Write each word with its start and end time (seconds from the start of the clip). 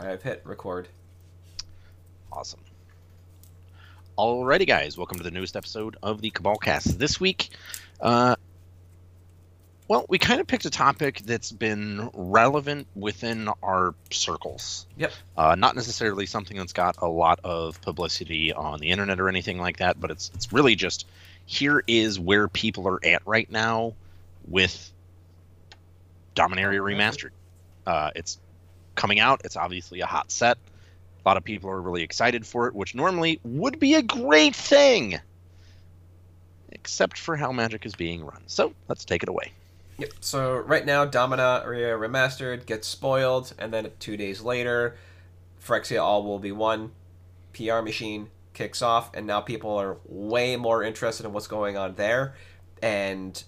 I've 0.00 0.22
hit 0.22 0.40
record. 0.44 0.88
Awesome. 2.32 2.60
Alrighty, 4.16 4.66
guys, 4.66 4.96
welcome 4.96 5.18
to 5.18 5.22
the 5.22 5.30
newest 5.30 5.56
episode 5.56 5.96
of 6.02 6.20
the 6.20 6.30
Cabal 6.30 6.56
Cast. 6.56 6.98
This 6.98 7.20
week, 7.20 7.50
uh, 8.00 8.36
well, 9.88 10.06
we 10.08 10.18
kind 10.18 10.40
of 10.40 10.46
picked 10.46 10.64
a 10.64 10.70
topic 10.70 11.20
that's 11.24 11.52
been 11.52 12.10
relevant 12.14 12.86
within 12.94 13.50
our 13.62 13.94
circles. 14.10 14.86
Yep. 14.96 15.12
Uh, 15.36 15.54
not 15.56 15.74
necessarily 15.74 16.26
something 16.26 16.56
that's 16.56 16.72
got 16.72 16.96
a 16.98 17.08
lot 17.08 17.40
of 17.44 17.80
publicity 17.82 18.52
on 18.52 18.78
the 18.78 18.90
internet 18.90 19.20
or 19.20 19.28
anything 19.28 19.58
like 19.58 19.78
that, 19.78 20.00
but 20.00 20.10
it's 20.10 20.30
it's 20.34 20.52
really 20.52 20.76
just 20.76 21.06
here 21.44 21.82
is 21.86 22.18
where 22.18 22.48
people 22.48 22.88
are 22.88 23.04
at 23.04 23.26
right 23.26 23.50
now 23.50 23.94
with 24.48 24.90
Dominaria 26.34 26.80
Remastered. 26.80 27.30
Uh, 27.86 28.12
it's 28.14 28.38
coming 28.94 29.20
out. 29.20 29.42
It's 29.44 29.56
obviously 29.56 30.00
a 30.00 30.06
hot 30.06 30.30
set. 30.30 30.58
A 31.24 31.28
lot 31.28 31.36
of 31.36 31.44
people 31.44 31.70
are 31.70 31.80
really 31.80 32.02
excited 32.02 32.46
for 32.46 32.66
it, 32.66 32.74
which 32.74 32.94
normally 32.94 33.40
would 33.44 33.78
be 33.78 33.94
a 33.94 34.02
great 34.02 34.56
thing, 34.56 35.18
except 36.70 37.18
for 37.18 37.36
how 37.36 37.52
Magic 37.52 37.84
is 37.84 37.94
being 37.94 38.24
run. 38.24 38.42
So 38.46 38.72
let's 38.88 39.04
take 39.04 39.22
it 39.22 39.28
away. 39.28 39.52
Yep. 39.98 40.12
So 40.20 40.56
right 40.56 40.86
now, 40.86 41.04
Dominaria 41.04 41.98
Remastered 41.98 42.64
gets 42.64 42.88
spoiled, 42.88 43.52
and 43.58 43.70
then 43.72 43.90
two 43.98 44.16
days 44.16 44.40
later, 44.40 44.96
Phyrexia 45.62 46.02
All 46.02 46.22
will 46.24 46.38
be 46.38 46.52
one. 46.52 46.92
PR 47.52 47.82
machine 47.82 48.30
kicks 48.54 48.80
off, 48.80 49.14
and 49.14 49.26
now 49.26 49.40
people 49.42 49.76
are 49.76 49.98
way 50.06 50.56
more 50.56 50.82
interested 50.82 51.26
in 51.26 51.34
what's 51.34 51.48
going 51.48 51.76
on 51.76 51.96
there. 51.96 52.34
And 52.80 53.42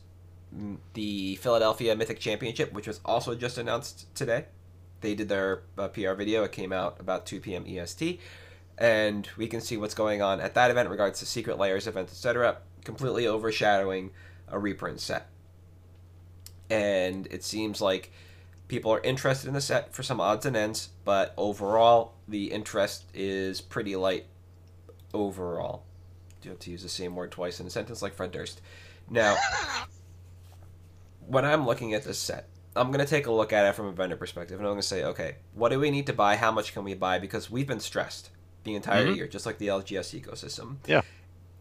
the 0.92 1.36
Philadelphia 1.36 1.96
Mythic 1.96 2.20
Championship, 2.20 2.74
which 2.74 2.86
was 2.86 3.00
also 3.02 3.34
just 3.34 3.56
announced 3.56 4.14
today, 4.14 4.44
they 5.02 5.14
did 5.14 5.28
their 5.28 5.62
uh, 5.76 5.88
PR 5.88 6.14
video. 6.14 6.44
It 6.44 6.52
came 6.52 6.72
out 6.72 6.98
about 6.98 7.26
2 7.26 7.40
p.m. 7.40 7.64
EST, 7.66 8.20
and 8.78 9.28
we 9.36 9.46
can 9.46 9.60
see 9.60 9.76
what's 9.76 9.94
going 9.94 10.22
on 10.22 10.40
at 10.40 10.54
that 10.54 10.70
event 10.70 10.86
in 10.86 10.90
regards 10.92 11.18
to 11.18 11.26
Secret 11.26 11.58
Lairs 11.58 11.86
events, 11.86 12.12
etc., 12.12 12.58
completely 12.84 13.26
overshadowing 13.26 14.10
a 14.48 14.58
reprint 14.58 15.00
set. 15.00 15.28
And 16.70 17.26
it 17.30 17.44
seems 17.44 17.80
like 17.80 18.10
people 18.68 18.92
are 18.92 19.00
interested 19.00 19.48
in 19.48 19.54
the 19.54 19.60
set 19.60 19.92
for 19.92 20.02
some 20.02 20.20
odds 20.20 20.46
and 20.46 20.56
ends, 20.56 20.88
but 21.04 21.34
overall, 21.36 22.14
the 22.26 22.50
interest 22.50 23.04
is 23.12 23.60
pretty 23.60 23.96
light. 23.96 24.26
Overall, 25.12 25.84
do 26.40 26.48
you 26.48 26.52
have 26.52 26.60
to 26.60 26.70
use 26.70 26.82
the 26.82 26.88
same 26.88 27.14
word 27.14 27.30
twice 27.30 27.60
in 27.60 27.66
a 27.66 27.70
sentence, 27.70 28.00
like 28.00 28.14
Fred 28.14 28.32
Durst. 28.32 28.62
Now, 29.10 29.36
when 31.26 31.44
I'm 31.44 31.66
looking 31.66 31.92
at 31.92 32.04
this 32.04 32.18
set, 32.18 32.48
I'm 32.74 32.88
going 32.90 33.04
to 33.04 33.10
take 33.10 33.26
a 33.26 33.32
look 33.32 33.52
at 33.52 33.66
it 33.66 33.74
from 33.74 33.86
a 33.86 33.92
vendor 33.92 34.16
perspective, 34.16 34.58
and 34.58 34.66
I'm 34.66 34.72
going 34.72 34.80
to 34.80 34.86
say, 34.86 35.04
okay, 35.04 35.36
what 35.54 35.70
do 35.70 35.78
we 35.78 35.90
need 35.90 36.06
to 36.06 36.12
buy? 36.12 36.36
How 36.36 36.50
much 36.50 36.72
can 36.72 36.84
we 36.84 36.94
buy? 36.94 37.18
Because 37.18 37.50
we've 37.50 37.66
been 37.66 37.80
stressed 37.80 38.30
the 38.64 38.74
entire 38.74 39.06
Mhm. 39.06 39.16
year, 39.16 39.26
just 39.28 39.44
like 39.44 39.58
the 39.58 39.66
LGS 39.68 40.14
ecosystem. 40.18 40.76
Yeah. 40.86 41.02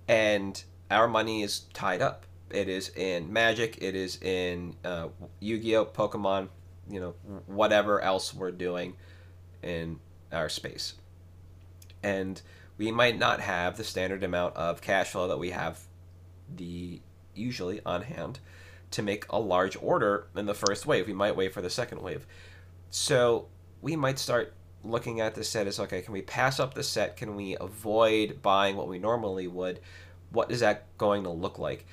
And 0.08 0.64
our 0.90 1.08
money 1.08 1.42
is 1.44 1.62
tied 1.74 2.02
up. 2.02 2.26
It 2.50 2.70
is 2.70 2.90
in 2.96 3.32
Magic. 3.34 3.78
It 3.82 3.96
is 3.96 4.22
in 4.22 4.76
uh, 4.86 5.10
Yu-Gi-Oh, 5.40 5.86
Pokemon, 5.86 6.50
you 6.90 7.00
know, 7.00 7.12
whatever 7.46 8.00
else 8.02 8.34
we're 8.34 8.52
doing 8.52 8.96
in 9.64 10.00
our 10.32 10.50
space. 10.50 10.94
And 12.04 12.42
we 12.78 12.92
might 12.92 13.18
not 13.18 13.40
have 13.42 13.78
the 13.78 13.84
standard 13.84 14.24
amount 14.24 14.56
of 14.56 14.82
cash 14.82 15.10
flow 15.12 15.28
that 15.28 15.38
we 15.40 15.52
have 15.52 15.80
the 16.54 17.02
usually 17.34 17.80
on 17.86 18.02
hand 18.04 18.40
to 18.92 19.02
make 19.02 19.26
a 19.30 19.40
large 19.40 19.78
order 19.82 20.28
in 20.36 20.46
the 20.46 20.54
first 20.54 20.86
wave. 20.86 21.08
We 21.08 21.14
might 21.14 21.36
wait 21.36 21.54
for 21.54 21.62
the 21.62 21.70
second 21.70 22.02
wave. 22.02 22.28
So 22.90 23.48
we 23.82 23.96
might 23.96 24.20
start 24.20 24.54
looking 24.84 25.22
at 25.22 25.36
the 25.36 25.44
set 25.44 25.68
as 25.68 25.80
okay, 25.80 26.02
can 26.02 26.14
we 26.14 26.22
pass 26.22 26.60
up 26.60 26.74
the 26.74 26.84
set? 26.84 27.18
Can 27.18 27.36
we 27.36 27.56
avoid 27.60 28.42
buying 28.42 28.76
what 28.76 28.88
we 28.88 29.00
normally 29.00 29.48
would? 29.48 29.80
What 30.32 30.52
is 30.52 30.60
that 30.60 30.86
going 30.98 31.24
to 31.24 31.30
look 31.30 31.60
like? 31.60 31.86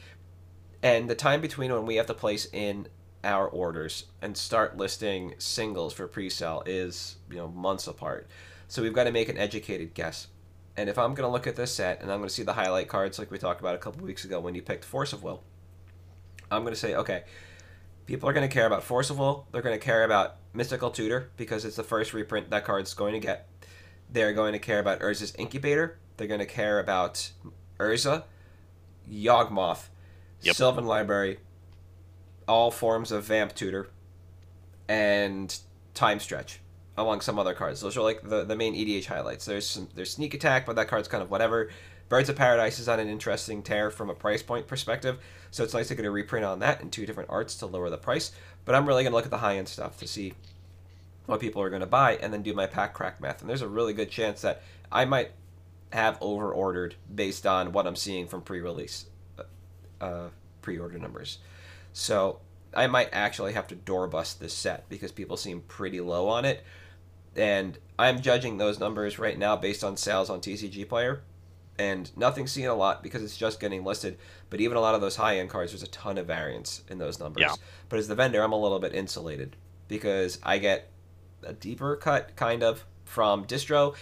And 0.82 1.10
the 1.10 1.14
time 1.14 1.40
between 1.40 1.72
when 1.72 1.86
we 1.86 1.96
have 1.96 2.06
to 2.06 2.14
place 2.14 2.48
in 2.52 2.88
our 3.24 3.48
orders 3.48 4.04
and 4.22 4.36
start 4.36 4.76
listing 4.76 5.34
singles 5.38 5.92
for 5.92 6.06
pre-sale 6.06 6.62
is, 6.66 7.16
you 7.30 7.36
know, 7.36 7.48
months 7.48 7.86
apart. 7.86 8.28
So 8.68 8.82
we've 8.82 8.92
got 8.92 9.04
to 9.04 9.12
make 9.12 9.28
an 9.28 9.38
educated 9.38 9.94
guess. 9.94 10.28
And 10.76 10.88
if 10.88 10.98
I'm 10.98 11.14
going 11.14 11.26
to 11.26 11.32
look 11.32 11.48
at 11.48 11.56
this 11.56 11.72
set 11.72 12.00
and 12.00 12.12
I'm 12.12 12.18
going 12.18 12.28
to 12.28 12.34
see 12.34 12.44
the 12.44 12.52
highlight 12.52 12.86
cards 12.86 13.18
like 13.18 13.30
we 13.30 13.38
talked 13.38 13.60
about 13.60 13.74
a 13.74 13.78
couple 13.78 14.04
weeks 14.04 14.24
ago 14.24 14.38
when 14.38 14.54
you 14.54 14.62
picked 14.62 14.84
Force 14.84 15.12
of 15.12 15.24
Will, 15.24 15.42
I'm 16.50 16.62
going 16.62 16.74
to 16.74 16.78
say, 16.80 16.94
okay, 16.94 17.24
people 18.06 18.28
are 18.28 18.32
going 18.32 18.48
to 18.48 18.52
care 18.52 18.66
about 18.66 18.82
Forceful. 18.82 19.46
They're 19.52 19.62
going 19.62 19.78
to 19.78 19.84
care 19.84 20.04
about 20.04 20.36
Mystical 20.54 20.90
Tutor 20.90 21.30
because 21.36 21.64
it's 21.64 21.76
the 21.76 21.84
first 21.84 22.12
reprint 22.14 22.50
that 22.50 22.64
card's 22.64 22.94
going 22.94 23.12
to 23.14 23.20
get. 23.20 23.48
They're 24.10 24.32
going 24.32 24.52
to 24.52 24.58
care 24.58 24.78
about 24.78 25.00
Urza's 25.00 25.34
Incubator. 25.36 25.98
They're 26.16 26.26
going 26.26 26.40
to 26.40 26.46
care 26.46 26.78
about 26.80 27.30
Urza, 27.78 28.24
Yawgmoth, 29.10 29.88
Yep. 30.42 30.54
Sylvan 30.54 30.86
Library, 30.86 31.38
all 32.46 32.70
forms 32.70 33.10
of 33.10 33.24
Vamp 33.24 33.54
Tutor, 33.54 33.88
and 34.88 35.54
Time 35.94 36.20
Stretch, 36.20 36.60
among 36.96 37.20
some 37.20 37.38
other 37.38 37.54
cards. 37.54 37.80
Those 37.80 37.96
are 37.96 38.02
like 38.02 38.22
the, 38.22 38.44
the 38.44 38.54
main 38.56 38.74
EDH 38.74 39.06
highlights. 39.06 39.44
There's 39.44 39.68
some, 39.68 39.88
there's 39.94 40.12
Sneak 40.12 40.34
Attack, 40.34 40.64
but 40.64 40.76
that 40.76 40.86
card's 40.88 41.08
kind 41.08 41.22
of 41.22 41.30
whatever. 41.30 41.70
Birds 42.08 42.28
of 42.28 42.36
Paradise 42.36 42.78
is 42.78 42.88
on 42.88 43.00
an 43.00 43.08
interesting 43.08 43.62
tear 43.62 43.90
from 43.90 44.08
a 44.08 44.14
price 44.14 44.42
point 44.42 44.66
perspective, 44.66 45.18
so 45.50 45.62
it's 45.62 45.74
nice 45.74 45.88
to 45.88 45.94
get 45.94 46.04
a 46.04 46.10
reprint 46.10 46.44
on 46.44 46.60
that 46.60 46.80
in 46.80 46.90
two 46.90 47.04
different 47.04 47.30
arts 47.30 47.54
to 47.56 47.66
lower 47.66 47.90
the 47.90 47.98
price. 47.98 48.32
But 48.64 48.74
I'm 48.74 48.86
really 48.86 49.02
going 49.02 49.12
to 49.12 49.16
look 49.16 49.26
at 49.26 49.30
the 49.30 49.38
high 49.38 49.56
end 49.56 49.68
stuff 49.68 49.98
to 49.98 50.08
see 50.08 50.34
what 51.26 51.40
people 51.40 51.60
are 51.60 51.68
going 51.68 51.80
to 51.80 51.86
buy 51.86 52.16
and 52.16 52.32
then 52.32 52.42
do 52.42 52.54
my 52.54 52.66
pack 52.66 52.94
crack 52.94 53.20
math. 53.20 53.40
And 53.40 53.50
there's 53.50 53.62
a 53.62 53.68
really 53.68 53.92
good 53.92 54.10
chance 54.10 54.40
that 54.40 54.62
I 54.90 55.04
might 55.04 55.32
have 55.92 56.16
over 56.20 56.50
ordered 56.52 56.94
based 57.14 57.46
on 57.46 57.72
what 57.72 57.86
I'm 57.86 57.96
seeing 57.96 58.26
from 58.26 58.42
pre 58.42 58.60
release 58.60 59.06
uh, 60.00 60.28
pre 60.62 60.78
order 60.78 60.98
numbers. 60.98 61.38
So 61.92 62.40
I 62.74 62.86
might 62.86 63.10
actually 63.12 63.52
have 63.52 63.66
to 63.68 63.74
door 63.74 64.06
bust 64.06 64.40
this 64.40 64.54
set 64.54 64.88
because 64.88 65.12
people 65.12 65.36
seem 65.36 65.60
pretty 65.62 66.00
low 66.00 66.28
on 66.28 66.44
it. 66.44 66.64
And 67.36 67.78
I'm 67.98 68.20
judging 68.22 68.56
those 68.56 68.80
numbers 68.80 69.18
right 69.18 69.38
now 69.38 69.56
based 69.56 69.84
on 69.84 69.96
sales 69.96 70.30
on 70.30 70.40
TCG 70.40 70.88
Player. 70.88 71.22
And 71.78 72.10
nothing's 72.16 72.50
seen 72.50 72.66
a 72.66 72.74
lot 72.74 73.02
because 73.04 73.22
it's 73.22 73.36
just 73.36 73.60
getting 73.60 73.84
listed. 73.84 74.18
But 74.50 74.60
even 74.60 74.76
a 74.76 74.80
lot 74.80 74.94
of 74.96 75.00
those 75.00 75.16
high 75.16 75.38
end 75.38 75.48
cards, 75.50 75.70
there's 75.72 75.82
a 75.82 75.88
ton 75.88 76.18
of 76.18 76.26
variance 76.26 76.82
in 76.88 76.98
those 76.98 77.20
numbers. 77.20 77.42
Yeah. 77.42 77.54
But 77.88 77.98
as 78.00 78.08
the 78.08 78.16
vendor, 78.16 78.42
I'm 78.42 78.52
a 78.52 78.60
little 78.60 78.80
bit 78.80 78.94
insulated 78.94 79.54
because 79.86 80.38
I 80.42 80.58
get 80.58 80.88
a 81.44 81.52
deeper 81.52 81.94
cut, 81.96 82.34
kind 82.34 82.62
of, 82.64 82.84
from 83.04 83.44
distro. 83.44 83.94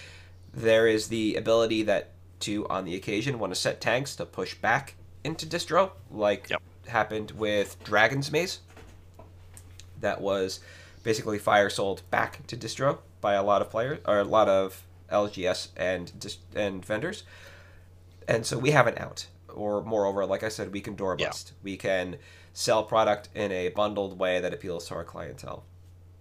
There 0.55 0.87
is 0.87 1.09
the 1.09 1.37
ability 1.37 1.83
that 1.83 2.13
to, 2.41 2.67
on 2.69 2.85
the 2.87 2.95
occasion, 2.97 3.39
want 3.39 3.53
to 3.53 3.61
set 3.61 3.81
tanks 3.81 4.17
to 4.17 4.25
push 4.25 4.55
back 4.55 4.95
into 5.23 5.47
distro, 5.47 5.91
like 6.11 6.49
Yep. 6.49 6.63
happened 6.89 7.31
with 7.33 7.77
Dragon's 7.85 8.31
Maze. 8.33 8.61
That 10.01 10.21
was 10.21 10.61
basically 11.03 11.39
fire 11.39 11.71
sold 11.71 12.03
back 12.11 12.47
to 12.47 12.57
distro 12.57 12.99
by 13.21 13.35
a 13.35 13.43
lot 13.43 13.63
of 13.63 13.71
players 13.71 13.99
or 14.07 14.19
a 14.21 14.25
lot 14.25 14.49
of 14.49 14.83
LGS 15.11 15.69
and 15.77 16.37
and 16.55 16.85
vendors. 16.85 17.23
And 18.29 18.47
so 18.47 18.59
we 18.59 18.71
have 18.71 18.87
an 18.87 18.99
out. 18.99 19.27
Or 19.49 19.83
moreover, 19.83 20.27
like 20.27 20.43
I 20.43 20.49
said, 20.49 20.73
we 20.73 20.81
can 20.81 20.97
door 20.97 21.17
Yeah. 21.17 21.33
bust. 21.33 21.53
We 21.63 21.77
can 21.77 22.19
sell 22.53 22.85
product 22.85 23.29
in 23.35 23.53
a 23.53 23.69
bundled 23.71 24.19
way 24.19 24.41
that 24.41 24.53
appeals 24.53 24.89
to 24.89 24.95
our 24.95 25.05
clientele. 25.05 25.65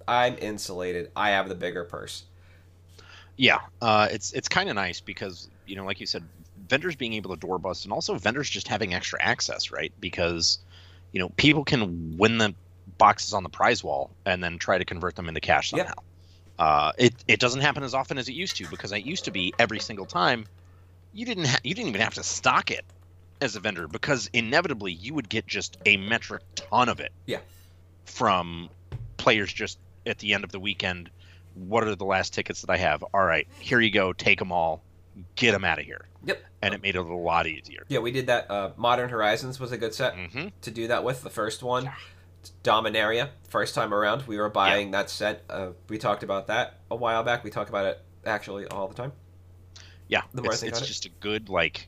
I'm 0.08 0.38
insulated. 0.40 1.12
I 1.16 1.30
have 1.32 1.50
the 1.50 1.56
bigger 1.56 1.84
purse. 1.84 2.26
Yeah, 3.38 3.60
uh, 3.82 4.08
it's 4.12 4.32
it's 4.32 4.48
kind 4.48 4.70
of 4.70 4.76
nice 4.76 5.02
because 5.02 5.50
you 5.66 5.76
know, 5.76 5.86
like 5.86 6.00
you 6.00 6.06
said, 6.06 6.28
vendors 6.68 6.96
being 6.96 7.14
able 7.14 7.32
to 7.32 7.40
door 7.40 7.60
bust, 7.60 7.84
and 7.86 7.92
also 7.94 8.16
vendors 8.18 8.50
just 8.50 8.68
having 8.68 8.94
extra 8.94 9.22
access, 9.22 9.72
right? 9.72 9.94
Because 10.00 10.60
you 11.12 11.20
know, 11.20 11.30
people 11.38 11.64
can 11.66 12.18
win 12.18 12.38
the 12.38 12.56
boxes 12.98 13.34
on 13.34 13.44
the 13.44 13.50
prize 13.50 13.84
wall 13.84 14.16
and 14.26 14.44
then 14.44 14.58
try 14.58 14.78
to 14.78 14.86
convert 14.86 15.16
them 15.16 15.28
into 15.28 15.42
cash 15.42 15.70
Yeah. 15.72 15.72
somehow. 15.72 15.94
Uh, 16.60 16.92
it 16.98 17.16
it 17.28 17.40
doesn't 17.40 17.62
happen 17.62 17.84
as 17.84 17.94
often 17.96 18.18
as 18.18 18.30
it 18.30 18.34
used 18.36 18.58
to 18.58 18.68
because 18.68 18.92
it 18.94 19.04
used 19.04 19.26
to 19.26 19.32
be 19.32 19.56
every 19.60 19.80
single 19.80 20.08
time 20.08 20.46
you 21.16 21.26
didn't 21.26 21.46
ha- 21.46 21.60
you 21.64 21.74
didn't 21.74 21.90
even 21.90 22.02
have 22.02 22.14
to 22.14 22.24
stock 22.24 22.70
it 22.70 22.86
as 23.42 23.56
a 23.56 23.60
vendor 23.60 23.88
because 23.88 24.30
inevitably 24.34 24.92
you 24.92 25.16
would 25.16 25.30
get 25.30 25.48
just 25.48 25.78
a 25.88 25.98
metric 25.98 26.44
ton 26.54 26.90
of 26.90 27.00
it. 27.00 27.12
Yeah. 27.26 27.40
From 28.06 28.70
players 29.18 29.52
just 29.52 29.80
at 30.06 30.20
the 30.20 30.36
end 30.36 30.44
of 30.44 30.52
the 30.52 30.60
weekend 30.60 31.10
what 31.56 31.84
are 31.84 31.96
the 31.96 32.06
last 32.06 32.34
tickets 32.34 32.62
that 32.62 32.70
I 32.70 32.78
have? 32.78 33.04
All 33.14 33.24
right, 33.24 33.48
here 33.60 33.80
you 33.80 33.90
go. 33.90 34.14
Take 34.14 34.40
them 34.40 34.52
all. 34.52 34.84
Get 35.36 35.54
them 35.54 35.64
out 35.64 35.80
of 35.80 35.86
here. 35.86 36.06
Yep. 36.26 36.44
And 36.62 36.74
it 36.74 36.82
made 36.82 36.96
it 36.96 37.00
a 37.00 37.16
lot 37.16 37.48
easier. 37.48 37.86
Yeah, 37.88 38.00
we 38.00 38.12
did 38.12 38.28
that. 38.28 38.50
Uh, 38.52 38.72
Modern 38.76 39.10
Horizons 39.10 39.60
was 39.60 39.72
a 39.72 39.78
good 39.78 39.94
set 39.94 40.16
hmm 40.16 40.48
to 40.62 40.72
do 40.72 40.88
that 40.88 41.04
with. 41.04 41.24
The 41.24 41.30
first 41.30 41.64
one, 41.64 41.90
Dominaria, 42.64 43.30
first 43.48 43.74
time 43.76 43.94
around, 43.94 44.28
we 44.28 44.38
were 44.38 44.50
buying 44.50 44.92
that 44.92 45.10
set. 45.10 45.44
Uh, 45.50 45.70
we 45.88 45.98
talked 45.98 46.24
about 46.24 46.48
that 46.48 46.80
a 46.92 46.96
while 46.96 47.24
back. 47.24 47.44
We 47.44 47.50
talk 47.50 47.70
about 47.70 47.86
it 47.86 48.02
actually 48.26 48.66
all 48.68 48.88
the 48.88 48.96
time. 48.96 49.14
Yeah, 50.08 50.22
The 50.34 50.42
more 50.44 50.54
it's, 50.54 50.64
it's 50.64 50.78
on 50.78 50.84
it. 50.84 50.88
just 50.88 51.06
a 51.06 51.10
good 51.20 51.50
like. 51.50 51.88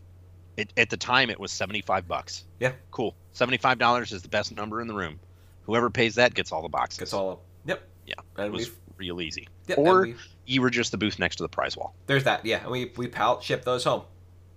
It, 0.57 0.73
at 0.75 0.89
the 0.89 0.97
time, 0.97 1.29
it 1.29 1.39
was 1.39 1.51
seventy-five 1.51 2.07
bucks. 2.07 2.43
Yeah. 2.59 2.71
cool. 2.91 3.15
Seventy-five 3.33 3.77
dollars 3.77 4.11
is 4.11 4.23
the 4.23 4.27
best 4.29 4.55
number 4.55 4.81
in 4.81 4.87
the 4.87 4.95
room. 4.95 5.19
Whoever 5.63 5.89
pays 5.91 6.15
that 6.15 6.33
gets 6.33 6.51
all 6.51 6.61
the 6.63 6.69
boxes. 6.69 6.99
Gets 6.99 7.13
all 7.13 7.29
up. 7.31 7.41
Yep. 7.65 7.87
Yeah, 8.07 8.13
And 8.37 8.47
it 8.47 8.51
was 8.51 8.71
real 8.97 9.21
easy. 9.21 9.47
yep, 9.67 9.77
or- 9.77 10.07
You 10.45 10.61
were 10.61 10.69
just 10.71 10.91
the 10.91 10.97
booth 10.97 11.19
next 11.19 11.35
to 11.35 11.43
the 11.43 11.49
prize 11.49 11.75
wall. 11.77 11.93
there's 12.07 12.23
that. 12.23 12.43
Yeah, 12.45 12.61
and 12.63 12.71
we 12.71 12.91
we 12.97 13.07
pallet 13.07 13.43
ship 13.43 13.63
those 13.65 13.83
home. 13.83 14.03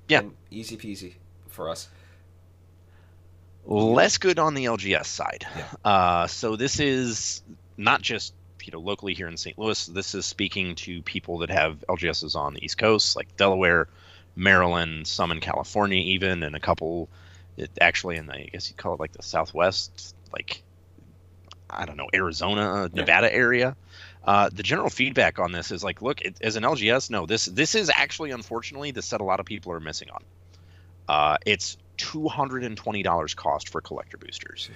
Yeah. 0.08 0.20
And 0.20 0.32
easy 0.50 0.76
peasy 0.76 1.14
for 1.48 1.68
us. 1.68 1.88
Less 3.66 4.18
good 4.18 4.38
on 4.38 4.54
the 4.54 4.64
LGS 4.64 5.06
side. 5.06 5.46
Yeah. 5.54 5.66
Uh, 5.84 6.26
so 6.26 6.56
this 6.56 6.80
is 6.80 7.42
not 7.76 8.00
just 8.00 8.32
you 8.66 8.72
know 8.72 8.80
locally 8.80 9.14
here 9.14 9.28
in 9.28 9.36
St. 9.36 9.58
Louis. 9.58 9.86
This 9.86 10.14
is 10.14 10.26
speaking 10.26 10.74
to 10.76 11.02
people 11.02 11.38
that 11.38 11.50
have 11.50 11.84
LGSs 11.88 12.34
on 12.36 12.54
the 12.54 12.64
East 12.64 12.78
Coast, 12.78 13.16
like 13.16 13.36
Delaware, 13.36 13.88
Maryland, 14.36 15.06
some 15.06 15.32
in 15.32 15.40
California, 15.40 15.98
even, 15.98 16.42
and 16.42 16.54
a 16.56 16.60
couple 16.60 17.08
it, 17.56 17.70
actually 17.80 18.16
in 18.16 18.26
the 18.26 18.34
I 18.34 18.48
guess 18.52 18.68
you'd 18.70 18.76
call 18.76 18.94
it 18.94 19.00
like 19.00 19.12
the 19.12 19.22
Southwest, 19.22 20.14
like 20.32 20.62
I 21.68 21.84
don't 21.86 21.96
know 21.96 22.08
Arizona, 22.14 22.88
Yeah. 22.92 23.00
Nevada 23.00 23.32
area. 23.32 23.76
Uh, 24.22 24.50
the 24.52 24.62
general 24.62 24.90
feedback 24.90 25.38
on 25.38 25.50
this 25.50 25.70
is 25.70 25.82
like, 25.82 26.02
look, 26.02 26.20
it, 26.20 26.36
as 26.42 26.56
an 26.56 26.62
LGS, 26.62 27.08
no, 27.10 27.24
this 27.26 27.46
this 27.46 27.74
is 27.74 27.90
actually 27.94 28.30
unfortunately 28.32 28.90
the 28.90 29.02
set 29.02 29.20
a 29.20 29.24
lot 29.24 29.40
of 29.40 29.46
people 29.46 29.72
are 29.72 29.80
missing 29.80 30.08
on. 30.10 30.22
Uh, 31.08 31.36
it's 31.46 31.76
two 31.96 32.28
hundred 32.28 32.62
and 32.64 32.76
twenty 32.76 33.02
dollars 33.02 33.34
cost 33.34 33.68
for 33.70 33.80
collector 33.80 34.16
boosters, 34.18 34.68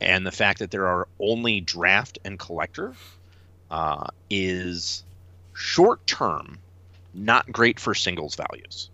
and 0.00 0.26
the 0.26 0.30
fact 0.32 0.60
that 0.60 0.70
there 0.70 0.86
are 0.86 1.08
only 1.18 1.60
draft 1.60 2.18
and 2.24 2.38
collector 2.38 2.94
uh, 3.72 4.06
is 4.30 5.02
short 5.54 6.06
term 6.06 6.58
not 7.14 7.50
great 7.50 7.80
for 7.80 7.94
singles 7.94 8.36
values, 8.36 8.90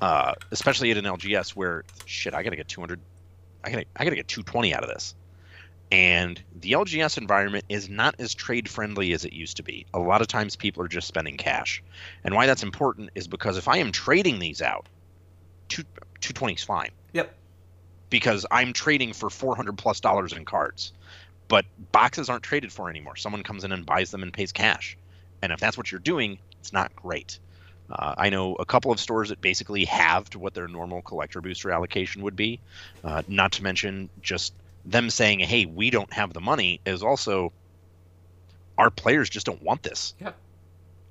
uh, 0.00 0.34
especially 0.50 0.90
at 0.90 0.96
an 0.96 1.04
LGS 1.04 1.50
where 1.50 1.84
shit, 2.04 2.34
I 2.34 2.42
gotta 2.42 2.56
get 2.56 2.68
two 2.68 2.80
hundred, 2.80 3.00
I 3.64 3.70
gotta 3.70 3.84
I 3.96 4.04
gotta 4.04 4.16
get 4.16 4.28
two 4.28 4.42
twenty 4.42 4.72
out 4.74 4.84
of 4.84 4.90
this. 4.90 5.14
And 5.92 6.40
the 6.54 6.72
LGS 6.72 7.18
environment 7.18 7.64
is 7.68 7.88
not 7.88 8.14
as 8.20 8.32
trade 8.32 8.68
friendly 8.68 9.12
as 9.12 9.24
it 9.24 9.32
used 9.32 9.56
to 9.56 9.64
be. 9.64 9.86
A 9.92 9.98
lot 9.98 10.20
of 10.20 10.28
times 10.28 10.54
people 10.54 10.84
are 10.84 10.88
just 10.88 11.08
spending 11.08 11.36
cash. 11.36 11.82
And 12.22 12.32
why 12.32 12.46
that's 12.46 12.62
important 12.62 13.10
is 13.16 13.26
because 13.26 13.56
if 13.56 13.66
I 13.66 13.78
am 13.78 13.90
trading 13.90 14.38
these 14.38 14.62
out, 14.62 14.86
two, 15.68 15.82
220 16.20 16.54
is 16.54 16.62
fine. 16.62 16.90
Yep. 17.12 17.34
Because 18.08 18.46
I'm 18.52 18.72
trading 18.72 19.12
for 19.12 19.30
400 19.30 19.76
plus 19.76 19.98
dollars 19.98 20.32
in 20.32 20.44
cards. 20.44 20.92
But 21.50 21.66
boxes 21.90 22.28
aren't 22.28 22.44
traded 22.44 22.72
for 22.72 22.88
anymore. 22.88 23.16
Someone 23.16 23.42
comes 23.42 23.64
in 23.64 23.72
and 23.72 23.84
buys 23.84 24.12
them 24.12 24.22
and 24.22 24.32
pays 24.32 24.52
cash. 24.52 24.96
And 25.42 25.50
if 25.50 25.58
that's 25.58 25.76
what 25.76 25.90
you're 25.90 25.98
doing, 25.98 26.38
it's 26.60 26.72
not 26.72 26.94
great. 26.94 27.40
Uh, 27.90 28.14
I 28.16 28.30
know 28.30 28.54
a 28.54 28.64
couple 28.64 28.92
of 28.92 29.00
stores 29.00 29.30
that 29.30 29.40
basically 29.40 29.84
halved 29.84 30.36
what 30.36 30.54
their 30.54 30.68
normal 30.68 31.02
collector 31.02 31.40
booster 31.40 31.72
allocation 31.72 32.22
would 32.22 32.36
be. 32.36 32.60
Uh, 33.02 33.22
not 33.26 33.50
to 33.52 33.64
mention 33.64 34.08
just 34.22 34.54
them 34.84 35.10
saying, 35.10 35.40
"Hey, 35.40 35.66
we 35.66 35.90
don't 35.90 36.12
have 36.12 36.32
the 36.32 36.40
money," 36.40 36.80
is 36.86 37.02
also 37.02 37.52
our 38.78 38.90
players 38.90 39.28
just 39.28 39.44
don't 39.44 39.60
want 39.60 39.82
this. 39.82 40.14
Yeah. 40.20 40.32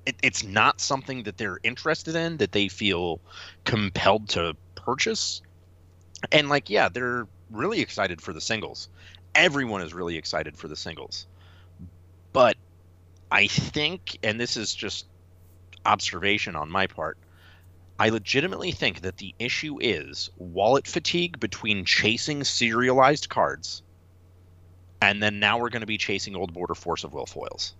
It, 0.06 0.16
it's 0.22 0.42
not 0.42 0.80
something 0.80 1.24
that 1.24 1.36
they're 1.36 1.60
interested 1.62 2.16
in 2.16 2.38
that 2.38 2.52
they 2.52 2.68
feel 2.68 3.20
compelled 3.64 4.30
to 4.30 4.56
purchase. 4.74 5.42
And 6.32 6.48
like, 6.48 6.70
yeah, 6.70 6.88
they're 6.88 7.26
really 7.50 7.82
excited 7.82 8.22
for 8.22 8.32
the 8.32 8.40
singles. 8.40 8.88
Everyone 9.34 9.82
is 9.82 9.94
really 9.94 10.16
excited 10.16 10.56
for 10.56 10.68
the 10.68 10.76
singles. 10.76 11.26
But 12.32 12.56
I 13.30 13.46
think, 13.46 14.18
and 14.22 14.40
this 14.40 14.56
is 14.56 14.74
just 14.74 15.06
observation 15.84 16.56
on 16.56 16.70
my 16.70 16.86
part, 16.86 17.16
I 17.98 18.08
legitimately 18.08 18.72
think 18.72 19.02
that 19.02 19.18
the 19.18 19.34
issue 19.38 19.78
is 19.80 20.30
wallet 20.36 20.86
fatigue 20.86 21.38
between 21.38 21.84
chasing 21.84 22.44
serialized 22.44 23.28
cards 23.28 23.82
and 25.00 25.22
then 25.22 25.38
now 25.40 25.58
we're 25.58 25.70
going 25.70 25.80
to 25.80 25.86
be 25.86 25.98
chasing 25.98 26.36
old 26.36 26.52
border 26.52 26.74
force 26.74 27.04
of 27.04 27.12
will 27.12 27.26
foils. 27.26 27.74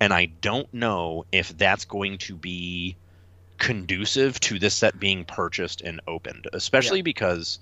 And 0.00 0.12
I 0.12 0.26
don't 0.26 0.72
know 0.72 1.24
if 1.32 1.56
that's 1.58 1.84
going 1.84 2.18
to 2.18 2.36
be 2.36 2.96
conducive 3.58 4.40
to 4.40 4.58
this 4.58 4.74
set 4.74 4.98
being 4.98 5.24
purchased 5.24 5.82
and 5.82 6.00
opened, 6.06 6.48
especially 6.52 7.02
because 7.02 7.58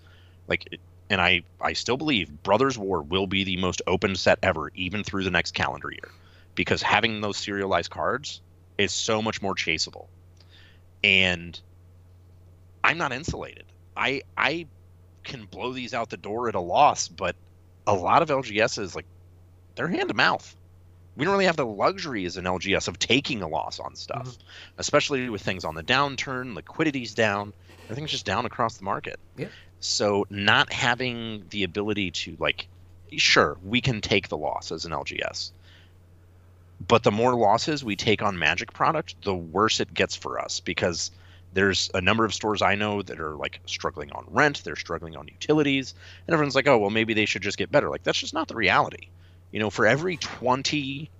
like 0.46 0.78
and 1.10 1.20
I 1.20 1.42
I 1.60 1.72
still 1.74 1.96
believe 1.96 2.42
Brothers 2.42 2.78
War 2.78 3.02
will 3.02 3.26
be 3.26 3.44
the 3.44 3.56
most 3.58 3.82
open 3.86 4.16
set 4.16 4.38
ever 4.42 4.70
even 4.74 5.04
through 5.04 5.24
the 5.24 5.30
next 5.30 5.52
calendar 5.52 5.90
year 5.90 6.14
because 6.54 6.82
having 6.82 7.20
those 7.20 7.38
serialized 7.38 7.90
cards 7.90 8.42
is 8.78 8.92
so 8.92 9.22
much 9.22 9.42
more 9.42 9.54
chaseable. 9.54 10.08
And 11.04 11.60
I'm 12.84 12.98
not 12.98 13.12
insulated. 13.12 13.72
I 13.96 14.22
I 14.36 14.68
can 15.24 15.46
blow 15.46 15.72
these 15.72 15.94
out 15.94 16.10
the 16.10 16.16
door 16.18 16.48
at 16.48 16.56
a 16.56 16.60
loss, 16.60 17.08
but 17.08 17.36
a 17.86 17.94
lot 17.94 18.22
of 18.22 18.30
LGSs 18.30 18.94
like 18.96 19.06
they're 19.76 19.88
hand 19.88 20.08
to 20.10 20.14
mouth. 20.14 20.56
We 21.16 21.24
don't 21.24 21.32
really 21.34 21.46
have 21.46 21.56
the 21.56 21.66
luxury 21.66 22.26
as 22.26 22.36
an 22.38 22.46
LGS 22.46 22.88
of 22.88 22.98
taking 22.98 23.42
a 23.42 23.48
loss 23.48 23.80
on 23.80 23.96
stuff, 23.96 24.36
Mhm. 24.36 24.42
especially 24.78 25.28
with 25.30 25.42
things 25.42 25.64
on 25.64 25.74
the 25.76 25.84
downturn, 25.84 26.54
liquidity's 26.56 27.14
down, 27.14 27.54
everything's 27.90 28.12
just 28.12 28.26
down 28.26 28.46
across 28.46 28.78
the 28.78 28.84
market. 28.84 29.20
Yeah. 29.36 29.50
So 29.80 30.24
not 30.30 30.72
having 30.72 31.48
the 31.48 31.64
ability 31.64 32.10
to 32.12 32.36
like 32.38 32.68
sure, 33.16 33.58
we 33.60 33.80
can 33.80 34.00
take 34.00 34.28
the 34.28 34.36
loss 34.38 34.70
as 34.70 34.84
an 34.84 34.92
LGS. 34.92 35.52
But 36.80 37.02
the 37.04 37.12
more 37.12 37.34
losses 37.36 37.84
we 37.84 37.94
take 37.94 38.20
on 38.22 38.36
Magic 38.38 38.72
product, 38.72 39.14
the 39.22 39.34
worse 39.34 39.78
it 39.80 39.94
gets 39.94 40.16
for 40.16 40.40
us 40.40 40.58
because 40.60 41.10
there's 41.52 41.88
a 41.94 42.00
number 42.00 42.24
of 42.24 42.34
stores 42.34 42.62
I 42.62 42.74
know 42.74 43.00
that 43.02 43.20
are 43.20 43.36
like 43.36 43.60
struggling 43.66 44.10
on 44.12 44.24
rent, 44.26 44.62
they're 44.64 44.74
struggling 44.76 45.16
on 45.16 45.28
utilities, 45.28 45.94
and 46.26 46.34
everyone's 46.34 46.54
like, 46.56 46.66
"Oh, 46.66 46.78
well, 46.78 46.90
maybe 46.90 47.14
they 47.14 47.26
should 47.26 47.42
just 47.42 47.58
get 47.58 47.70
better." 47.70 47.88
Like 47.90 48.02
that's 48.02 48.18
just 48.18 48.34
not 48.34 48.48
the 48.48 48.56
reality. 48.56 49.10
You 49.52 49.60
know, 49.60 49.70
for 49.70 49.86
every 49.86 50.18
20 50.18 51.12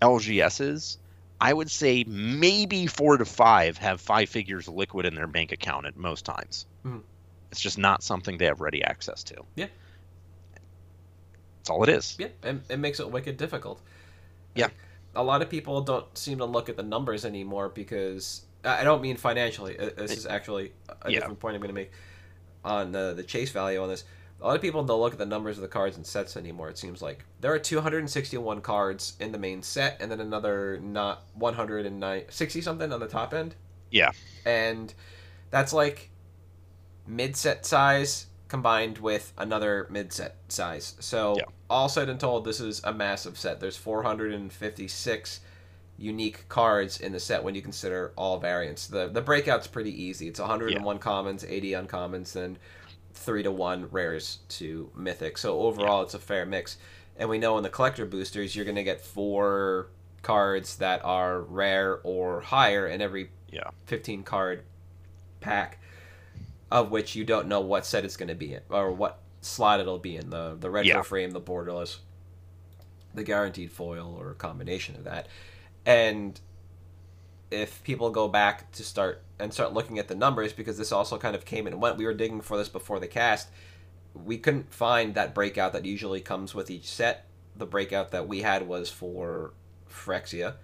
LGSs, 0.00 0.98
I 1.40 1.52
would 1.52 1.70
say 1.72 2.04
maybe 2.06 2.86
4 2.86 3.16
to 3.18 3.24
5 3.24 3.78
have 3.78 4.00
5 4.00 4.30
figures 4.30 4.68
liquid 4.68 5.06
in 5.06 5.14
their 5.16 5.26
bank 5.26 5.50
account 5.52 5.86
at 5.86 5.96
most 5.96 6.24
times. 6.24 6.66
Mhm. 6.84 7.04
It's 7.50 7.60
just 7.60 7.78
not 7.78 8.02
something 8.02 8.36
they 8.38 8.44
have 8.46 8.60
ready 8.60 8.82
access 8.82 9.22
to. 9.24 9.36
Yeah. 9.56 9.66
That's 11.58 11.70
all 11.70 11.82
it 11.82 11.88
is. 11.88 12.16
Yeah, 12.18 12.28
it, 12.42 12.56
it 12.68 12.78
makes 12.78 13.00
it 13.00 13.10
wicked 13.10 13.36
difficult. 13.36 13.80
Yeah. 14.54 14.66
Like, 14.66 14.74
a 15.14 15.22
lot 15.22 15.42
of 15.42 15.48
people 15.48 15.80
don't 15.80 16.16
seem 16.16 16.38
to 16.38 16.44
look 16.44 16.68
at 16.68 16.76
the 16.76 16.82
numbers 16.82 17.24
anymore 17.24 17.68
because 17.70 18.42
I 18.64 18.84
don't 18.84 19.00
mean 19.02 19.16
financially. 19.16 19.78
Uh, 19.78 19.90
This 19.96 20.16
is 20.16 20.26
actually 20.26 20.72
a 21.02 21.10
Yeah. 21.10 21.20
different 21.20 21.40
point 21.40 21.54
I'm 21.54 21.60
going 21.60 21.68
to 21.68 21.74
make 21.74 21.90
on 22.64 22.92
the, 22.92 23.14
the 23.14 23.22
chase 23.22 23.50
value 23.50 23.80
on 23.82 23.88
this. 23.88 24.04
A 24.40 24.46
lot 24.46 24.54
of 24.54 24.62
people 24.62 24.84
don't 24.84 25.00
look 25.00 25.12
at 25.12 25.18
the 25.18 25.26
numbers 25.26 25.56
of 25.58 25.62
the 25.62 25.68
cards 25.68 25.96
and 25.96 26.06
sets 26.06 26.36
anymore. 26.36 26.68
It 26.68 26.78
seems 26.78 27.02
like 27.02 27.24
there 27.40 27.52
are 27.52 27.58
261 27.58 28.60
cards 28.60 29.14
in 29.18 29.32
the 29.32 29.38
main 29.38 29.62
set, 29.62 29.96
and 30.00 30.12
then 30.12 30.20
another 30.20 30.78
not 30.80 31.24
109 31.34 32.22
60 32.28 32.60
something 32.60 32.92
on 32.92 33.00
the 33.00 33.08
top 33.08 33.34
end. 33.34 33.54
Yeah. 33.90 34.10
and 34.44 34.92
that's 35.50 35.72
like 35.72 36.10
mid 37.08 37.34
set 37.36 37.66
size 37.66 38.26
combined 38.48 38.98
with 38.98 39.32
another 39.36 39.86
mid 39.90 40.12
set 40.12 40.36
size. 40.48 40.94
So 41.00 41.36
Yeah. 41.38 41.44
all 41.68 41.88
said 41.88 42.08
and 42.08 42.20
told, 42.20 42.44
this 42.44 42.60
is 42.60 42.80
a 42.84 42.92
massive 42.94 43.36
set. 43.38 43.60
There's 43.60 43.76
456 43.76 45.40
unique 45.96 46.48
cards 46.48 47.00
in 47.00 47.12
the 47.12 47.18
set 47.20 47.42
when 47.42 47.54
you 47.54 47.62
consider 47.62 48.12
all 48.16 48.38
variants. 48.38 48.86
The 48.86 49.08
the 49.08 49.20
breakout's 49.20 49.66
pretty 49.66 49.90
easy. 50.02 50.28
It's 50.28 50.38
101 50.40 50.98
commons, 51.00 51.44
80 51.44 51.72
uncommons, 51.72 52.32
then 52.32 52.56
three 53.12 53.42
to 53.42 53.50
one 53.50 53.88
rares 53.90 54.38
to 54.48 54.90
mythic. 54.94 55.36
So 55.38 55.60
overall, 55.60 56.02
it's 56.02 56.14
a 56.14 56.18
fair 56.20 56.46
mix. 56.46 56.76
And 57.16 57.28
we 57.28 57.38
know 57.38 57.56
in 57.56 57.64
the 57.64 57.68
collector 57.70 58.06
boosters, 58.06 58.54
you're 58.54 58.64
going 58.64 58.76
to 58.76 58.84
get 58.84 59.00
four 59.00 59.88
cards 60.22 60.76
that 60.76 61.04
are 61.04 61.40
rare 61.40 61.98
or 62.04 62.40
higher 62.42 62.86
in 62.86 63.00
every 63.02 63.30
Yeah. 63.50 63.70
15 63.86 64.22
card 64.22 64.64
pack, 65.40 65.80
of 66.70 66.90
which 66.90 67.14
you 67.16 67.24
don't 67.24 67.48
know 67.48 67.60
what 67.60 67.86
set 67.86 68.04
it's 68.04 68.16
going 68.16 68.28
to 68.28 68.34
be 68.34 68.54
in 68.54 68.60
or 68.68 68.92
what 68.92 69.20
slot 69.40 69.80
it'll 69.80 69.98
be 69.98 70.16
in. 70.16 70.30
The 70.30 70.56
the 70.58 70.70
retro 70.70 70.96
Yeah. 70.96 71.02
frame, 71.02 71.30
the 71.30 71.40
borderless, 71.40 71.98
the 73.14 73.22
guaranteed 73.24 73.72
foil, 73.72 74.16
or 74.18 74.30
a 74.30 74.34
combination 74.34 74.94
of 74.96 75.04
that. 75.04 75.28
And 75.86 76.38
if 77.50 77.82
people 77.84 78.10
go 78.10 78.28
back 78.28 78.70
to 78.72 78.82
start 78.84 79.22
and 79.38 79.54
start 79.54 79.72
looking 79.72 79.98
at 79.98 80.08
the 80.08 80.14
numbers, 80.14 80.52
because 80.52 80.76
this 80.76 80.92
also 80.92 81.16
kind 81.16 81.34
of 81.34 81.44
came 81.44 81.66
and 81.66 81.80
went, 81.80 81.96
we 81.96 82.04
were 82.04 82.12
digging 82.14 82.40
for 82.42 82.58
this 82.58 82.68
before 82.68 83.00
the 83.00 83.06
cast. 83.06 83.48
We 84.14 84.36
couldn't 84.36 84.72
find 84.74 85.14
that 85.14 85.34
breakout 85.34 85.72
that 85.72 85.84
usually 85.84 86.20
comes 86.20 86.54
with 86.54 86.70
each 86.70 86.86
set. 86.90 87.24
The 87.56 87.66
breakout 87.66 88.10
that 88.10 88.28
we 88.28 88.42
had 88.42 88.66
was 88.68 88.90
for 88.90 89.52
Phyrexia. 89.90 90.54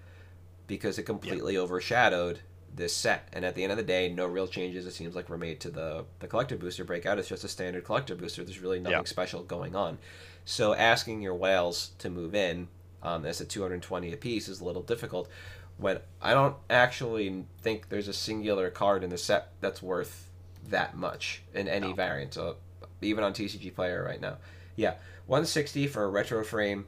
because 0.66 0.98
it 0.98 1.02
completely 1.04 1.56
overshadowed 1.58 2.40
this 2.74 2.94
set. 2.94 3.28
And 3.32 3.44
at 3.44 3.54
the 3.54 3.62
end 3.62 3.72
of 3.72 3.78
the 3.78 3.84
day, 3.84 4.08
no 4.10 4.26
real 4.26 4.46
changes 4.46 4.86
it 4.86 4.92
seems 4.92 5.14
like 5.14 5.28
were 5.28 5.38
made 5.38 5.60
to 5.60 5.70
the 5.70 6.04
the 6.20 6.26
collector 6.26 6.56
booster 6.56 6.84
breakout. 6.84 7.18
It's 7.18 7.28
just 7.28 7.44
a 7.44 7.48
standard 7.48 7.84
collector 7.84 8.14
booster. 8.14 8.44
There's 8.44 8.58
really 8.60 8.80
nothing 8.80 8.98
Yeah. 8.98 9.04
special 9.04 9.42
going 9.42 9.76
on. 9.76 9.98
So 10.44 10.74
asking 10.74 11.22
your 11.22 11.34
whales 11.34 11.90
to 11.98 12.10
move 12.10 12.34
in 12.34 12.68
um, 13.02 13.24
as 13.24 13.40
a 13.40 13.44
220 13.44 14.12
apiece 14.12 14.48
is 14.48 14.60
a 14.60 14.64
little 14.64 14.82
difficult. 14.82 15.28
When 15.76 16.00
I 16.22 16.34
don't 16.34 16.56
actually 16.70 17.44
think 17.60 17.88
there's 17.88 18.08
a 18.08 18.12
singular 18.12 18.70
card 18.70 19.02
in 19.04 19.10
the 19.10 19.18
set 19.18 19.52
that's 19.60 19.82
worth 19.82 20.30
that 20.68 20.96
much 20.96 21.42
in 21.52 21.68
any 21.68 21.88
No. 21.88 21.94
variant, 21.94 22.36
uh, 22.36 22.54
even 23.02 23.22
on 23.24 23.32
TCG 23.34 23.70
Player 23.74 24.02
right 24.02 24.20
now. 24.20 24.38
Yeah, 24.76 24.94
160 25.26 25.86
for 25.88 26.04
a 26.04 26.08
retro 26.08 26.42
frame, 26.44 26.86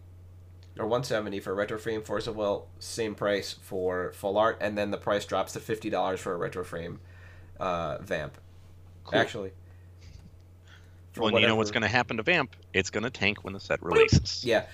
or 0.78 0.84
170 0.84 1.40
for 1.40 1.54
retro 1.54 1.78
frame 1.78 2.02
Force 2.02 2.26
of 2.26 2.36
Will, 2.36 2.66
same 2.78 3.14
price 3.14 3.52
for 3.62 4.12
full 4.12 4.36
art, 4.36 4.58
and 4.60 4.76
then 4.76 4.90
the 4.90 4.98
price 4.98 5.24
drops 5.24 5.52
to 5.54 5.60
$50 5.60 6.18
for 6.18 6.34
a 6.34 6.36
retro 6.36 6.64
frame 6.64 7.00
uh, 7.58 7.98
Vamp. 7.98 8.36
Cool. 9.04 9.18
Actually. 9.18 9.52
Well, 11.16 11.28
and 11.28 11.40
you 11.40 11.46
know 11.46 11.56
what's 11.56 11.70
going 11.70 11.82
to 11.82 11.88
happen 11.88 12.18
to 12.18 12.22
Vamp? 12.22 12.54
It's 12.74 12.90
going 12.90 13.04
to 13.04 13.10
tank 13.10 13.42
when 13.42 13.54
the 13.54 13.60
set 13.60 13.82
releases. 13.82 14.44
Yeah, 14.44 14.66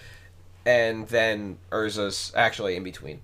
and 0.66 1.06
then 1.08 1.58
Urza's 1.70 2.32
actually 2.34 2.74
in 2.74 2.82
between, 2.82 3.20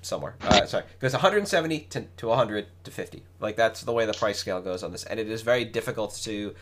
somewhere. 0.00 0.36
Uh, 0.40 0.64
sorry, 0.64 0.84
goes 1.00 1.12
170 1.12 1.80
to, 1.80 2.06
to 2.16 2.26
100 2.28 2.66
to 2.84 2.90
50. 2.90 3.22
Like 3.40 3.56
that's 3.56 3.82
the 3.82 3.92
way 3.92 4.06
the 4.06 4.14
price 4.14 4.38
scale 4.38 4.62
goes 4.62 4.82
on 4.82 4.92
this, 4.92 5.04
and 5.04 5.20
it 5.20 5.28
is 5.28 5.42
very 5.42 5.66
difficult 5.66 6.14
to 6.22 6.54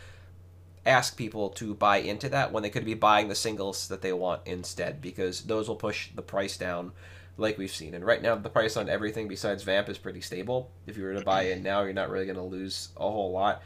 ask 0.85 1.17
people 1.17 1.49
to 1.51 1.73
buy 1.73 1.97
into 1.97 2.29
that 2.29 2.51
when 2.51 2.63
they 2.63 2.69
could 2.69 2.85
be 2.85 2.93
buying 2.93 3.27
the 3.27 3.35
singles 3.35 3.87
that 3.89 4.01
they 4.01 4.13
want 4.13 4.41
instead, 4.45 5.01
because 5.01 5.43
those 5.43 5.67
will 5.67 5.75
push 5.75 6.09
the 6.15 6.21
price 6.21 6.57
down. 6.57 6.91
Like 7.37 7.57
we've 7.57 7.71
seen, 7.71 7.93
and 7.93 8.05
right 8.05 8.21
now 8.21 8.35
the 8.35 8.49
price 8.49 8.75
on 8.75 8.89
everything 8.89 9.29
besides 9.29 9.63
Vamp 9.63 9.87
is 9.87 9.97
pretty 9.97 10.19
stable. 10.19 10.71
If 10.87 10.97
you 10.97 11.03
were 11.05 11.13
to 11.13 11.21
buy 11.21 11.43
in 11.43 11.63
now, 11.63 11.83
you're 11.83 11.93
not 11.93 12.09
really 12.09 12.25
going 12.25 12.35
to 12.35 12.43
lose 12.43 12.89
a 12.97 13.09
whole 13.09 13.31
lot. 13.31 13.63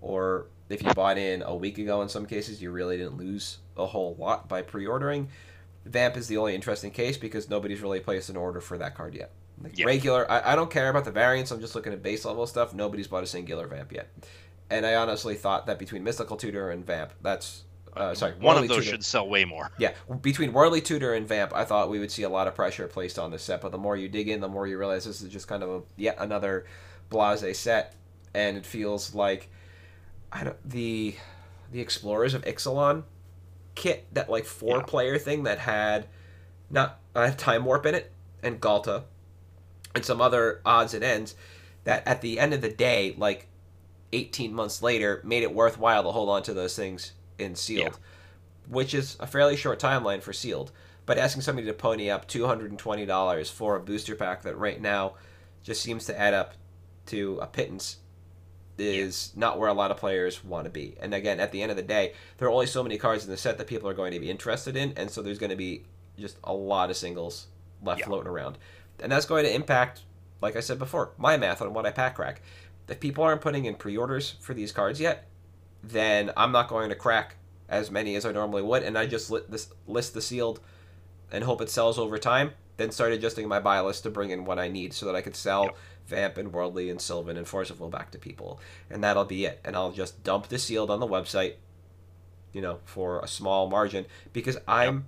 Or 0.00 0.46
if 0.68 0.82
you 0.84 0.94
bought 0.94 1.18
in 1.18 1.42
a 1.42 1.54
week 1.54 1.78
ago, 1.78 2.02
in 2.02 2.08
some 2.08 2.26
cases, 2.26 2.62
you 2.62 2.70
really 2.70 2.96
didn't 2.96 3.16
lose 3.16 3.58
a 3.76 3.86
whole 3.86 4.14
lot 4.20 4.48
by 4.48 4.62
pre-ordering. 4.62 5.28
Vamp 5.84 6.16
is 6.16 6.28
the 6.28 6.36
only 6.36 6.54
interesting 6.54 6.92
case 6.92 7.16
because 7.16 7.50
nobody's 7.50 7.80
really 7.80 7.98
placed 7.98 8.28
an 8.30 8.36
order 8.36 8.60
for 8.60 8.78
that 8.78 8.94
card 8.94 9.14
yet. 9.16 9.32
Like 9.60 9.76
Yeah. 9.76 9.86
regular, 9.86 10.30
I, 10.30 10.52
I 10.52 10.54
don't 10.56 10.70
care 10.70 10.88
about 10.88 11.04
the 11.04 11.10
variants. 11.10 11.50
I'm 11.50 11.60
just 11.60 11.74
looking 11.74 11.92
at 11.92 12.02
base 12.02 12.24
level 12.24 12.46
stuff. 12.46 12.72
Nobody's 12.72 13.08
bought 13.08 13.24
a 13.24 13.26
singular 13.26 13.66
Vamp 13.66 13.90
yet, 13.92 14.08
and 14.70 14.84
I 14.86 14.94
honestly 14.96 15.34
thought 15.34 15.66
that 15.66 15.78
between 15.78 16.04
Mystical 16.04 16.36
Tutor 16.36 16.70
and 16.70 16.84
Vamp, 16.86 17.12
that's 17.22 17.64
uh, 17.96 18.14
sorry, 18.14 18.32
One 18.34 18.54
Worldly 18.56 18.62
of 18.64 18.68
those 18.68 18.76
Tutor- 18.84 18.90
should 18.90 19.04
sell 19.04 19.28
way 19.28 19.44
more. 19.44 19.70
yeah, 19.78 19.92
between 20.20 20.52
Worldly 20.52 20.80
Tutor 20.80 21.14
and 21.14 21.26
Vamp, 21.26 21.52
I 21.54 21.64
thought 21.64 21.90
we 21.90 21.98
would 21.98 22.10
see 22.12 22.22
a 22.22 22.28
lot 22.28 22.46
of 22.46 22.54
pressure 22.54 22.86
placed 22.86 23.18
on 23.18 23.30
this 23.30 23.42
set. 23.42 23.60
But 23.60 23.72
the 23.72 23.78
more 23.78 23.96
you 23.96 24.08
dig 24.08 24.28
in, 24.28 24.40
the 24.40 24.48
more 24.48 24.66
you 24.66 24.78
realize 24.78 25.04
this 25.04 25.20
is 25.20 25.28
just 25.32 25.48
kind 25.48 25.62
of 25.62 25.68
a, 25.70 25.82
yet 25.96 26.16
another 26.20 26.66
blase 27.10 27.58
set, 27.58 27.94
and 28.34 28.56
it 28.56 28.64
feels 28.66 29.14
like 29.14 29.48
I 30.30 30.44
don't 30.44 30.68
the 30.68 31.14
the 31.72 31.80
Explorers 31.80 32.34
of 32.34 32.42
Ixalan 32.44 33.02
kit 33.74 34.06
that 34.12 34.30
like 34.30 34.44
four 34.44 34.76
Yeah. 34.78 34.82
player 34.84 35.18
thing 35.18 35.42
that 35.44 35.58
had 35.58 36.06
not 36.70 37.00
uh, 37.16 37.30
Time 37.36 37.64
Warp 37.64 37.84
in 37.86 37.94
it 37.94 38.12
and 38.42 38.60
Ghalta 38.60 39.04
and 39.94 40.04
some 40.04 40.20
other 40.20 40.60
odds 40.64 40.94
and 40.94 41.02
ends 41.02 41.34
that 41.84 42.06
at 42.06 42.20
the 42.20 42.38
end 42.38 42.52
of 42.54 42.60
the 42.60 42.68
day, 42.68 43.14
like 43.18 43.47
18 44.12 44.52
months 44.52 44.82
later, 44.82 45.20
made 45.24 45.42
it 45.42 45.54
worthwhile 45.54 46.02
to 46.02 46.10
hold 46.10 46.28
on 46.28 46.42
to 46.44 46.54
those 46.54 46.74
things 46.76 47.12
in 47.38 47.54
sealed, 47.54 47.98
which 48.68 48.94
is 48.94 49.16
a 49.20 49.26
fairly 49.26 49.56
short 49.56 49.78
timeline 49.78 50.22
for 50.22 50.32
sealed. 50.32 50.72
But 51.06 51.18
asking 51.18 51.42
somebody 51.42 51.66
to 51.66 51.72
pony 51.72 52.10
up 52.10 52.28
$220 52.28 53.50
for 53.50 53.76
a 53.76 53.80
booster 53.80 54.14
pack 54.14 54.42
that 54.42 54.56
right 54.58 54.80
now 54.80 55.14
just 55.62 55.82
seems 55.82 56.04
to 56.06 56.18
add 56.18 56.34
up 56.34 56.54
to 57.06 57.38
a 57.40 57.46
pittance 57.46 57.96
is 58.76 59.32
not 59.34 59.58
where 59.58 59.68
a 59.68 59.72
lot 59.74 59.90
of 59.90 59.96
players 59.96 60.44
want 60.44 60.64
to 60.64 60.70
be. 60.70 60.96
And 61.00 61.12
again, 61.12 61.40
at 61.40 61.50
the 61.50 61.62
end 61.62 61.70
of 61.70 61.76
the 61.76 61.82
day, 61.82 62.12
there 62.36 62.46
are 62.46 62.50
only 62.52 62.66
so 62.66 62.82
many 62.82 62.96
cards 62.96 63.24
in 63.24 63.30
the 63.30 63.36
set 63.36 63.58
that 63.58 63.66
people 63.66 63.88
are 63.88 63.94
going 63.94 64.12
to 64.12 64.20
be 64.20 64.30
interested 64.30 64.76
in, 64.76 64.92
and 64.96 65.10
so 65.10 65.20
there's 65.22 65.38
going 65.38 65.50
to 65.50 65.56
be 65.56 65.84
just 66.18 66.36
a 66.44 66.52
lot 66.52 66.90
of 66.90 66.96
singles 66.96 67.48
left 67.82 68.00
Yeah. 68.00 68.06
floating 68.06 68.28
around. 68.28 68.58
And 69.00 69.10
that's 69.10 69.26
going 69.26 69.44
to 69.44 69.54
impact, 69.54 70.02
like 70.40 70.56
I 70.56 70.60
said 70.60 70.78
before, 70.78 71.10
my 71.18 71.36
math 71.36 71.60
on 71.62 71.72
what 71.74 71.86
I 71.86 71.90
pack 71.90 72.14
crack. 72.16 72.40
If 72.88 73.00
people 73.00 73.24
aren't 73.24 73.40
putting 73.40 73.64
in 73.64 73.74
pre-orders 73.74 74.34
for 74.40 74.54
these 74.54 74.72
cards 74.72 75.00
yet, 75.00 75.28
then 75.82 76.32
I'm 76.36 76.52
not 76.52 76.68
going 76.68 76.88
to 76.88 76.94
crack 76.94 77.36
as 77.68 77.90
many 77.90 78.16
as 78.16 78.24
I 78.24 78.32
normally 78.32 78.62
would, 78.62 78.82
and 78.82 78.96
I 78.96 79.06
just 79.06 79.30
this, 79.50 79.68
list 79.86 80.14
the 80.14 80.22
sealed 80.22 80.60
and 81.30 81.44
hope 81.44 81.60
it 81.60 81.70
sells 81.70 81.98
over 81.98 82.18
time. 82.18 82.52
Then 82.78 82.90
start 82.92 83.12
adjusting 83.12 83.48
my 83.48 83.60
buy 83.60 83.80
list 83.80 84.04
to 84.04 84.10
bring 84.10 84.30
in 84.30 84.44
what 84.44 84.58
I 84.58 84.68
need 84.68 84.92
so 84.92 85.04
that 85.06 85.16
I 85.16 85.20
could 85.20 85.36
sell 85.36 85.64
Yep. 85.64 85.76
Vamp 86.08 86.38
and 86.38 86.52
Worldly 86.54 86.88
and 86.88 87.00
Sylvan 87.00 87.36
and 87.36 87.46
Force 87.46 87.68
of 87.68 87.80
Will 87.80 87.90
back 87.90 88.10
to 88.12 88.18
people, 88.18 88.60
and 88.88 89.04
that'll 89.04 89.26
be 89.26 89.44
it. 89.44 89.60
And 89.62 89.76
I'll 89.76 89.92
just 89.92 90.24
dump 90.24 90.48
the 90.48 90.58
sealed 90.58 90.90
on 90.90 91.00
the 91.00 91.06
website, 91.06 91.54
you 92.52 92.62
know, 92.62 92.78
for 92.86 93.20
a 93.20 93.28
small 93.28 93.68
margin 93.68 94.06
because 94.32 94.56
I'm 94.66 95.06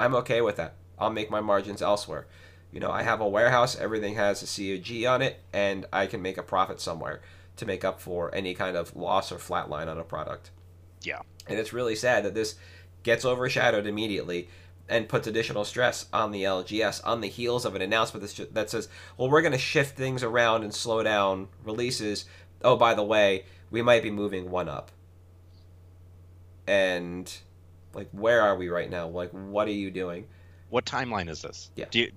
I'm 0.00 0.14
okay 0.14 0.40
with 0.40 0.56
that. 0.56 0.76
I'll 0.98 1.10
make 1.10 1.30
my 1.30 1.40
margins 1.40 1.82
elsewhere. 1.82 2.26
You 2.76 2.80
know, 2.80 2.90
I 2.90 3.04
have 3.04 3.22
a 3.22 3.26
warehouse, 3.26 3.74
everything 3.74 4.16
has 4.16 4.42
a 4.42 4.46
COG 4.46 5.06
on 5.06 5.22
it, 5.22 5.40
and 5.50 5.86
I 5.94 6.04
can 6.04 6.20
make 6.20 6.36
a 6.36 6.42
profit 6.42 6.78
somewhere 6.78 7.22
to 7.56 7.64
make 7.64 7.86
up 7.86 8.02
for 8.02 8.34
any 8.34 8.52
kind 8.52 8.76
of 8.76 8.94
loss 8.94 9.32
or 9.32 9.38
flat 9.38 9.70
line 9.70 9.88
on 9.88 9.96
a 9.96 10.04
product. 10.04 10.50
Yeah. 11.00 11.20
And 11.46 11.58
it's 11.58 11.72
really 11.72 11.96
sad 11.96 12.26
that 12.26 12.34
this 12.34 12.56
gets 13.02 13.24
overshadowed 13.24 13.86
immediately 13.86 14.50
and 14.90 15.08
puts 15.08 15.26
additional 15.26 15.64
stress 15.64 16.04
on 16.12 16.32
the 16.32 16.42
LGS 16.42 17.00
on 17.02 17.22
the 17.22 17.28
heels 17.28 17.64
of 17.64 17.76
an 17.76 17.80
announcement 17.80 18.52
that 18.52 18.68
says, 18.68 18.90
well, 19.16 19.30
we're 19.30 19.40
going 19.40 19.52
to 19.52 19.58
shift 19.58 19.96
things 19.96 20.22
around 20.22 20.62
and 20.62 20.74
slow 20.74 21.02
down 21.02 21.48
releases. 21.64 22.26
Oh, 22.60 22.76
by 22.76 22.92
the 22.92 23.02
way, 23.02 23.46
we 23.70 23.80
might 23.80 24.02
be 24.02 24.10
moving 24.10 24.50
one 24.50 24.68
up. 24.68 24.90
And, 26.66 27.34
like, 27.94 28.10
where 28.12 28.42
are 28.42 28.54
we 28.54 28.68
right 28.68 28.90
now? 28.90 29.08
Like, 29.08 29.30
what 29.30 29.66
are 29.66 29.72
you 29.72 29.90
doing? 29.90 30.26
What 30.68 30.84
timeline 30.84 31.30
is 31.30 31.40
this? 31.40 31.70
Yeah. 31.74 31.86
Do 31.90 32.00
you, 32.00 32.12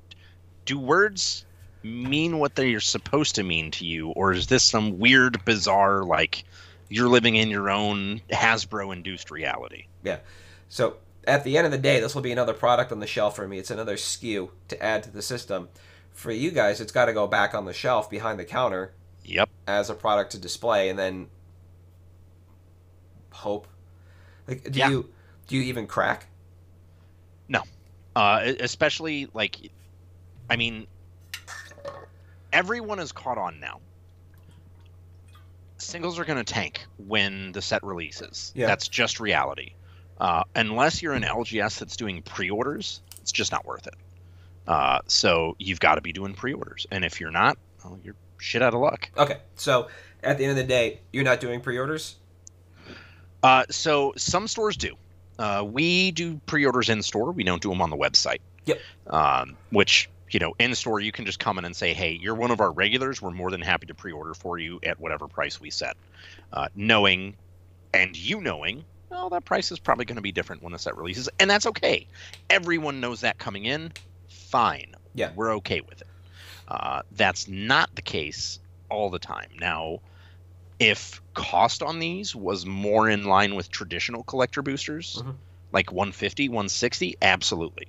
do 0.69 0.77
words 0.77 1.45
mean 1.81 2.37
what 2.37 2.53
they're 2.55 2.79
supposed 2.79 3.33
to 3.35 3.43
mean 3.43 3.71
to 3.71 3.85
you, 3.85 4.09
or 4.11 4.31
is 4.33 4.45
this 4.47 4.63
some 4.63 4.99
weird, 4.99 5.43
bizarre, 5.45 6.03
like 6.03 6.43
you're 6.89 7.09
living 7.09 7.35
in 7.35 7.49
your 7.49 7.71
own 7.71 8.21
Hasbro-induced 8.31 9.31
reality? 9.31 9.85
Yeah. 10.03 10.19
So 10.67 10.97
at 11.25 11.43
the 11.43 11.57
end 11.57 11.65
of 11.65 11.71
the 11.71 11.79
day, 11.79 11.99
this 11.99 12.13
will 12.13 12.21
be 12.21 12.31
another 12.31 12.53
product 12.53 12.91
on 12.91 12.99
the 12.99 13.07
shelf 13.07 13.35
for 13.35 13.47
me. 13.47 13.57
It's 13.57 13.71
another 13.71 13.95
SKU 13.95 14.51
to 14.67 14.83
add 14.83 15.01
to 15.03 15.09
the 15.11 15.23
system. 15.23 15.69
For 16.11 16.31
you 16.31 16.51
guys, 16.51 16.79
it's 16.79 16.91
got 16.91 17.05
to 17.05 17.13
go 17.13 17.25
back 17.25 17.55
on 17.55 17.65
the 17.65 17.73
shelf 17.73 18.09
behind 18.09 18.39
the 18.39 18.45
counter 18.45 18.93
Yep. 19.25 19.49
as 19.65 19.89
a 19.89 19.95
product 19.95 20.31
to 20.33 20.37
display, 20.37 20.89
and 20.89 20.99
then 20.99 21.29
hope. 23.31 23.67
Like, 24.47 24.69
do 24.71 24.77
Yeah. 24.79 24.89
you 24.89 25.09
do 25.47 25.55
you 25.55 25.63
even 25.63 25.87
crack? 25.87 26.27
No, 27.47 27.63
uh, 28.15 28.53
especially 28.59 29.27
like 29.33 29.71
i 30.49 30.55
mean 30.55 30.87
everyone 32.51 32.99
is 32.99 33.11
caught 33.11 33.37
on 33.37 33.59
now 33.59 33.79
singles 35.77 36.19
are 36.19 36.25
going 36.25 36.43
to 36.43 36.53
tank 36.53 36.85
when 36.97 37.51
the 37.51 37.61
set 37.61 37.83
releases 37.83 38.51
Yeah. 38.55 38.67
that's 38.67 38.87
just 38.87 39.19
reality 39.19 39.73
uh, 40.19 40.43
unless 40.55 41.01
you're 41.01 41.13
an 41.13 41.23
lgs 41.23 41.79
that's 41.79 41.95
doing 41.95 42.21
pre-orders 42.21 43.01
it's 43.21 43.31
just 43.31 43.51
not 43.51 43.65
worth 43.65 43.87
it 43.87 43.95
uh, 44.67 44.99
so 45.07 45.55
you've 45.57 45.79
got 45.79 45.95
to 45.95 46.01
be 46.01 46.11
doing 46.13 46.33
pre-orders 46.33 46.85
and 46.91 47.03
if 47.05 47.19
you're 47.19 47.31
not 47.31 47.57
well, 47.83 47.97
you're 48.03 48.15
shit 48.37 48.61
out 48.61 48.73
of 48.73 48.81
luck 48.81 49.09
Okay, 49.17 49.37
so 49.55 49.87
at 50.21 50.37
the 50.37 50.43
end 50.43 50.51
of 50.51 50.57
the 50.57 50.63
day, 50.65 50.99
you're 51.13 51.23
not 51.23 51.39
doing 51.39 51.61
pre-orders. 51.61 52.17
Uh, 53.41 53.63
so 53.69 54.11
some 54.17 54.49
stores 54.49 54.75
do. 54.75 54.95
Uh, 55.37 55.63
we 55.65 56.11
do 56.11 56.41
pre-orders 56.45 56.89
in 56.89 57.01
store. 57.01 57.31
We 57.31 57.45
don't 57.45 57.61
do 57.61 57.69
them 57.69 57.81
on 57.81 57.89
the 57.89 57.95
website. 57.95 58.39
Yep. 58.65 58.79
Um, 59.07 59.55
which 59.69 60.09
you 60.31 60.39
know, 60.39 60.53
in 60.59 60.75
store 60.75 60.99
you 60.99 61.11
can 61.11 61.25
just 61.25 61.39
come 61.39 61.57
in 61.57 61.65
and 61.65 61.75
say, 61.75 61.93
"Hey, 61.93 62.17
you're 62.19 62.35
one 62.35 62.51
of 62.51 62.61
our 62.61 62.71
regulars. 62.71 63.21
We're 63.21 63.31
more 63.31 63.51
than 63.51 63.61
happy 63.61 63.87
to 63.87 63.95
pre-order 63.95 64.33
for 64.33 64.57
you 64.57 64.79
at 64.83 64.99
whatever 64.99 65.27
price 65.27 65.59
we 65.59 65.69
set." 65.69 65.95
Uh, 66.51 66.67
knowing, 66.75 67.35
and 67.93 68.15
you 68.15 68.41
knowing, 68.41 68.85
well, 69.09 69.29
that 69.29 69.45
price 69.45 69.71
is 69.71 69.79
probably 69.79 70.05
going 70.05 70.15
to 70.17 70.21
be 70.21 70.31
different 70.31 70.61
when 70.61 70.73
the 70.73 70.79
set 70.79 70.95
releases, 70.95 71.29
and 71.39 71.49
that's 71.49 71.65
okay. 71.65 72.07
Everyone 72.49 72.99
knows 72.99 73.21
that 73.21 73.37
coming 73.37 73.65
in. 73.65 73.91
Fine. 74.27 74.93
Yeah. 75.13 75.31
We're 75.35 75.55
okay 75.57 75.81
with 75.81 76.01
it. 76.01 76.07
Uh, 76.67 77.01
that's 77.11 77.47
not 77.47 77.89
the 77.95 78.01
case 78.01 78.59
all 78.89 79.09
the 79.09 79.19
time. 79.19 79.49
Now, 79.59 79.99
if 80.79 81.21
cost 81.33 81.83
on 81.83 81.99
these 81.99 82.35
was 82.35 82.65
more 82.65 83.09
in 83.09 83.25
line 83.25 83.55
with 83.55 83.69
traditional 83.69 84.23
collector 84.23 84.61
boosters, 84.61 85.15
Mhm. 85.15 85.35
like 85.71 85.91
150, 85.91 86.47
160, 86.49 87.15
absolutely. 87.21 87.87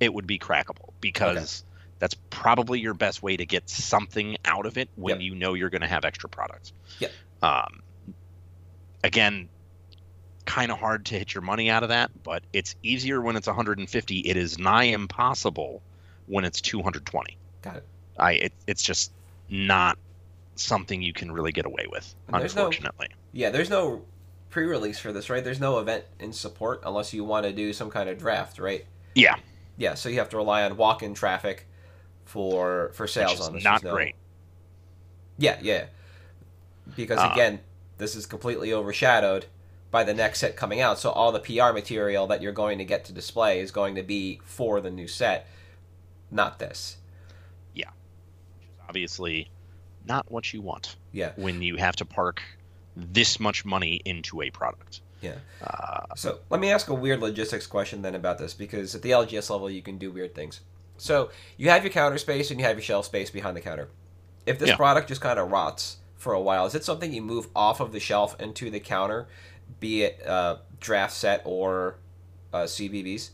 It 0.00 0.12
would 0.12 0.26
be 0.26 0.38
crackable 0.38 0.92
because 1.00 1.64
that's 2.02 2.16
probably 2.30 2.80
your 2.80 2.94
best 2.94 3.22
way 3.22 3.36
to 3.36 3.46
get 3.46 3.68
something 3.68 4.36
out 4.44 4.66
of 4.66 4.76
it 4.76 4.88
when 4.96 5.20
Yep. 5.20 5.22
you 5.22 5.34
know 5.36 5.54
you're 5.54 5.70
going 5.70 5.82
to 5.82 5.86
have 5.86 6.04
extra 6.04 6.28
products. 6.28 6.72
Yep. 6.98 7.12
Um, 7.42 7.80
again, 9.04 9.48
kind 10.44 10.72
of 10.72 10.78
hard 10.80 11.06
to 11.06 11.14
hit 11.16 11.32
your 11.32 11.42
money 11.42 11.70
out 11.70 11.84
of 11.84 11.90
that, 11.90 12.10
but 12.24 12.42
it's 12.52 12.74
easier 12.82 13.20
when 13.20 13.36
it's 13.36 13.46
150. 13.46 14.18
It 14.18 14.36
is 14.36 14.58
nigh 14.58 14.82
impossible 14.84 15.80
when 16.26 16.44
it's 16.44 16.60
220. 16.60 17.36
Got 17.62 17.76
it. 17.76 17.86
I 18.18 18.32
it, 18.32 18.52
it's 18.66 18.82
just 18.82 19.12
not 19.48 19.96
something 20.56 21.02
you 21.02 21.12
can 21.12 21.30
really 21.30 21.52
get 21.52 21.66
away 21.66 21.86
with, 21.88 22.12
And 22.26 22.40
there's 22.40 22.56
no- 22.56 22.62
unfortunately. 22.62 23.10
Yeah, 23.30 23.50
there's 23.50 23.70
no 23.70 24.02
pre-release 24.50 24.98
for 24.98 25.12
this, 25.12 25.30
right? 25.30 25.44
There's 25.44 25.60
no 25.60 25.78
event 25.78 26.04
in 26.18 26.32
support 26.32 26.82
unless 26.84 27.14
you 27.14 27.22
want 27.22 27.46
to 27.46 27.52
do 27.52 27.72
some 27.72 27.90
kind 27.90 28.08
of 28.08 28.18
draft, 28.18 28.58
right? 28.58 28.86
Yeah, 29.14 29.36
Yeah, 29.76 29.94
so 29.94 30.08
you 30.08 30.18
have 30.18 30.28
to 30.30 30.36
rely 30.36 30.64
on 30.64 30.76
walk-in 30.76 31.14
traffic 31.14 31.68
for 32.24 32.90
for 32.94 33.06
sales 33.06 33.32
which 33.32 33.40
is 33.40 33.46
on 33.48 33.54
this. 33.54 33.64
not 33.64 33.82
no- 33.84 33.92
great. 33.94 34.14
Yeah, 35.38 35.58
yeah. 35.62 35.86
Because 36.96 37.18
Uh, 37.18 37.30
again, 37.32 37.60
this 37.98 38.14
is 38.14 38.26
completely 38.26 38.72
overshadowed 38.72 39.46
by 39.90 40.04
the 40.04 40.14
next 40.14 40.40
set 40.40 40.56
coming 40.56 40.80
out. 40.80 40.98
So 40.98 41.10
all 41.10 41.32
the 41.32 41.40
PR 41.40 41.72
material 41.72 42.26
that 42.28 42.42
you're 42.42 42.52
going 42.52 42.78
to 42.78 42.84
get 42.84 43.04
to 43.06 43.12
display 43.12 43.60
is 43.60 43.70
going 43.70 43.94
to 43.96 44.02
be 44.02 44.40
for 44.44 44.80
the 44.80 44.90
new 44.90 45.06
set, 45.08 45.46
not 46.30 46.58
this. 46.58 46.96
Yeah. 47.74 47.90
Which 48.58 48.66
is 48.68 48.74
obviously, 48.88 49.50
not 50.06 50.30
what 50.30 50.52
you 50.52 50.60
want 50.62 50.96
Yeah. 51.12 51.32
when 51.36 51.62
you 51.62 51.76
have 51.76 51.96
to 51.96 52.04
park 52.04 52.42
this 52.96 53.38
much 53.40 53.64
money 53.64 54.00
into 54.04 54.42
a 54.42 54.50
product. 54.50 55.00
Yeah. 55.20 55.36
Uh, 55.62 56.14
So 56.16 56.40
let 56.50 56.60
me 56.60 56.70
ask 56.70 56.88
a 56.88 56.94
weird 56.94 57.20
logistics 57.20 57.66
question 57.66 58.02
then 58.02 58.14
about 58.14 58.38
this 58.38 58.54
because 58.54 58.94
at 58.94 59.02
the 59.02 59.10
LGS 59.12 59.50
level 59.50 59.70
you 59.70 59.80
can 59.82 59.96
do 59.98 60.10
weird 60.10 60.34
things. 60.34 60.60
So 60.96 61.30
you 61.56 61.68
have 61.70 61.82
your 61.84 61.92
counter 61.92 62.18
space 62.18 62.50
and 62.50 62.60
you 62.60 62.66
have 62.66 62.76
your 62.76 62.82
shelf 62.82 63.06
space 63.06 63.30
behind 63.30 63.56
the 63.56 63.60
counter. 63.60 63.88
If 64.46 64.58
this 64.58 64.70
Yeah. 64.70 64.76
product 64.76 65.08
just 65.08 65.20
kind 65.20 65.38
of 65.38 65.50
rots 65.50 65.96
for 66.16 66.32
a 66.32 66.40
while, 66.40 66.66
is 66.66 66.74
it 66.74 66.84
something 66.84 67.12
you 67.12 67.22
move 67.22 67.48
off 67.56 67.80
of 67.80 67.92
the 67.92 68.00
shelf 68.00 68.40
into 68.40 68.70
the 68.70 68.80
counter, 68.80 69.28
be 69.80 70.02
it 70.02 70.24
uh, 70.26 70.56
draft 70.80 71.12
set 71.14 71.42
or 71.44 71.96
uh, 72.52 72.64
CBBs? 72.64 73.30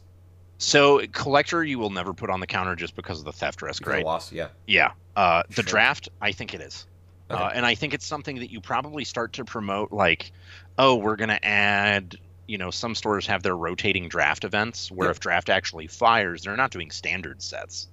so 0.61 1.07
collector, 1.13 1.63
you 1.63 1.79
will 1.79 1.91
never 1.91 2.13
put 2.13 2.31
on 2.31 2.41
the 2.41 2.47
counter 2.47 2.75
just 2.75 2.97
because 2.97 3.21
of 3.21 3.25
the 3.25 3.33
theft 3.33 3.63
risk, 3.63 3.81
Because 3.83 3.93
right? 3.95 4.05
loss, 4.05 4.33
yeah. 4.33 4.49
Yeah. 4.67 4.91
Uh, 5.15 5.43
the 5.51 5.63
Sure. 5.63 5.65
draft, 5.65 6.09
I 6.21 6.33
think 6.33 6.53
it 6.53 6.61
is. 6.61 6.85
Okay. 7.31 7.41
Uh, 7.41 7.51
and 7.51 7.65
I 7.65 7.75
think 7.77 7.95
it's 7.95 8.07
something 8.07 8.37
that 8.41 8.51
you 8.51 8.61
probably 8.61 9.05
start 9.05 9.35
to 9.35 9.45
promote, 9.45 9.93
like, 9.93 10.33
oh, 10.79 10.97
we're 10.97 11.15
going 11.17 11.29
to 11.29 11.45
add, 11.45 12.17
you 12.49 12.59
know, 12.59 12.71
some 12.71 12.95
stores 12.97 13.27
have 13.27 13.43
their 13.45 13.57
rotating 13.57 14.09
draft 14.09 14.43
events 14.43 14.91
where 14.91 15.09
Yep. 15.09 15.17
if 15.17 15.21
draft 15.21 15.49
actually 15.51 15.87
fires, 15.87 16.43
they're 16.43 16.57
not 16.57 16.73
doing 16.73 16.91
standard 16.91 17.43
sets 17.43 17.87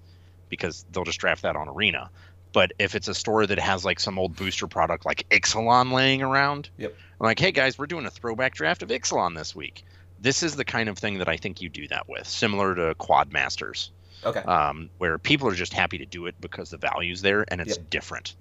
because 0.50 0.86
they'll 0.90 1.04
just 1.04 1.20
draft 1.20 1.44
that 1.44 1.56
on 1.56 1.70
Arena. 1.70 2.10
But 2.54 2.72
if 2.80 2.96
it's 2.96 3.10
a 3.10 3.14
store 3.14 3.46
that 3.46 3.60
has 3.60 3.84
like 3.84 4.00
some 4.00 4.18
old 4.18 4.36
booster 4.38 4.66
product 4.68 5.06
like 5.06 5.28
Ixalan 5.30 5.92
laying 5.92 6.22
around, 6.22 6.70
Yep. 6.78 6.94
I'm 7.20 7.26
like, 7.26 7.40
hey 7.40 7.52
guys, 7.52 7.78
we're 7.78 7.86
doing 7.86 8.06
a 8.06 8.12
throwback 8.12 8.56
draft 8.56 8.82
of 8.82 8.90
Ixalan 8.90 9.36
this 9.36 9.54
week. 9.54 9.84
This 10.18 10.42
is 10.42 10.56
the 10.56 10.64
kind 10.66 10.88
of 10.88 10.98
thing 10.98 11.18
that 11.18 11.28
I 11.28 11.36
think 11.36 11.62
you 11.62 11.68
do 11.70 11.88
that 11.90 12.08
with, 12.08 12.26
similar 12.28 12.74
to 12.76 12.96
Quad 12.96 13.34
Masters 13.34 13.92
Okay. 14.24 14.40
um, 14.42 14.90
where 14.98 15.18
people 15.20 15.50
are 15.50 15.54
just 15.56 15.74
happy 15.74 15.98
to 15.98 16.06
do 16.06 16.26
it 16.28 16.36
because 16.40 16.70
the 16.70 16.78
value's 16.78 17.22
there 17.22 17.44
and 17.50 17.60
it's 17.60 17.78
Yep. 17.78 17.90
different. 17.90 18.36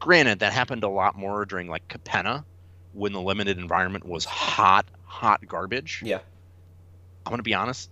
Granted, 0.00 0.38
that 0.40 0.52
happened 0.54 0.82
a 0.84 0.88
lot 0.88 1.14
more 1.14 1.44
during 1.44 1.68
like 1.68 1.86
Capenna 1.88 2.44
when 2.92 3.12
the 3.12 3.20
limited 3.20 3.58
environment 3.58 4.06
was 4.06 4.24
hot, 4.24 4.86
hot 5.14 5.46
garbage. 5.46 6.02
Yeah. 6.04 6.18
I'm 7.26 7.30
gonna 7.30 7.42
be 7.42 7.54
honest, 7.54 7.90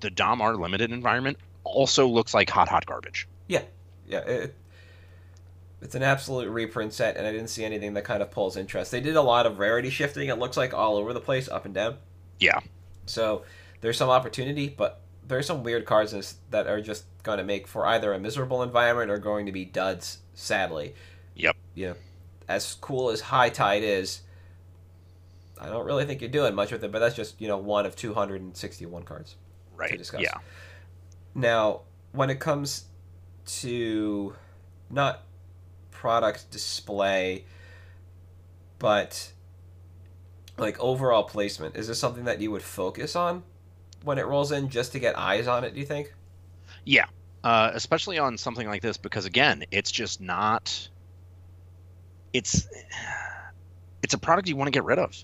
the 0.00 0.10
Damar 0.10 0.56
limited 0.56 0.92
environment 0.92 1.38
also 1.64 2.06
looks 2.06 2.34
like 2.34 2.50
hot, 2.50 2.68
hot 2.68 2.86
garbage. 2.86 3.28
Yeah, 4.12 4.18
it, 4.18 4.54
it's 5.80 5.94
an 5.94 6.02
absolute 6.02 6.50
reprint 6.50 6.92
set, 6.92 7.16
and 7.16 7.26
I 7.26 7.32
didn't 7.32 7.48
see 7.48 7.64
anything 7.64 7.94
that 7.94 8.04
kind 8.04 8.22
of 8.22 8.30
pulls 8.30 8.56
interest. 8.56 8.90
They 8.90 9.00
did 9.00 9.16
a 9.16 9.22
lot 9.22 9.46
of 9.46 9.58
rarity 9.58 9.90
shifting. 9.90 10.28
It 10.28 10.38
looks 10.38 10.56
like 10.56 10.74
all 10.74 10.96
over 10.96 11.12
the 11.12 11.20
place, 11.20 11.48
up 11.48 11.64
and 11.64 11.74
down. 11.74 11.96
Yeah. 12.38 12.60
So 13.06 13.44
there's 13.80 13.96
some 13.96 14.10
opportunity, 14.10 14.68
but 14.68 15.00
there's 15.26 15.46
some 15.46 15.62
weird 15.62 15.86
cards 15.86 16.12
in 16.12 16.18
this 16.18 16.36
that 16.50 16.66
are 16.66 16.80
just 16.80 17.04
going 17.22 17.38
to 17.38 17.44
make 17.44 17.66
for 17.66 17.86
either 17.86 18.12
a 18.12 18.18
miserable 18.18 18.62
environment 18.62 19.10
or 19.10 19.18
going 19.18 19.46
to 19.46 19.52
be 19.52 19.64
duds. 19.64 20.18
Sadly. 20.34 20.94
Yep. 21.36 21.56
Know, 21.76 21.94
as 22.48 22.74
cool 22.74 23.10
as 23.10 23.20
High 23.20 23.48
Tide 23.48 23.82
is, 23.82 24.20
I 25.62 25.66
don't 25.66 25.86
really 25.86 26.04
think 26.04 26.20
you're 26.20 26.30
doing 26.30 26.54
much 26.54 26.72
with 26.72 26.82
it. 26.84 26.92
But 26.92 26.98
that's 26.98 27.14
just 27.14 27.40
you 27.40 27.48
know 27.48 27.58
one 27.58 27.86
of 27.86 27.96
261 27.96 29.04
cards. 29.04 29.36
Right. 29.74 29.96
discuss. 29.96 30.20
Yeah. 30.20 30.34
Now, 31.34 31.82
when 32.12 32.30
it 32.30 32.40
comes 32.40 32.84
to 33.46 34.34
not 34.90 35.22
product 35.90 36.50
display, 36.50 37.46
but 38.78 39.32
like 40.58 40.78
overall 40.78 41.24
placement, 41.24 41.76
is 41.76 41.88
this 41.88 41.98
something 41.98 42.24
that 42.24 42.40
you 42.40 42.50
would 42.50 42.62
focus 42.62 43.16
on 43.16 43.42
when 44.04 44.18
it 44.18 44.26
rolls 44.26 44.52
in 44.52 44.68
just 44.68 44.92
to 44.92 44.98
get 44.98 45.18
eyes 45.18 45.46
on 45.46 45.64
it, 45.64 45.74
do 45.74 45.80
you 45.80 45.86
think? 45.86 46.12
Yeah. 46.84 47.06
Uh, 47.44 47.70
especially 47.74 48.18
on 48.18 48.38
something 48.38 48.68
like 48.68 48.82
this 48.82 48.96
because 48.96 49.24
again, 49.24 49.64
it's 49.70 49.90
just 49.90 50.20
not. 50.20 50.88
It's 52.32 52.68
it's 54.02 54.14
a 54.14 54.18
product 54.18 54.48
you 54.48 54.56
want 54.56 54.68
to 54.68 54.72
get 54.72 54.84
rid 54.84 54.98
of, 54.98 55.16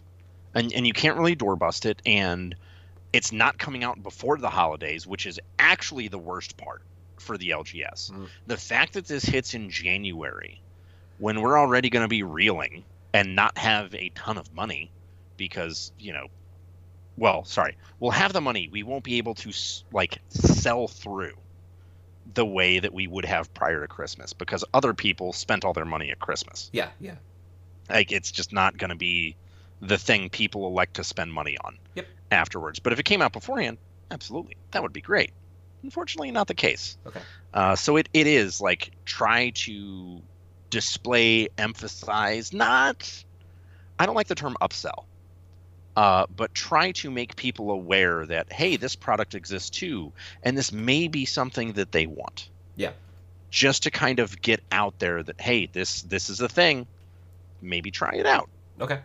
and 0.54 0.72
and 0.72 0.86
you 0.86 0.92
can't 0.92 1.16
really 1.16 1.34
door 1.34 1.56
bust 1.56 1.86
it, 1.86 2.00
and 2.06 2.54
it's 3.12 3.32
not 3.32 3.58
coming 3.58 3.84
out 3.84 4.02
before 4.02 4.38
the 4.38 4.50
holidays, 4.50 5.06
which 5.06 5.26
is 5.26 5.40
actually 5.58 6.08
the 6.08 6.18
worst 6.18 6.56
part 6.56 6.82
for 7.18 7.38
the 7.38 7.50
LGS. 7.50 8.12
Mm. 8.12 8.28
The 8.46 8.56
fact 8.56 8.94
that 8.94 9.06
this 9.06 9.24
hits 9.24 9.54
in 9.54 9.70
January, 9.70 10.60
when 11.18 11.40
we're 11.40 11.58
already 11.58 11.90
going 11.90 12.04
to 12.04 12.08
be 12.08 12.22
reeling 12.22 12.84
and 13.12 13.34
not 13.34 13.56
have 13.58 13.94
a 13.94 14.10
ton 14.10 14.38
of 14.38 14.52
money, 14.54 14.90
because 15.36 15.92
you 15.98 16.12
know, 16.12 16.26
well, 17.16 17.44
sorry, 17.44 17.76
we'll 18.00 18.10
have 18.10 18.32
the 18.32 18.40
money, 18.40 18.68
we 18.70 18.82
won't 18.82 19.04
be 19.04 19.18
able 19.18 19.34
to 19.36 19.52
like 19.92 20.18
sell 20.28 20.88
through 20.88 21.34
the 22.34 22.44
way 22.44 22.78
that 22.78 22.92
we 22.92 23.06
would 23.06 23.24
have 23.24 23.52
prior 23.54 23.80
to 23.80 23.88
Christmas 23.88 24.32
because 24.32 24.64
other 24.74 24.92
people 24.92 25.32
spent 25.32 25.64
all 25.64 25.72
their 25.72 25.84
money 25.84 26.10
at 26.10 26.18
Christmas. 26.18 26.68
Yeah, 26.72 26.90
yeah. 27.00 27.14
Like 27.88 28.12
it's 28.12 28.30
just 28.30 28.52
not 28.52 28.76
going 28.76 28.90
to 28.90 28.96
be 28.96 29.36
the 29.80 29.98
thing 29.98 30.28
people 30.30 30.66
elect 30.66 30.94
to 30.94 31.04
spend 31.04 31.32
money 31.32 31.56
on 31.64 31.78
Yep. 31.94 32.06
afterwards. 32.30 32.78
But 32.78 32.92
if 32.92 32.98
it 32.98 33.04
came 33.04 33.22
out 33.22 33.32
beforehand, 33.32 33.78
absolutely, 34.10 34.56
that 34.72 34.82
would 34.82 34.92
be 34.92 35.00
great. 35.00 35.32
Unfortunately, 35.82 36.30
not 36.32 36.48
the 36.48 36.54
case. 36.54 36.96
Okay. 37.06 37.20
Uh, 37.54 37.76
so 37.76 37.96
it, 37.96 38.08
it 38.12 38.26
is 38.26 38.60
like 38.60 38.90
try 39.04 39.50
to 39.50 40.20
display, 40.70 41.48
emphasize, 41.56 42.52
not. 42.52 43.24
I 43.98 44.06
don't 44.06 44.14
like 44.16 44.26
the 44.26 44.34
term 44.34 44.56
upsell. 44.60 45.04
Uh, 45.96 46.26
but 46.36 46.54
try 46.54 46.92
to 46.92 47.10
make 47.10 47.34
people 47.34 47.72
aware 47.72 48.24
that 48.26 48.52
hey, 48.52 48.76
this 48.76 48.94
product 48.94 49.34
exists 49.34 49.70
too, 49.70 50.12
and 50.44 50.56
this 50.56 50.70
may 50.70 51.08
be 51.08 51.24
something 51.24 51.72
that 51.72 51.90
they 51.90 52.06
want. 52.06 52.48
Yeah. 52.76 52.92
Just 53.50 53.82
to 53.84 53.90
kind 53.90 54.20
of 54.20 54.40
get 54.40 54.60
out 54.70 54.98
there 55.00 55.22
that 55.22 55.40
hey, 55.40 55.66
this 55.66 56.02
this 56.02 56.30
is 56.30 56.40
a 56.40 56.48
thing. 56.48 56.86
Maybe 57.62 57.90
try 57.90 58.12
it 58.14 58.26
out. 58.26 58.48
Okay. 58.80 59.00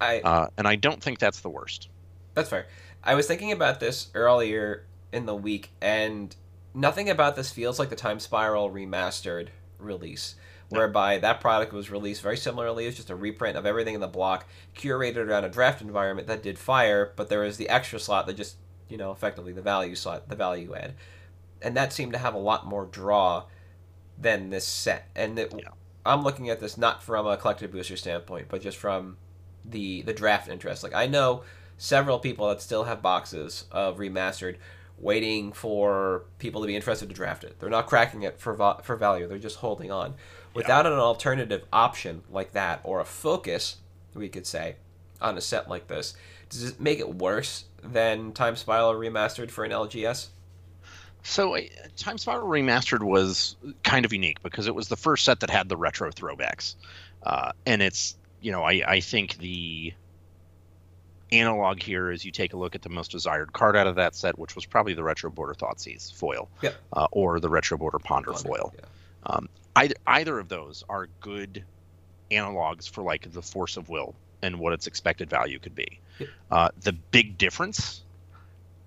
I 0.00 0.20
Uh, 0.20 0.48
and 0.58 0.66
I 0.68 0.76
don't 0.76 1.02
think 1.02 1.18
that's 1.18 1.40
the 1.40 1.50
worst. 1.50 1.88
That's 2.34 2.50
fair. 2.50 2.66
I 3.02 3.14
was 3.14 3.26
thinking 3.26 3.52
about 3.52 3.80
this 3.80 4.08
earlier 4.14 4.84
in 5.12 5.26
the 5.26 5.34
week, 5.34 5.70
and 5.80 6.34
nothing 6.74 7.08
about 7.08 7.36
this 7.36 7.50
feels 7.50 7.78
like 7.78 7.88
the 7.88 7.96
Time 7.96 8.18
Spiral 8.20 8.70
remastered 8.70 9.48
release, 9.78 10.34
No. 10.70 10.78
whereby 10.80 11.18
that 11.18 11.40
product 11.40 11.72
was 11.72 11.90
released 11.90 12.22
very 12.22 12.36
similarly. 12.36 12.86
It's 12.86 12.96
just 12.96 13.10
a 13.10 13.16
reprint 13.16 13.56
of 13.56 13.64
everything 13.64 13.94
in 13.94 14.00
the 14.00 14.06
block, 14.08 14.46
curated 14.74 15.28
around 15.28 15.44
a 15.44 15.48
draft 15.48 15.80
environment 15.80 16.26
that 16.28 16.42
did 16.42 16.58
fire, 16.58 17.12
but 17.16 17.28
there 17.28 17.40
was 17.40 17.56
the 17.56 17.68
extra 17.68 17.98
slot 18.00 18.26
that 18.26 18.34
just, 18.36 18.56
you 18.88 18.96
know, 18.96 19.12
effectively 19.12 19.52
the 19.52 19.62
value 19.62 19.94
slot, 19.94 20.28
the 20.28 20.36
value 20.36 20.74
add. 20.74 20.94
And 21.62 21.76
that 21.76 21.92
seemed 21.92 22.12
to 22.12 22.18
have 22.18 22.34
a 22.34 22.38
lot 22.38 22.66
more 22.66 22.84
draw 22.84 23.44
than 24.18 24.50
this 24.50 24.66
set. 24.66 25.08
And 25.14 25.38
it, 25.38 25.54
Yeah. 25.56 25.68
I'm 26.04 26.22
looking 26.22 26.50
at 26.50 26.60
this 26.60 26.76
not 26.76 27.02
from 27.02 27.26
a 27.26 27.36
collector 27.36 27.68
booster 27.68 27.96
standpoint, 27.96 28.46
but 28.48 28.60
just 28.60 28.76
from 28.78 29.16
the 29.68 30.02
the 30.02 30.12
draft 30.12 30.48
interest. 30.48 30.82
Like 30.82 30.94
I 30.94 31.06
know 31.06 31.42
several 31.78 32.18
people 32.18 32.48
that 32.48 32.62
still 32.62 32.84
have 32.84 33.02
boxes 33.02 33.64
of 33.70 33.98
remastered 33.98 34.56
waiting 34.98 35.52
for 35.52 36.24
people 36.38 36.60
to 36.62 36.66
be 36.66 36.74
interested 36.74 37.08
to 37.08 37.14
draft 37.14 37.44
it. 37.44 37.58
They're 37.60 37.68
not 37.68 37.86
cracking 37.86 38.22
it 38.22 38.38
for 38.38 38.54
va- 38.54 38.80
for 38.82 38.96
value. 38.96 39.26
They're 39.26 39.38
just 39.38 39.58
holding 39.58 39.90
on. 39.90 40.14
Without 40.54 40.86
an 40.86 40.94
alternative 40.94 41.64
option 41.70 42.22
like 42.30 42.52
that 42.52 42.80
or 42.82 43.00
a 43.00 43.04
focus, 43.04 43.76
we 44.14 44.30
could 44.30 44.46
say, 44.46 44.76
on 45.20 45.36
a 45.36 45.40
set 45.42 45.68
like 45.68 45.88
this, 45.88 46.14
does 46.48 46.64
it 46.64 46.80
make 46.80 46.98
it 46.98 47.14
worse 47.14 47.66
than 47.82 48.32
Time 48.32 48.56
Spiral 48.56 48.94
remastered 48.94 49.50
for 49.50 49.64
an 49.64 49.70
LGS? 49.70 50.28
So, 51.22 51.56
uh, 51.56 51.60
Time 51.96 52.18
Spiral 52.18 52.48
Remastered 52.48 53.02
was 53.02 53.56
kind 53.82 54.04
of 54.04 54.12
unique 54.12 54.42
because 54.42 54.68
it 54.68 54.74
was 54.74 54.88
the 54.88 54.96
first 54.96 55.24
set 55.24 55.40
that 55.40 55.50
had 55.50 55.68
the 55.68 55.76
retro 55.76 56.10
throwbacks, 56.10 56.76
uh, 57.24 57.50
and 57.66 57.82
it's 57.82 58.16
you 58.46 58.52
know 58.52 58.62
I 58.62 58.80
I 58.86 59.00
think 59.00 59.38
the 59.38 59.92
analog 61.32 61.82
here 61.82 62.12
is 62.12 62.24
you 62.24 62.30
take 62.30 62.52
a 62.52 62.56
look 62.56 62.76
at 62.76 62.82
the 62.82 62.88
most 62.88 63.10
desired 63.10 63.52
card 63.52 63.76
out 63.76 63.88
of 63.88 63.96
that 63.96 64.14
set, 64.14 64.38
which 64.38 64.54
was 64.54 64.64
probably 64.64 64.94
the 64.94 65.02
retro 65.02 65.30
border 65.30 65.52
Thoughtseize 65.54 66.14
foil, 66.14 66.48
uh, 66.92 67.08
or 67.10 67.40
the 67.40 67.48
retro 67.50 67.76
border 67.76 67.98
Ponder 67.98 68.32
foil. 68.34 68.72
Yeah. 68.78 69.40
Either 69.74 69.94
either 70.06 70.38
of 70.38 70.48
those 70.48 70.84
are 70.88 71.08
good 71.20 71.64
analogs 72.30 72.88
for 72.88 73.02
like 73.02 73.32
the 73.32 73.42
force 73.42 73.76
of 73.76 73.88
will 73.88 74.14
and 74.42 74.60
what 74.60 74.72
its 74.72 74.86
expected 74.86 75.28
value 75.28 75.58
could 75.58 75.74
be. 75.74 75.98
Uh, 76.48 76.68
the 76.82 76.92
big 76.92 77.36
difference 77.36 78.04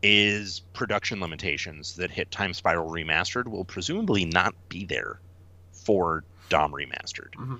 is 0.01 0.61
production 0.71 1.19
limitations 1.19 1.97
that 1.97 2.09
hit 2.11 2.31
Time 2.31 2.53
Spiral 2.53 2.89
Remastered 2.89 3.49
will 3.49 3.65
presumably 3.65 4.23
not 4.23 4.55
be 4.69 4.85
there 4.85 5.19
for 5.73 6.23
DOM 6.47 6.71
Remastered. 6.71 7.33
Mhm. 7.35 7.59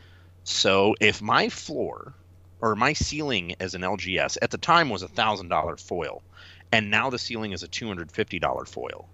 So 0.50 0.96
if 1.00 1.22
my 1.22 1.48
floor 1.48 2.16
or 2.60 2.76
my 2.76 2.94
ceiling 2.94 3.56
as 3.60 3.76
an 3.76 3.82
LGS 3.84 4.40
at 4.42 4.50
the 4.50 4.58
time 4.58 4.90
was 4.90 5.04
a 5.04 5.08
thousand 5.08 5.50
dollar 5.50 5.78
foil, 5.78 6.24
and 6.72 6.90
now 6.90 7.12
the 7.12 7.20
ceiling 7.20 7.52
is 7.52 7.62
a 7.62 7.68
two 7.68 7.88
hundred 7.88 8.12
fifty 8.12 8.40
dollar 8.40 8.66
foil, 8.66 9.08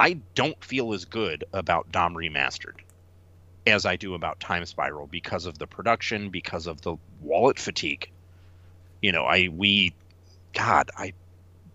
I 0.00 0.14
don't 0.34 0.64
feel 0.64 0.94
as 0.94 1.04
good 1.04 1.44
about 1.52 1.92
DOM 1.92 2.14
Remastered 2.14 2.80
as 3.66 3.84
I 3.84 3.96
do 3.96 4.14
about 4.14 4.40
Time 4.40 4.64
Spiral 4.64 5.06
because 5.06 5.44
of 5.44 5.58
the 5.58 5.66
production, 5.66 6.30
because 6.30 6.66
of 6.66 6.80
the 6.80 6.96
wallet 7.20 7.58
fatigue. 7.58 8.10
You 9.02 9.12
know, 9.12 9.24
I 9.24 9.48
we, 9.48 9.92
God, 10.54 10.90
I 10.96 11.12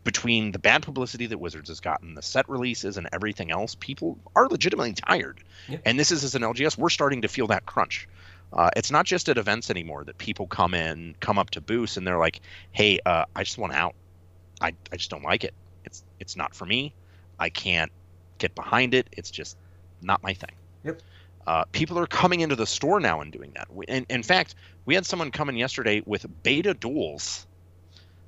between 0.03 0.51
the 0.51 0.59
bad 0.59 0.81
publicity 0.81 1.27
that 1.27 1.37
Wizards 1.37 1.69
has 1.69 1.79
gotten, 1.79 2.15
the 2.15 2.23
set 2.23 2.49
releases, 2.49 2.97
and 2.97 3.07
everything 3.13 3.51
else, 3.51 3.75
people 3.75 4.17
are 4.35 4.47
legitimately 4.47 4.93
tired. 4.93 5.41
Yeah. 5.67 5.77
And 5.85 5.99
this 5.99 6.11
is 6.11 6.23
as 6.23 6.33
an 6.33 6.41
LGS, 6.41 6.75
we're 6.75 6.89
starting 6.89 7.21
to 7.21 7.27
feel 7.27 7.45
that 7.47 7.67
crunch. 7.67 8.07
Uh, 8.51 8.69
it's 8.75 8.91
not 8.91 9.05
just 9.05 9.29
at 9.29 9.37
events 9.37 9.69
anymore 9.69 10.03
that 10.03 10.17
people 10.17 10.47
come 10.47 10.73
in, 10.73 11.15
come 11.19 11.37
up 11.37 11.51
to 11.51 11.61
booths, 11.61 11.97
and 11.97 12.05
they're 12.05 12.17
like, 12.17 12.41
"Hey, 12.71 12.99
uh, 13.05 13.25
I 13.35 13.43
just 13.43 13.57
want 13.57 13.73
out. 13.73 13.95
I, 14.61 14.73
I 14.91 14.97
just 14.97 15.09
don't 15.09 15.23
like 15.23 15.43
it. 15.43 15.53
It's 15.85 16.03
it's 16.19 16.35
not 16.35 16.55
for 16.55 16.65
me. 16.65 16.93
I 17.39 17.49
can't 17.49 17.91
get 18.39 18.55
behind 18.55 18.93
it. 18.93 19.07
It's 19.11 19.29
just 19.29 19.57
not 20.01 20.23
my 20.23 20.33
thing." 20.33 20.51
Yep. 20.83 21.01
Uh, 21.47 21.63
people 21.71 21.97
are 21.97 22.07
coming 22.07 22.41
into 22.41 22.55
the 22.55 22.65
store 22.65 22.99
now 22.99 23.21
and 23.21 23.31
doing 23.31 23.51
that. 23.55 23.73
We, 23.73 23.85
in, 23.87 24.05
in 24.09 24.23
fact, 24.23 24.55
we 24.85 24.93
had 24.95 25.05
someone 25.05 25.31
come 25.31 25.49
in 25.49 25.55
yesterday 25.55 26.01
with 26.05 26.25
beta 26.43 26.73
duels 26.73 27.47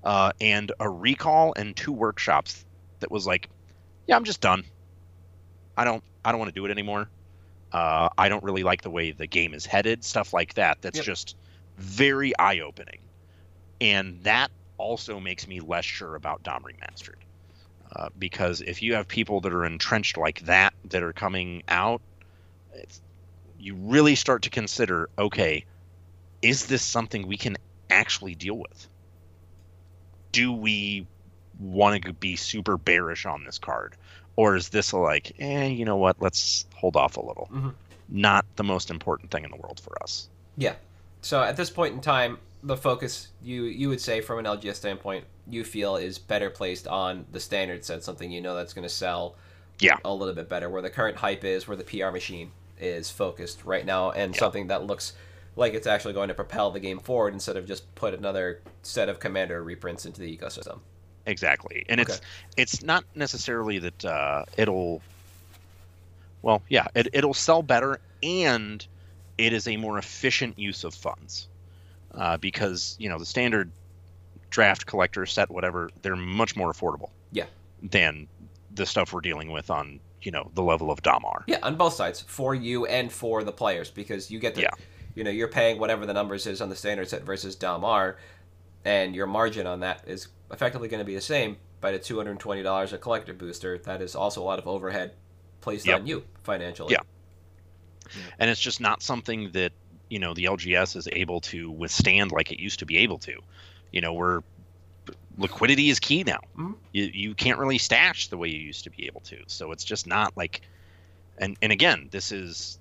uh, 0.03 0.31
and 0.41 0.71
a 0.79 0.89
recall 0.89 1.53
and 1.55 1.75
two 1.75 1.91
workshops 1.91 2.65
that 2.99 3.11
was 3.11 3.27
like, 3.27 3.49
yeah, 4.07 4.15
I'm 4.15 4.23
just 4.23 4.41
done. 4.41 4.63
I 5.77 5.83
don't 5.83 6.03
I 6.23 6.31
don't 6.31 6.39
want 6.39 6.49
to 6.49 6.59
do 6.59 6.65
it 6.65 6.71
anymore. 6.71 7.09
Uh, 7.71 8.09
I 8.17 8.29
don't 8.29 8.43
really 8.43 8.63
like 8.63 8.81
the 8.81 8.89
way 8.89 9.11
the 9.11 9.27
game 9.27 9.53
is 9.53 9.65
headed. 9.65 10.03
Stuff 10.03 10.33
like 10.33 10.53
that. 10.55 10.77
That's 10.81 10.97
Yep. 10.97 11.05
just 11.05 11.35
very 11.77 12.37
eye 12.37 12.59
opening, 12.59 12.99
and 13.79 14.21
that 14.23 14.51
also 14.77 15.19
makes 15.19 15.47
me 15.47 15.59
less 15.59 15.85
sure 15.85 16.15
about 16.15 16.43
Dom 16.43 16.63
Remastered. 16.63 17.21
Uh, 17.95 18.09
because 18.17 18.61
if 18.61 18.81
you 18.81 18.93
have 18.95 19.07
people 19.07 19.41
that 19.41 19.53
are 19.53 19.65
entrenched 19.65 20.17
like 20.17 20.39
that 20.41 20.73
that 20.85 21.03
are 21.03 21.13
coming 21.13 21.61
out, 21.67 22.01
it's, 22.73 23.01
you 23.57 23.75
really 23.75 24.15
start 24.15 24.43
to 24.43 24.49
consider 24.49 25.09
okay, 25.17 25.65
is 26.41 26.65
this 26.65 26.83
something 26.83 27.27
we 27.27 27.37
can 27.37 27.57
actually 27.89 28.35
deal 28.35 28.57
with? 28.57 28.89
Do 30.31 30.53
we 30.53 31.07
want 31.59 32.03
to 32.03 32.13
be 32.13 32.35
super 32.35 32.77
bearish 32.77 33.25
on 33.25 33.43
this 33.43 33.59
card? 33.59 33.95
Or 34.35 34.55
is 34.55 34.69
this 34.69 34.91
a 34.91 34.97
like, 34.97 35.33
eh, 35.39 35.65
you 35.67 35.85
know 35.85 35.97
what, 35.97 36.21
let's 36.21 36.65
hold 36.75 36.95
off 36.95 37.17
a 37.17 37.21
little? 37.25 37.49
Mhm. 37.51 37.73
Not 38.09 38.45
the 38.55 38.63
most 38.63 38.89
important 38.89 39.31
thing 39.31 39.43
in 39.43 39.51
the 39.51 39.57
world 39.57 39.79
for 39.79 40.01
us. 40.03 40.29
Yeah. 40.57 40.75
So 41.21 41.41
at 41.41 41.55
this 41.57 41.69
point 41.69 41.93
in 41.93 42.01
time, 42.01 42.39
the 42.63 42.77
focus 42.77 43.27
you 43.41 43.63
you 43.63 43.89
would 43.89 44.01
say 44.01 44.21
from 44.21 44.39
an 44.39 44.45
LGS 44.45 44.75
standpoint, 44.77 45.25
you 45.49 45.63
feel 45.63 45.95
is 45.95 46.17
better 46.19 46.49
placed 46.49 46.87
on 46.87 47.25
the 47.31 47.39
standard 47.39 47.83
set, 47.83 48.03
something 48.03 48.31
you 48.31 48.41
know 48.41 48.55
that's 48.55 48.73
going 48.73 48.83
to 48.83 48.89
sell 48.93 49.35
Yeah. 49.79 49.97
a 50.05 50.13
little 50.13 50.35
bit 50.35 50.47
better, 50.47 50.69
where 50.69 50.81
the 50.81 50.89
current 50.89 51.17
hype 51.17 51.43
is, 51.43 51.67
where 51.67 51.77
the 51.77 51.83
PR 51.83 52.11
machine 52.11 52.51
is 52.79 53.09
focused 53.09 53.65
right 53.65 53.85
now, 53.85 54.11
and 54.11 54.33
Yeah. 54.35 54.39
something 54.39 54.67
that 54.67 54.83
looks 54.85 55.13
like 55.55 55.73
it's 55.73 55.87
actually 55.87 56.13
going 56.13 56.27
to 56.29 56.33
propel 56.33 56.71
the 56.71 56.79
game 56.79 56.99
forward 56.99 57.33
instead 57.33 57.57
of 57.57 57.65
just 57.65 57.93
put 57.95 58.13
another 58.13 58.61
set 58.83 59.09
of 59.09 59.19
commander 59.19 59.61
reprints 59.63 60.05
into 60.05 60.21
the 60.21 60.37
ecosystem. 60.37 60.79
Exactly, 61.25 61.85
and 61.87 61.99
it's 62.01 62.15
Okay. 62.17 62.25
it's 62.57 62.81
not 62.83 63.03
necessarily 63.15 63.79
that 63.79 64.05
uh, 64.05 64.45
it'll. 64.57 65.01
Well, 66.41 66.63
yeah, 66.69 66.87
it, 66.95 67.07
it'll 67.13 67.35
sell 67.35 67.61
better, 67.61 67.99
and 68.23 68.83
it 69.37 69.53
is 69.53 69.67
a 69.67 69.77
more 69.77 69.97
efficient 69.99 70.57
use 70.57 70.83
of 70.83 70.95
funds, 70.95 71.47
uh, 72.15 72.37
because 72.37 72.95
you 72.99 73.07
know 73.09 73.19
the 73.19 73.25
standard 73.25 73.71
draft 74.49 74.85
collector 74.87 75.25
set, 75.25 75.49
whatever, 75.51 75.89
they're 76.01 76.15
much 76.15 76.55
more 76.55 76.73
affordable. 76.73 77.09
Yeah. 77.31 77.45
Than 77.83 78.27
the 78.73 78.85
stuff 78.85 79.13
we're 79.13 79.21
dealing 79.21 79.51
with 79.51 79.69
on 79.69 79.99
you 80.23 80.31
know 80.31 80.49
the 80.55 80.63
level 80.63 80.89
of 80.89 81.03
Damar. 81.03 81.43
Yeah, 81.47 81.59
on 81.61 81.75
both 81.75 81.93
sides, 81.93 82.21
for 82.21 82.55
you 82.55 82.85
and 82.87 83.11
for 83.11 83.43
the 83.43 83.51
players, 83.51 83.91
because 83.91 84.31
you 84.31 84.39
get 84.39 84.55
the, 84.55 84.61
Yeah. 84.61 84.69
you 85.13 85.23
know, 85.23 85.29
you're 85.31 85.47
paying 85.47 85.77
whatever 85.79 86.07
the 86.07 86.13
numbers 86.13 86.47
is 86.47 86.61
on 86.61 86.69
the 86.69 86.75
standard 86.75 87.07
set 87.09 87.21
versus 87.23 87.55
Dalmar, 87.55 88.15
and 88.85 89.15
your 89.15 89.27
margin 89.27 89.67
on 89.67 89.81
that 89.81 90.03
is 90.07 90.27
effectively 90.51 90.87
going 90.87 90.99
to 90.99 91.05
be 91.05 91.15
the 91.15 91.21
same. 91.21 91.57
But 91.79 91.93
at 91.95 92.03
two 92.03 92.17
hundred 92.17 92.31
and 92.31 92.39
twenty 92.39 92.61
dollars 92.63 92.93
a 92.93 92.97
collector 92.97 93.33
booster, 93.33 93.77
that 93.79 94.01
is 94.01 94.15
also 94.15 94.41
a 94.41 94.45
lot 94.45 94.59
of 94.59 94.67
overhead 94.67 95.13
placed 95.61 95.85
Yep. 95.87 96.01
on 96.01 96.07
you 96.07 96.23
financially. 96.43 96.93
Yeah. 96.93 97.01
and 98.39 98.49
it's 98.49 98.59
just 98.61 98.81
not 98.81 99.01
something 99.01 99.51
that 99.53 99.71
you 100.09 100.19
know 100.19 100.33
the 100.33 100.45
LGS 100.45 100.95
is 100.95 101.07
able 101.11 101.39
to 101.41 101.71
withstand 101.71 102.31
like 102.31 102.51
it 102.51 102.59
used 102.59 102.79
to 102.79 102.85
be 102.85 102.97
able 102.97 103.17
to. 103.19 103.39
You 103.91 104.01
know, 104.01 104.13
we're 104.13 104.41
liquidity 105.37 105.89
is 105.89 105.99
key 105.99 106.23
now. 106.23 106.39
Mhm. 106.57 106.75
You 106.91 107.09
you 107.13 107.33
can't 107.35 107.57
really 107.57 107.77
stash 107.77 108.27
the 108.27 108.37
way 108.37 108.49
you 108.49 108.59
used 108.59 108.83
to 108.83 108.89
be 108.89 109.05
able 109.07 109.21
to. 109.21 109.37
So 109.47 109.71
it's 109.71 109.83
just 109.83 110.05
not 110.07 110.35
like, 110.37 110.61
and 111.37 111.57
and 111.61 111.71
again, 111.71 112.09
this 112.11 112.31
is 112.31 112.77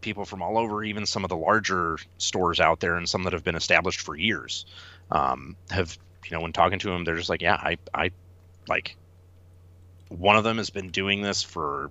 people 0.00 0.24
from 0.24 0.42
all 0.42 0.58
over, 0.58 0.84
even 0.84 1.06
some 1.06 1.24
of 1.24 1.30
the 1.30 1.36
larger 1.36 1.98
stores 2.18 2.60
out 2.60 2.80
there, 2.80 2.96
and 2.96 3.08
some 3.08 3.22
that 3.24 3.32
have 3.32 3.42
been 3.44 3.56
established 3.56 4.02
for 4.02 4.14
years, 4.14 4.66
um, 5.10 5.56
have 5.70 5.96
you 6.30 6.36
know 6.36 6.40
when 6.42 6.52
talking 6.52 6.78
to 6.80 6.90
them, 6.90 7.04
they're 7.04 7.16
just 7.16 7.28
like, 7.28 7.42
yeah, 7.42 7.54
I 7.56 7.78
I 7.92 8.10
like. 8.68 8.96
One 10.08 10.36
of 10.36 10.44
them 10.44 10.58
has 10.58 10.70
been 10.70 10.90
doing 10.90 11.22
this 11.22 11.42
for 11.42 11.90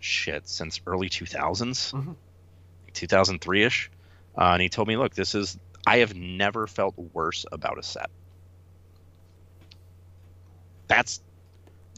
shit 0.00 0.48
since 0.48 0.80
early 0.86 1.08
2000s, 1.08 1.92
Mhm. 1.92 2.16
2003 2.94 3.62
ish. 3.64 3.90
Uh, 4.36 4.52
and 4.52 4.62
he 4.62 4.68
told 4.68 4.88
me, 4.88 4.96
look, 4.96 5.14
this 5.14 5.34
is, 5.34 5.56
I 5.86 5.98
have 5.98 6.14
never 6.14 6.66
felt 6.66 6.94
worse 6.96 7.44
about 7.52 7.78
a 7.78 7.82
set. 7.82 8.10
That's, 10.88 11.20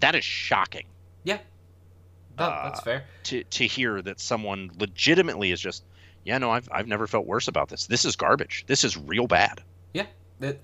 that 0.01 0.15
is 0.15 0.25
shocking 0.25 0.87
yeah, 1.25 1.39
No, 2.39 2.45
Uh, 2.45 2.65
that's 2.65 2.81
fair. 2.83 3.05
to, 3.25 3.45
to 3.45 3.67
hear 3.67 4.03
that 4.03 4.21
someone 4.21 4.71
legitimately 4.79 5.53
is 5.53 5.61
just, 5.61 5.85
yeah, 6.23 6.37
no, 6.39 6.51
I've, 6.51 6.69
I've 6.71 6.87
never 6.87 7.07
felt 7.07 7.27
worse 7.27 7.49
about 7.49 7.69
this. 7.71 7.87
This 7.87 8.05
is 8.05 8.17
garbage. 8.17 8.65
This 8.67 8.85
is 8.85 8.97
real 8.97 9.27
bad. 9.27 9.65
Yeah, 9.95 10.07
the 10.41 10.57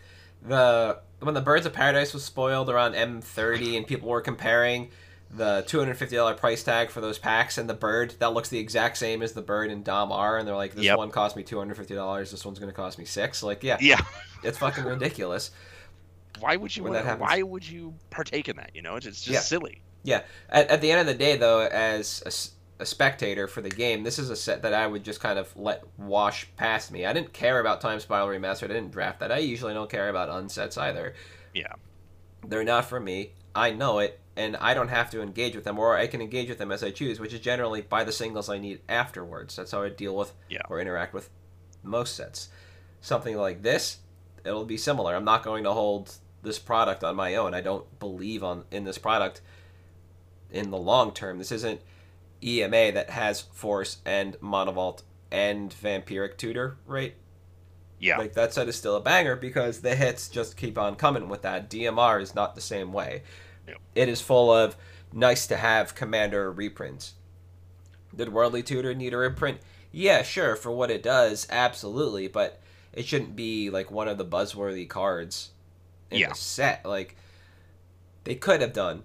the 0.42 0.98
when 1.20 1.34
the 1.34 1.40
Birds 1.40 1.66
of 1.66 1.72
Paradise 1.72 2.14
was 2.14 2.24
spoiled 2.24 2.70
around 2.70 2.94
M30 2.94 3.76
and 3.76 3.86
people 3.86 4.08
were 4.08 4.20
comparing 4.22 4.90
the 5.32 5.62
two 5.66 5.78
hundred 5.78 5.96
fifty 5.96 6.16
dollar 6.16 6.34
price 6.34 6.62
tag 6.64 6.90
for 6.90 7.00
those 7.00 7.18
packs 7.18 7.56
and 7.58 7.68
the 7.68 7.74
bird 7.74 8.14
that 8.18 8.32
looks 8.32 8.48
the 8.48 8.58
exact 8.58 8.96
same 8.98 9.22
as 9.22 9.32
the 9.32 9.42
bird 9.42 9.70
in 9.70 9.82
Dom 9.84 10.10
R, 10.10 10.38
and 10.38 10.48
they're 10.48 10.56
like, 10.56 10.74
this 10.74 10.84
Yep. 10.84 10.98
one 10.98 11.10
cost 11.10 11.36
me 11.36 11.42
two 11.44 11.58
hundred 11.58 11.76
fifty 11.76 11.94
dollars, 11.94 12.30
this 12.32 12.44
one's 12.44 12.58
going 12.58 12.70
to 12.70 12.74
cost 12.76 12.98
me 12.98 13.04
six. 13.04 13.42
Like, 13.42 13.62
yeah, 13.62 13.76
Yeah. 13.80 14.00
it's 14.42 14.58
fucking 14.58 14.84
ridiculous. 14.84 15.50
Why 16.40 16.56
would 16.56 16.74
you, 16.74 16.84
happens. 16.92 17.20
why 17.20 17.42
would 17.42 17.68
you 17.68 17.94
partake 18.08 18.48
in 18.48 18.56
that? 18.56 18.70
You 18.74 18.82
know, 18.82 18.96
it's, 18.96 19.06
it's 19.06 19.20
just 19.20 19.32
Yeah. 19.32 19.40
silly. 19.40 19.82
Yeah. 20.02 20.22
At, 20.48 20.68
at 20.68 20.80
the 20.80 20.90
end 20.90 21.00
of 21.00 21.06
the 21.06 21.14
day, 21.14 21.36
though, 21.36 21.60
as 21.60 22.52
a 22.80 22.86
spectator 22.86 23.46
for 23.46 23.60
the 23.60 23.68
game, 23.68 24.02
this 24.02 24.18
is 24.18 24.30
a 24.30 24.36
set 24.36 24.62
that 24.62 24.74
I 24.74 24.86
would 24.86 25.04
just 25.04 25.20
kind 25.20 25.38
of 25.38 25.54
let 25.56 25.84
wash 25.98 26.48
past 26.56 26.90
me. 26.90 27.04
I 27.06 27.12
didn't 27.12 27.32
care 27.32 27.60
about 27.60 27.80
Time 27.80 28.00
Spiral 28.00 28.28
Remastered. 28.28 28.64
I 28.64 28.74
didn't 28.74 28.90
draft 28.90 29.20
that. 29.20 29.30
I 29.30 29.38
usually 29.38 29.74
don't 29.74 29.90
care 29.90 30.08
about 30.08 30.28
unsets 30.30 30.78
either. 30.78 31.14
Yeah. 31.54 31.74
They're 32.46 32.64
not 32.64 32.86
for 32.86 32.98
me. 32.98 33.32
I 33.54 33.70
know 33.72 33.98
it, 33.98 34.18
and 34.36 34.56
I 34.56 34.74
don't 34.74 34.88
have 34.88 35.10
to 35.10 35.20
engage 35.22 35.54
with 35.54 35.64
them, 35.64 35.78
or 35.78 35.96
I 35.96 36.06
can 36.06 36.22
engage 36.22 36.48
with 36.48 36.58
them 36.58 36.72
as 36.72 36.82
I 36.82 36.90
choose, 36.90 37.20
which 37.20 37.34
is 37.34 37.40
generally 37.40 37.82
by 37.82 38.02
the 38.04 38.12
singles 38.12 38.48
I 38.48 38.58
need 38.58 38.80
afterwards. 38.88 39.56
That's 39.56 39.72
how 39.72 39.82
I 39.82 39.90
deal 39.90 40.16
with 40.16 40.32
Yeah. 40.48 40.62
or 40.70 40.80
interact 40.80 41.12
with 41.12 41.28
most 41.82 42.16
sets. 42.16 42.48
Something 43.00 43.36
like 43.36 43.62
this, 43.62 43.98
it'll 44.44 44.64
be 44.64 44.76
similar. 44.76 45.14
I'm 45.14 45.24
not 45.24 45.42
going 45.42 45.64
to 45.64 45.72
hold 45.72 46.14
this 46.42 46.58
product 46.58 47.04
on 47.04 47.16
my 47.16 47.34
own. 47.34 47.52
I 47.54 47.60
don't 47.60 47.98
believe 47.98 48.42
on 48.42 48.64
in 48.70 48.84
this 48.84 48.98
product 48.98 49.42
in 50.50 50.70
the 50.70 50.78
long 50.78 51.12
term. 51.12 51.38
This 51.38 51.52
isn't 51.52 51.80
EMA 52.42 52.92
that 52.92 53.10
has 53.10 53.40
Force 53.40 53.98
and 54.04 54.36
Mana 54.40 54.72
Vault 54.72 55.02
and 55.30 55.70
Vampiric 55.74 56.36
Tutor, 56.36 56.78
right? 56.86 57.14
Yeah. 57.98 58.18
Like 58.18 58.32
that 58.34 58.54
set 58.54 58.68
is 58.68 58.76
still 58.76 58.96
a 58.96 59.00
banger 59.00 59.36
because 59.36 59.82
the 59.82 59.94
hits 59.94 60.28
just 60.28 60.56
keep 60.56 60.78
on 60.78 60.96
coming 60.96 61.28
with 61.28 61.42
that. 61.42 61.68
DMR 61.68 62.20
is 62.20 62.34
not 62.34 62.54
the 62.54 62.60
same 62.60 62.92
way. 62.92 63.22
Yep. 63.68 63.76
It 63.94 64.08
is 64.08 64.20
full 64.22 64.50
of 64.50 64.76
nice 65.12 65.46
to 65.48 65.56
have 65.56 65.94
commander 65.94 66.50
reprints. 66.50 67.14
Did 68.16 68.32
Worldly 68.32 68.62
Tutor 68.62 68.94
need 68.94 69.12
a 69.14 69.18
reprint? 69.18 69.58
Yeah, 69.92 70.22
sure, 70.22 70.56
for 70.56 70.70
what 70.70 70.90
it 70.90 71.02
does, 71.02 71.46
absolutely, 71.50 72.26
but 72.28 72.60
it 72.92 73.06
shouldn't 73.06 73.36
be 73.36 73.70
like 73.70 73.90
one 73.90 74.08
of 74.08 74.18
the 74.18 74.24
buzzworthy 74.24 74.88
cards 74.88 75.50
in 76.10 76.18
Yeah. 76.20 76.30
the 76.30 76.34
set. 76.34 76.84
Like 76.86 77.16
they 78.24 78.34
could 78.34 78.60
have 78.62 78.72
done 78.72 79.02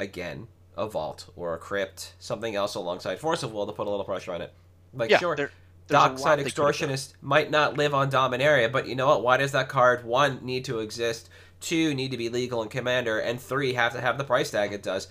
again 0.00 0.48
a 0.76 0.86
vault 0.88 1.28
or 1.36 1.54
a 1.54 1.58
crypt, 1.58 2.14
something 2.18 2.54
else 2.56 2.74
alongside 2.74 3.18
Force 3.18 3.42
of 3.42 3.52
Will 3.52 3.66
to 3.66 3.72
put 3.72 3.86
a 3.86 3.90
little 3.90 4.04
pressure 4.04 4.32
on 4.32 4.40
it. 4.42 4.52
Like 4.94 5.10
yeah. 5.10 5.18
sure, 5.18 5.36
there- 5.36 5.52
there's 5.88 5.98
a 5.98 6.02
lot 6.02 6.08
Dockside 6.10 6.38
they 6.38 6.44
could 6.44 6.52
have 6.52 6.56
done. 6.78 6.88
Extortionist 6.88 7.12
might 7.20 7.50
not 7.50 7.76
live 7.76 7.92
on 7.92 8.10
Dominaria, 8.10 8.70
but 8.70 8.86
you 8.86 8.94
know 8.94 9.08
what? 9.08 9.22
Why 9.22 9.36
does 9.36 9.52
that 9.52 9.68
card 9.68 10.04
one 10.04 10.38
need 10.42 10.64
to 10.66 10.78
exist? 10.80 11.28
two 11.60 11.94
need 11.94 12.10
to 12.10 12.16
be 12.16 12.28
legal 12.28 12.60
in 12.62 12.68
Commander, 12.68 13.20
and 13.20 13.40
three 13.40 13.74
have 13.74 13.92
to 13.92 14.00
have 14.00 14.18
the 14.18 14.24
price 14.24 14.50
tag 14.50 14.72
it 14.72 14.82
does. 14.82 15.06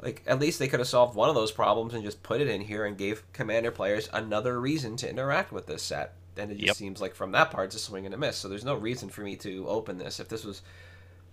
Like 0.00 0.22
at 0.26 0.38
least 0.38 0.58
they 0.58 0.68
could 0.68 0.80
have 0.80 0.88
solved 0.88 1.14
one 1.14 1.28
of 1.28 1.34
those 1.34 1.52
problems 1.52 1.92
and 1.92 2.02
just 2.02 2.22
put 2.22 2.40
it 2.40 2.48
in 2.48 2.62
here 2.62 2.86
and 2.86 2.96
gave 2.96 3.30
Commander 3.34 3.70
players 3.70 4.08
another 4.12 4.58
reason 4.58 4.96
to 4.96 5.10
interact 5.10 5.52
with 5.52 5.66
this 5.66 5.82
set. 5.82 6.14
And 6.38 6.50
it 6.50 6.54
just 6.54 6.66
Yep. 6.66 6.76
seems 6.76 7.00
like 7.00 7.14
from 7.14 7.32
that 7.32 7.50
part 7.50 7.66
it's 7.66 7.76
a 7.76 7.78
swing 7.78 8.06
and 8.06 8.14
a 8.14 8.18
miss. 8.18 8.36
So 8.36 8.48
there's 8.48 8.64
no 8.64 8.74
reason 8.74 9.08
for 9.10 9.20
me 9.20 9.36
to 9.36 9.66
open 9.68 9.98
this. 9.98 10.18
If 10.20 10.28
this 10.28 10.44
was 10.44 10.62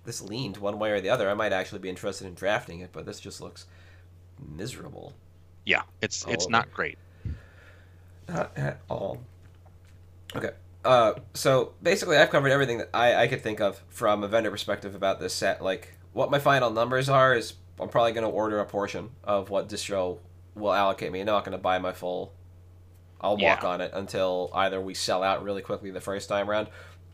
this 0.05 0.21
leaned 0.21 0.57
one 0.57 0.79
way 0.79 0.91
or 0.91 1.01
the 1.01 1.09
other, 1.09 1.29
I 1.29 1.33
might 1.33 1.53
actually 1.53 1.79
be 1.79 1.89
interested 1.89 2.27
in 2.27 2.33
drafting 2.33 2.79
it. 2.79 2.89
But 2.91 3.05
this 3.05 3.19
just 3.19 3.41
looks 3.41 3.65
miserable. 4.55 5.13
Yeah, 5.65 5.83
it's 6.01 6.25
it's 6.27 6.45
over. 6.45 6.51
not 6.51 6.71
great. 6.73 6.97
Not 8.27 8.51
at 8.57 8.79
all. 8.89 9.19
Okay. 10.35 10.51
Uh, 10.85 11.13
so 11.33 11.73
basically, 11.81 12.17
I've 12.17 12.29
covered 12.29 12.51
everything 12.51 12.79
that 12.79 12.89
I, 12.93 13.15
I 13.15 13.27
could 13.27 13.41
think 13.41 13.61
of 13.61 13.81
from 13.89 14.23
a 14.23 14.27
vendor 14.27 14.51
perspective 14.51 14.95
about 14.95 15.19
this 15.19 15.33
set. 15.33 15.63
Like, 15.63 15.97
what 16.11 16.29
my 16.29 16.39
final 16.39 16.69
numbers 16.69 17.07
are 17.07 17.33
is 17.33 17.53
I'm 17.79 17.87
probably 17.89 18.11
going 18.11 18.25
to 18.25 18.29
order 18.29 18.59
a 18.59 18.65
portion 18.65 19.11
of 19.23 19.49
what 19.49 19.69
distro 19.69 20.19
will 20.55 20.73
allocate 20.73 21.11
me. 21.11 21.21
I'm 21.21 21.25
not 21.27 21.45
going 21.45 21.53
to 21.57 21.61
buy 21.61 21.79
my 21.79 21.93
full. 21.93 22.33
I'll 23.21 23.37
walk 23.37 23.63
Yeah. 23.63 23.69
on 23.69 23.79
it 23.81 23.91
until 23.93 24.51
either 24.53 24.81
we 24.81 24.93
sell 24.93 25.23
out 25.23 25.43
really 25.43 25.61
quickly 25.61 25.89
the 25.91 26.01
first 26.01 26.27
time 26.27 26.49
around, 26.49 26.67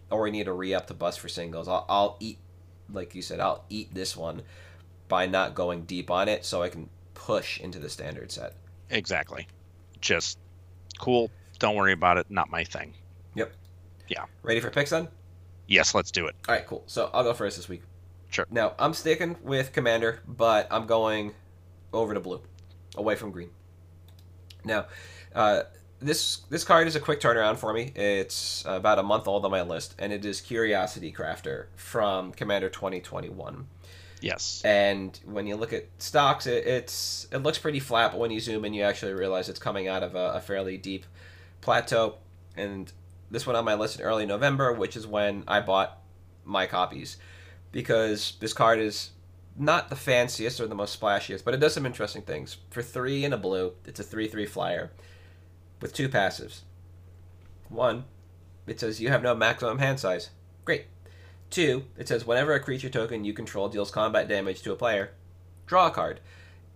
or 0.10 0.22
we 0.24 0.32
need 0.32 0.46
to 0.46 0.54
re 0.54 0.74
up 0.74 0.88
to 0.88 0.96
bust 0.96 1.20
for 1.20 1.30
singles. 1.30 1.68
I'll, 1.68 1.86
I'll 1.88 2.18
eat, 2.20 2.40
like 2.94 3.16
you 3.16 3.22
said, 3.22 3.40
I'll 3.40 3.64
eat 3.70 3.94
this 3.94 4.16
one 4.16 4.44
by 5.08 5.26
not 5.26 5.56
going 5.56 5.84
deep 5.84 6.12
on 6.12 6.28
it, 6.28 6.46
so 6.46 6.62
I 6.62 6.70
can 6.70 6.90
push 7.14 7.60
into 7.60 7.80
the 7.80 7.90
standard 7.90 8.32
set. 8.32 8.54
Exactly. 8.90 9.48
Just 10.02 10.38
cool. 11.00 11.32
Don't 11.60 11.76
worry 11.76 11.94
about 11.94 12.18
it. 12.18 12.28
Not 12.30 12.50
my 12.50 12.64
thing. 12.64 12.94
Yep. 13.36 13.54
Yeah. 14.08 14.26
Ready 14.44 14.60
for 14.60 14.70
picks 14.70 14.92
then? 14.92 15.08
Yes, 15.68 15.94
let's 15.94 16.12
do 16.12 16.26
it. 16.28 16.36
All 16.48 16.56
right, 16.56 16.66
cool. 16.66 16.84
So 16.88 17.10
I'll 17.14 17.24
go 17.24 17.34
first 17.34 17.58
this 17.58 17.70
week. 17.70 17.84
Sure. 18.30 18.46
Now 18.50 18.74
I'm 18.80 18.94
sticking 18.94 19.36
with 19.44 19.74
Commander, 19.74 20.22
but 20.28 20.68
I'm 20.72 20.86
going 20.88 21.34
over 21.94 22.14
to 22.14 22.20
blue, 22.20 22.42
away 22.96 23.16
from 23.16 23.32
green. 23.32 23.50
Now, 24.64 24.86
uh, 25.34 25.64
this 26.00 26.38
this 26.50 26.64
card 26.64 26.88
is 26.88 26.96
a 26.96 27.00
quick 27.00 27.20
turnaround 27.20 27.58
for 27.58 27.74
me. 27.74 27.92
It's 27.96 28.64
about 28.66 29.00
a 29.00 29.04
month 29.04 29.28
old 29.28 29.46
on 29.46 29.52
my 29.52 29.62
list, 29.62 29.96
and 30.00 30.14
it 30.14 30.26
is 30.26 30.42
Curiosity 30.42 31.12
Crafter 31.12 31.66
from 31.76 32.32
Commander 32.32 32.70
2021. 32.70 33.68
Yes. 34.22 34.62
And 34.66 35.18
when 35.26 35.48
you 35.48 35.56
look 35.56 35.72
at 35.74 35.86
stocks, 35.98 36.48
it, 36.48 36.66
it's 36.66 37.28
it 37.32 37.40
looks 37.40 37.58
pretty 37.58 37.80
flat, 37.80 38.12
but 38.12 38.20
when 38.20 38.32
you 38.32 38.40
zoom 38.40 38.66
in, 38.66 38.74
you 38.74 38.84
actually 38.84 39.14
realize 39.14 39.50
it's 39.50 39.60
coming 39.60 39.88
out 39.88 40.04
of 40.04 40.16
a, 40.16 40.34
a 40.34 40.42
fairly 40.42 40.78
deep 40.78 41.06
plateau. 41.62 42.16
And 42.56 42.92
this 43.32 43.46
went 43.46 43.58
on 43.58 43.66
my 43.66 43.76
list 43.76 44.00
in 44.00 44.06
early 44.06 44.26
November, 44.26 44.74
which 44.74 44.96
is 44.96 45.08
when 45.08 45.44
I 45.48 45.62
bought 45.62 46.00
my 46.46 46.66
copies, 46.66 47.18
because 47.72 48.34
this 48.40 48.54
card 48.54 48.80
is 48.80 49.12
not 49.58 49.90
the 49.90 49.96
fanciest 49.96 50.60
or 50.60 50.68
the 50.68 50.76
most 50.76 51.00
splashiest, 51.00 51.44
but 51.44 51.54
it 51.54 51.60
does 51.60 51.74
some 51.74 51.86
interesting 51.86 52.22
things. 52.22 52.58
For 52.70 52.82
three 52.82 53.26
and 53.26 53.34
a 53.34 53.38
blue, 53.38 53.74
it's 53.86 54.00
a 54.00 54.04
three-three 54.04 54.46
flyer 54.46 54.92
with 55.82 55.94
two 55.94 56.10
passives. 56.10 56.62
One, 57.70 58.06
it 58.68 58.80
says 58.80 59.02
you 59.02 59.10
have 59.10 59.24
no 59.24 59.36
maximum 59.36 59.80
hand 59.80 60.00
size. 60.00 60.30
Great. 60.66 60.86
Two, 61.50 61.86
it 61.98 62.08
says 62.08 62.26
whenever 62.26 62.54
a 62.54 62.60
creature 62.60 62.90
token 62.90 63.26
you 63.26 63.34
control 63.34 63.70
deals 63.70 63.92
combat 63.92 64.28
damage 64.28 64.62
to 64.62 64.72
a 64.72 64.76
player, 64.76 65.12
draw 65.66 65.88
a 65.88 65.92
card. 65.92 66.20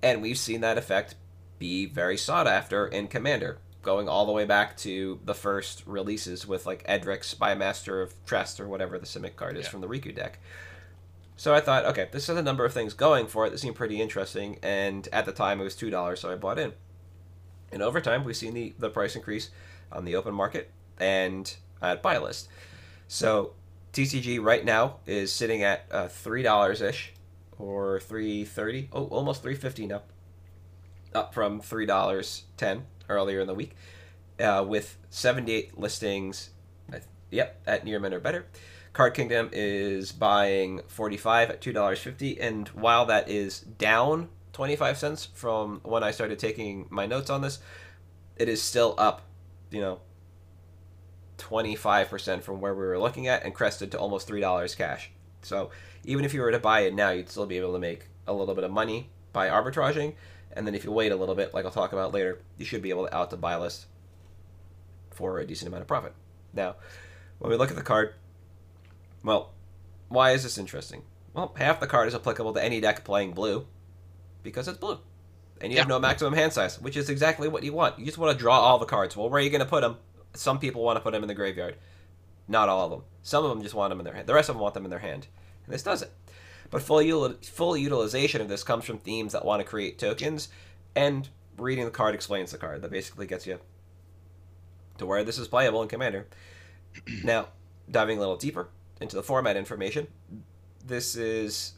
And 0.01 0.21
we've 0.21 0.37
seen 0.37 0.61
that 0.61 0.77
effect 0.77 1.15
be 1.59 1.85
very 1.85 2.17
sought 2.17 2.47
after 2.47 2.87
in 2.87 3.07
Commander, 3.07 3.59
going 3.81 4.09
all 4.09 4.25
the 4.25 4.31
way 4.31 4.45
back 4.45 4.75
to 4.77 5.19
the 5.23 5.33
first 5.33 5.83
releases 5.85 6.47
with 6.47 6.65
like 6.65 6.83
Edric, 6.85 7.21
Spymaster 7.21 8.01
of 8.03 8.13
Trest 8.25 8.59
or 8.59 8.67
whatever 8.67 8.97
the 8.97 9.05
Simic 9.05 9.35
card 9.35 9.57
is 9.57 9.65
Yeah. 9.65 9.69
from 9.71 9.81
the 9.81 9.87
Riku 9.87 10.13
deck. 10.13 10.39
So 11.35 11.53
I 11.53 11.61
thought, 11.61 11.85
okay, 11.85 12.09
this 12.11 12.27
has 12.27 12.37
a 12.37 12.41
number 12.43 12.63
of 12.65 12.73
things 12.73 12.93
going 12.93 13.27
for 13.27 13.45
it 13.45 13.49
that 13.51 13.57
seem 13.59 13.73
pretty 13.73 13.99
interesting, 14.01 14.59
and 14.61 15.07
at 15.11 15.25
the 15.25 15.31
time 15.31 15.59
it 15.59 15.63
was 15.63 15.75
two 15.75 15.89
dollars, 15.89 16.19
so 16.19 16.31
I 16.31 16.35
bought 16.35 16.59
in. 16.59 16.73
And 17.73 17.81
over 17.81 17.99
time, 17.99 18.23
we've 18.23 18.37
seen 18.37 18.53
the, 18.53 18.73
the 18.77 18.89
price 18.89 19.15
increase 19.15 19.49
on 19.91 20.05
the 20.05 20.15
open 20.15 20.33
market 20.33 20.71
and 20.99 21.53
at 21.81 22.01
buy 22.01 22.17
list. 22.17 22.47
So 23.07 23.53
TCG 23.91 24.41
right 24.41 24.63
now 24.63 24.97
is 25.05 25.31
sitting 25.31 25.63
at 25.63 25.85
uh, 25.91 26.07
three 26.07 26.43
dollars 26.43 26.81
ish, 26.81 27.13
or 27.57 27.99
three 27.99 28.45
thirty. 28.45 28.89
Oh, 28.93 29.05
almost 29.05 29.41
three 29.41 29.55
fifty 29.55 29.85
now, 29.85 30.03
up 31.13 31.33
from 31.33 31.59
three 31.59 31.85
dollars 31.85 32.43
ten 32.57 32.83
earlier 33.09 33.39
in 33.39 33.47
the 33.47 33.53
week, 33.53 33.75
uh, 34.39 34.63
with 34.67 34.97
seventy 35.09 35.53
eight 35.53 35.77
listings. 35.77 36.51
Yep, 37.31 37.61
at 37.65 37.83
Near 37.83 37.99
Mint 37.99 38.13
or 38.13 38.19
better. 38.19 38.45
Card 38.93 39.15
Kingdom 39.15 39.49
is 39.51 40.11
buying 40.11 40.81
forty 40.87 41.17
five 41.17 41.49
at 41.49 41.61
two 41.61 41.73
dollars 41.73 41.99
fifty, 41.99 42.39
and 42.39 42.67
while 42.69 43.05
that 43.07 43.27
is 43.27 43.59
down 43.59 44.29
twenty 44.53 44.75
five 44.75 44.97
cents 44.97 45.27
from 45.33 45.81
when 45.83 46.03
I 46.03 46.11
started 46.11 46.39
taking 46.39 46.87
my 46.89 47.05
notes 47.05 47.29
on 47.29 47.41
this, 47.41 47.59
it 48.37 48.47
is 48.47 48.61
still 48.61 48.95
up, 48.97 49.23
you 49.69 49.81
know, 49.81 49.99
25% 51.37 52.41
from 52.41 52.61
where 52.61 52.73
we 52.73 52.85
were 52.85 52.99
looking 52.99 53.27
at 53.27 53.43
and 53.43 53.53
crested 53.53 53.91
to 53.91 53.99
almost 53.99 54.29
$3 54.29 54.77
cash. 54.77 55.11
So 55.41 55.71
even 56.03 56.25
if 56.25 56.33
you 56.33 56.41
were 56.41 56.51
to 56.51 56.59
buy 56.59 56.81
it 56.81 56.93
now, 56.93 57.09
you'd 57.09 57.29
still 57.29 57.45
be 57.45 57.57
able 57.57 57.73
to 57.73 57.79
make 57.79 58.05
a 58.27 58.33
little 58.33 58.55
bit 58.55 58.63
of 58.63 58.71
money 58.71 59.09
by 59.33 59.49
arbitraging. 59.49 60.15
And 60.53 60.65
then 60.65 60.75
if 60.75 60.83
you 60.83 60.91
wait 60.91 61.11
a 61.11 61.15
little 61.15 61.35
bit, 61.35 61.53
like 61.53 61.65
I'll 61.65 61.71
talk 61.71 61.93
about 61.93 62.13
later, 62.13 62.41
you 62.57 62.65
should 62.65 62.81
be 62.81 62.91
able 62.91 63.07
to 63.07 63.15
out 63.15 63.29
the 63.29 63.37
buy 63.37 63.57
list 63.57 63.87
for 65.11 65.39
a 65.39 65.45
decent 65.45 65.67
amount 65.67 65.81
of 65.81 65.87
profit. 65.87 66.13
Now, 66.53 66.75
when 67.39 67.51
we 67.51 67.57
look 67.57 67.71
at 67.71 67.75
the 67.75 67.83
card, 67.83 68.13
well, 69.23 69.51
why 70.09 70.31
is 70.31 70.43
this 70.43 70.57
interesting? 70.57 71.03
Well, 71.33 71.53
half 71.57 71.79
the 71.79 71.87
card 71.87 72.07
is 72.07 72.15
applicable 72.15 72.53
to 72.53 72.63
any 72.63 72.79
deck 72.79 73.03
playing 73.03 73.33
blue 73.33 73.65
because 74.43 74.67
it's 74.67 74.77
blue. 74.77 74.99
And 75.61 75.71
you 75.71 75.79
have 75.79 75.87
no 75.87 75.99
maximum 75.99 76.33
hand 76.33 76.51
size, 76.51 76.79
which 76.79 76.97
is 76.97 77.09
exactly 77.09 77.47
what 77.47 77.63
you 77.63 77.73
want. 77.73 77.97
You 77.97 78.05
just 78.05 78.17
want 78.17 78.37
to 78.37 78.41
draw 78.41 78.59
all 78.59 78.79
the 78.79 78.85
cards. 78.85 79.15
Well, 79.15 79.29
where 79.29 79.39
are 79.39 79.43
you 79.43 79.49
going 79.49 79.59
to 79.59 79.65
put 79.65 79.81
them? 79.81 79.97
Some 80.33 80.59
people 80.59 80.83
want 80.83 80.97
to 80.97 81.01
put 81.01 81.13
them 81.13 81.23
in 81.23 81.27
the 81.27 81.33
graveyard. 81.33 81.77
Not 82.47 82.69
all 82.69 82.85
of 82.85 82.91
them. 82.91 83.03
Some 83.21 83.45
of 83.45 83.49
them 83.49 83.63
just 83.63 83.75
want 83.75 83.91
them 83.91 83.99
in 83.99 84.03
their 84.03 84.13
hand. 84.13 84.27
The 84.27 84.33
rest 84.33 84.49
of 84.49 84.55
them 84.55 84.61
want 84.61 84.73
them 84.73 84.83
in 84.83 84.89
their 84.89 84.99
hand. 84.99 85.27
And 85.65 85.73
this 85.73 85.83
does 85.83 86.01
it. 86.01 86.11
But 86.69 86.81
full, 86.81 86.97
util- 86.97 87.45
full 87.45 87.77
utilization 87.77 88.41
of 88.41 88.49
this 88.49 88.63
comes 88.63 88.83
from 88.83 88.97
themes 88.97 89.31
that 89.33 89.45
want 89.45 89.61
to 89.61 89.67
create 89.67 89.99
tokens, 89.99 90.49
and 90.95 91.29
reading 91.57 91.85
the 91.85 91.91
card 91.91 92.15
explains 92.15 92.51
the 92.51 92.57
card. 92.57 92.81
That 92.81 92.91
basically 92.91 93.27
gets 93.27 93.47
you 93.47 93.59
to 94.97 95.05
where 95.05 95.23
this 95.23 95.37
is 95.37 95.47
playable 95.47 95.81
in 95.81 95.87
Commander. 95.87 96.27
now, 97.23 97.49
diving 97.89 98.17
a 98.17 98.19
little 98.19 98.37
deeper 98.37 98.69
into 98.99 99.15
the 99.15 99.23
format 99.23 99.55
information, 99.55 100.07
this 100.85 101.15
is 101.15 101.73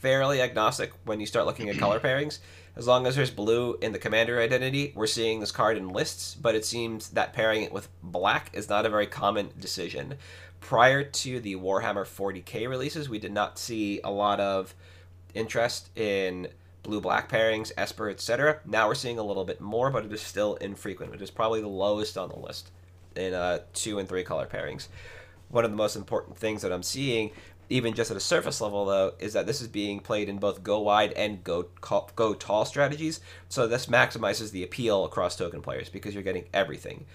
fairly 0.00 0.40
agnostic 0.40 0.92
when 1.04 1.20
you 1.20 1.26
start 1.26 1.46
looking 1.46 1.68
at 1.68 1.78
color 1.78 2.00
pairings. 2.04 2.38
As 2.76 2.86
long 2.86 3.06
as 3.06 3.16
there's 3.16 3.30
blue 3.30 3.76
in 3.82 3.92
the 3.92 3.98
commander 3.98 4.40
identity, 4.40 4.92
we're 4.94 5.06
seeing 5.06 5.40
this 5.40 5.52
card 5.52 5.76
in 5.76 5.90
lists, 5.90 6.34
but 6.34 6.54
it 6.54 6.64
seems 6.64 7.10
that 7.10 7.32
pairing 7.32 7.62
it 7.62 7.72
with 7.72 7.88
black 8.02 8.50
is 8.52 8.68
not 8.68 8.86
a 8.86 8.90
very 8.90 9.06
common 9.06 9.50
decision. 9.58 10.14
Prior 10.60 11.02
to 11.02 11.40
the 11.40 11.56
Warhammer 11.56 12.04
40k 12.04 12.68
releases, 12.68 13.08
we 13.08 13.18
did 13.18 13.32
not 13.32 13.58
see 13.58 14.00
a 14.02 14.10
lot 14.10 14.40
of 14.40 14.74
interest 15.34 15.90
in 15.96 16.48
blue 16.82 17.00
black 17.00 17.30
pairings, 17.30 17.72
Esper, 17.76 18.08
etc. 18.08 18.60
Now 18.64 18.88
we're 18.88 18.94
seeing 18.94 19.18
a 19.18 19.22
little 19.22 19.44
bit 19.44 19.60
more, 19.60 19.90
but 19.90 20.04
it 20.04 20.12
is 20.12 20.22
still 20.22 20.54
infrequent. 20.56 21.14
It 21.14 21.22
is 21.22 21.30
probably 21.30 21.60
the 21.60 21.68
lowest 21.68 22.16
on 22.16 22.28
the 22.28 22.38
list 22.38 22.70
in 23.16 23.34
uh, 23.34 23.60
two 23.74 23.98
and 23.98 24.08
three 24.08 24.24
color 24.24 24.46
pairings. 24.46 24.88
One 25.48 25.64
of 25.64 25.70
the 25.70 25.76
most 25.76 25.96
important 25.96 26.36
things 26.36 26.62
that 26.62 26.72
I'm 26.72 26.82
seeing, 26.82 27.32
even 27.70 27.94
just 27.94 28.10
at 28.10 28.16
a 28.16 28.20
surface 28.20 28.60
level, 28.60 28.84
though, 28.84 29.14
is 29.18 29.32
that 29.32 29.46
this 29.46 29.60
is 29.60 29.68
being 29.68 30.00
played 30.00 30.28
in 30.28 30.38
both 30.38 30.62
go 30.62 30.80
wide 30.80 31.12
and 31.12 31.42
go 31.42 31.68
go 32.16 32.34
tall 32.34 32.64
strategies. 32.64 33.20
So 33.48 33.66
this 33.66 33.86
maximizes 33.86 34.50
the 34.50 34.64
appeal 34.64 35.04
across 35.04 35.36
token 35.36 35.62
players 35.62 35.88
because 35.88 36.12
you're 36.12 36.24
getting 36.24 36.48
everything. 36.52 37.06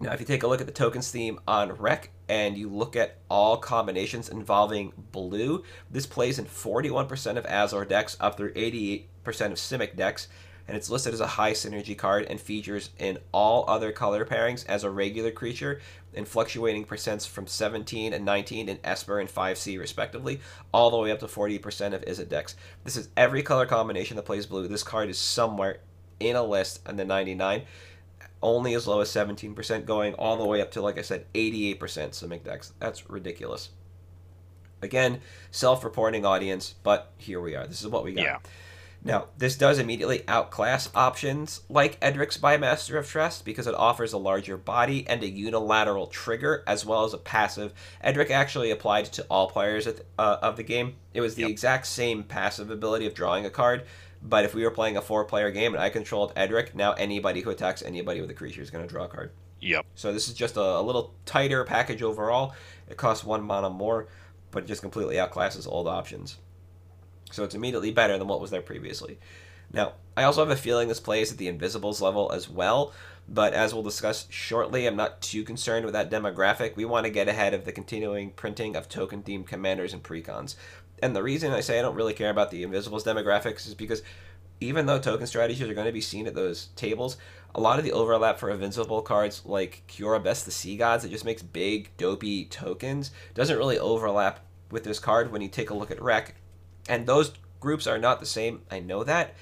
Now, 0.00 0.12
if 0.12 0.20
you 0.20 0.26
take 0.26 0.44
a 0.44 0.46
look 0.46 0.60
at 0.60 0.66
the 0.66 0.72
tokens 0.72 1.10
theme 1.10 1.40
on 1.48 1.72
Rec 1.72 2.10
and 2.28 2.56
you 2.56 2.68
look 2.68 2.94
at 2.94 3.16
all 3.28 3.56
combinations 3.56 4.28
involving 4.28 4.92
blue, 5.10 5.64
this 5.90 6.06
plays 6.06 6.38
in 6.38 6.44
41% 6.44 7.36
of 7.36 7.44
Azor 7.46 7.84
decks, 7.84 8.16
up 8.20 8.36
through 8.36 8.52
88% 8.52 9.06
of 9.26 9.54
Simic 9.54 9.96
decks, 9.96 10.28
and 10.68 10.76
it's 10.76 10.90
listed 10.90 11.14
as 11.14 11.20
a 11.20 11.26
high 11.26 11.52
synergy 11.52 11.96
card 11.96 12.26
and 12.26 12.40
features 12.40 12.90
in 12.98 13.18
all 13.32 13.64
other 13.66 13.90
color 13.90 14.24
pairings 14.24 14.66
as 14.66 14.84
a 14.84 14.90
regular 14.90 15.30
creature 15.30 15.80
in 16.12 16.24
fluctuating 16.24 16.84
percents 16.84 17.26
from 17.26 17.46
17 17.46 18.12
and 18.12 18.24
19 18.24 18.68
in 18.68 18.78
Esper 18.84 19.18
and 19.18 19.28
5C 19.28 19.78
respectively, 19.78 20.40
all 20.72 20.90
the 20.90 20.98
way 20.98 21.10
up 21.10 21.18
to 21.20 21.26
40% 21.26 21.94
of 21.94 22.02
Izzet 22.02 22.28
decks. 22.28 22.54
This 22.84 22.96
is 22.96 23.08
every 23.16 23.42
color 23.42 23.66
combination 23.66 24.16
that 24.16 24.26
plays 24.26 24.46
blue. 24.46 24.68
This 24.68 24.82
card 24.82 25.08
is 25.08 25.18
somewhere 25.18 25.80
in 26.20 26.36
a 26.36 26.42
list 26.42 26.86
in 26.88 26.96
the 26.96 27.04
99 27.04 27.62
only 28.42 28.74
as 28.74 28.86
low 28.86 29.00
as 29.00 29.08
17%, 29.08 29.84
going 29.84 30.14
all 30.14 30.36
the 30.36 30.46
way 30.46 30.60
up 30.60 30.70
to, 30.72 30.80
like 30.80 30.98
I 30.98 31.02
said, 31.02 31.26
88% 31.34 31.78
Simic 31.78 32.44
decks. 32.44 32.72
That's 32.78 33.10
ridiculous. 33.10 33.70
Again, 34.80 35.20
self 35.50 35.82
reporting 35.82 36.24
audience, 36.24 36.76
but 36.84 37.12
here 37.18 37.40
we 37.40 37.56
are. 37.56 37.66
This 37.66 37.80
is 37.80 37.88
what 37.88 38.04
we 38.04 38.12
got. 38.12 38.22
Yeah. 38.22 38.38
Now, 39.04 39.26
this 39.38 39.56
does 39.56 39.78
immediately 39.78 40.24
outclass 40.26 40.90
options 40.94 41.60
like 41.68 41.98
Edric, 42.02 42.30
Spymaster 42.30 42.98
of 42.98 43.08
Trest 43.08 43.44
because 43.44 43.66
it 43.66 43.74
offers 43.74 44.12
a 44.12 44.18
larger 44.18 44.56
body 44.56 45.06
and 45.08 45.22
a 45.22 45.28
unilateral 45.28 46.08
trigger 46.08 46.64
as 46.66 46.84
well 46.84 47.04
as 47.04 47.14
a 47.14 47.18
passive. 47.18 47.72
Edric 48.00 48.30
actually 48.30 48.70
applied 48.70 49.06
to 49.06 49.24
all 49.30 49.48
players 49.48 49.86
uh, 49.86 49.92
of 50.18 50.56
the 50.56 50.64
game. 50.64 50.96
It 51.14 51.20
was 51.20 51.36
the 51.36 51.42
Yep. 51.42 51.50
exact 51.50 51.86
same 51.86 52.24
passive 52.24 52.70
ability 52.70 53.06
of 53.06 53.14
drawing 53.14 53.46
a 53.46 53.50
card, 53.50 53.84
but 54.20 54.44
if 54.44 54.52
we 54.54 54.64
were 54.64 54.70
playing 54.72 54.96
a 54.96 55.02
four 55.02 55.24
player 55.24 55.52
game 55.52 55.74
and 55.74 55.82
I 55.82 55.90
controlled 55.90 56.32
Edric, 56.34 56.74
now 56.74 56.92
anybody 56.94 57.40
who 57.40 57.50
attacks 57.50 57.82
anybody 57.82 58.20
with 58.20 58.30
a 58.30 58.34
creature 58.34 58.62
is 58.62 58.70
going 58.70 58.84
to 58.86 58.92
draw 58.92 59.04
a 59.04 59.08
card. 59.08 59.30
Yep. 59.60 59.86
So 59.94 60.12
this 60.12 60.28
is 60.28 60.34
just 60.34 60.56
a, 60.56 60.60
a 60.60 60.82
little 60.82 61.14
tighter 61.24 61.64
package 61.64 62.02
overall. 62.02 62.54
It 62.88 62.96
costs 62.96 63.24
one 63.24 63.42
mana 63.44 63.70
more, 63.70 64.08
but 64.50 64.64
it 64.64 64.66
just 64.66 64.82
completely 64.82 65.16
outclasses 65.16 65.66
all 65.68 65.84
the 65.84 65.90
options. 65.90 66.38
So 67.30 67.44
it's 67.44 67.54
immediately 67.54 67.92
better 67.92 68.18
than 68.18 68.28
what 68.28 68.40
was 68.40 68.50
there 68.50 68.62
previously. 68.62 69.18
Now, 69.72 69.94
I 70.16 70.24
also 70.24 70.40
have 70.40 70.50
a 70.50 70.60
feeling 70.60 70.88
this 70.88 71.00
plays 71.00 71.30
at 71.30 71.38
the 71.38 71.48
Invisibles 71.48 72.00
level 72.00 72.32
as 72.32 72.48
well, 72.48 72.92
but 73.28 73.52
as 73.52 73.74
we'll 73.74 73.82
discuss 73.82 74.26
shortly, 74.30 74.86
I'm 74.86 74.96
not 74.96 75.20
too 75.20 75.44
concerned 75.44 75.84
with 75.84 75.92
that 75.92 76.10
demographic. 76.10 76.74
We 76.74 76.86
want 76.86 77.04
to 77.04 77.10
get 77.10 77.28
ahead 77.28 77.52
of 77.52 77.64
the 77.64 77.72
continuing 77.72 78.30
printing 78.30 78.76
of 78.76 78.88
token 78.88 79.22
themed 79.22 79.46
commanders 79.46 79.92
and 79.92 80.02
precons. 80.02 80.56
And 81.02 81.14
the 81.14 81.22
reason 81.22 81.52
I 81.52 81.60
say 81.60 81.78
I 81.78 81.82
don't 81.82 81.94
really 81.94 82.14
care 82.14 82.30
about 82.30 82.50
the 82.50 82.62
Invisibles 82.62 83.04
demographics 83.04 83.66
is 83.66 83.74
because 83.74 84.02
even 84.60 84.86
though 84.86 84.98
token 84.98 85.26
strategies 85.26 85.68
are 85.68 85.74
going 85.74 85.86
to 85.86 85.92
be 85.92 86.00
seen 86.00 86.26
at 86.26 86.34
those 86.34 86.68
tables, 86.74 87.16
a 87.54 87.60
lot 87.60 87.78
of 87.78 87.84
the 87.84 87.92
overlap 87.92 88.38
for 88.38 88.50
invincible 88.50 89.02
cards 89.02 89.42
like 89.44 89.82
Cura 89.86 90.18
Best 90.18 90.44
the 90.44 90.50
Sea 90.50 90.76
Gods 90.76 91.02
that 91.02 91.10
just 91.10 91.24
makes 91.24 91.42
big, 91.42 91.96
dopey 91.96 92.46
tokens 92.46 93.10
doesn't 93.34 93.56
really 93.56 93.78
overlap 93.78 94.40
with 94.70 94.84
this 94.84 94.98
card 94.98 95.30
when 95.30 95.42
you 95.42 95.48
take 95.48 95.70
a 95.70 95.74
look 95.74 95.90
at 95.90 96.02
Rec. 96.02 96.34
And 96.88 97.06
those 97.06 97.32
groups 97.60 97.86
are 97.86 97.98
not 97.98 98.20
the 98.20 98.26
same, 98.26 98.62
I 98.70 98.80
know 98.80 99.04
that, 99.04 99.34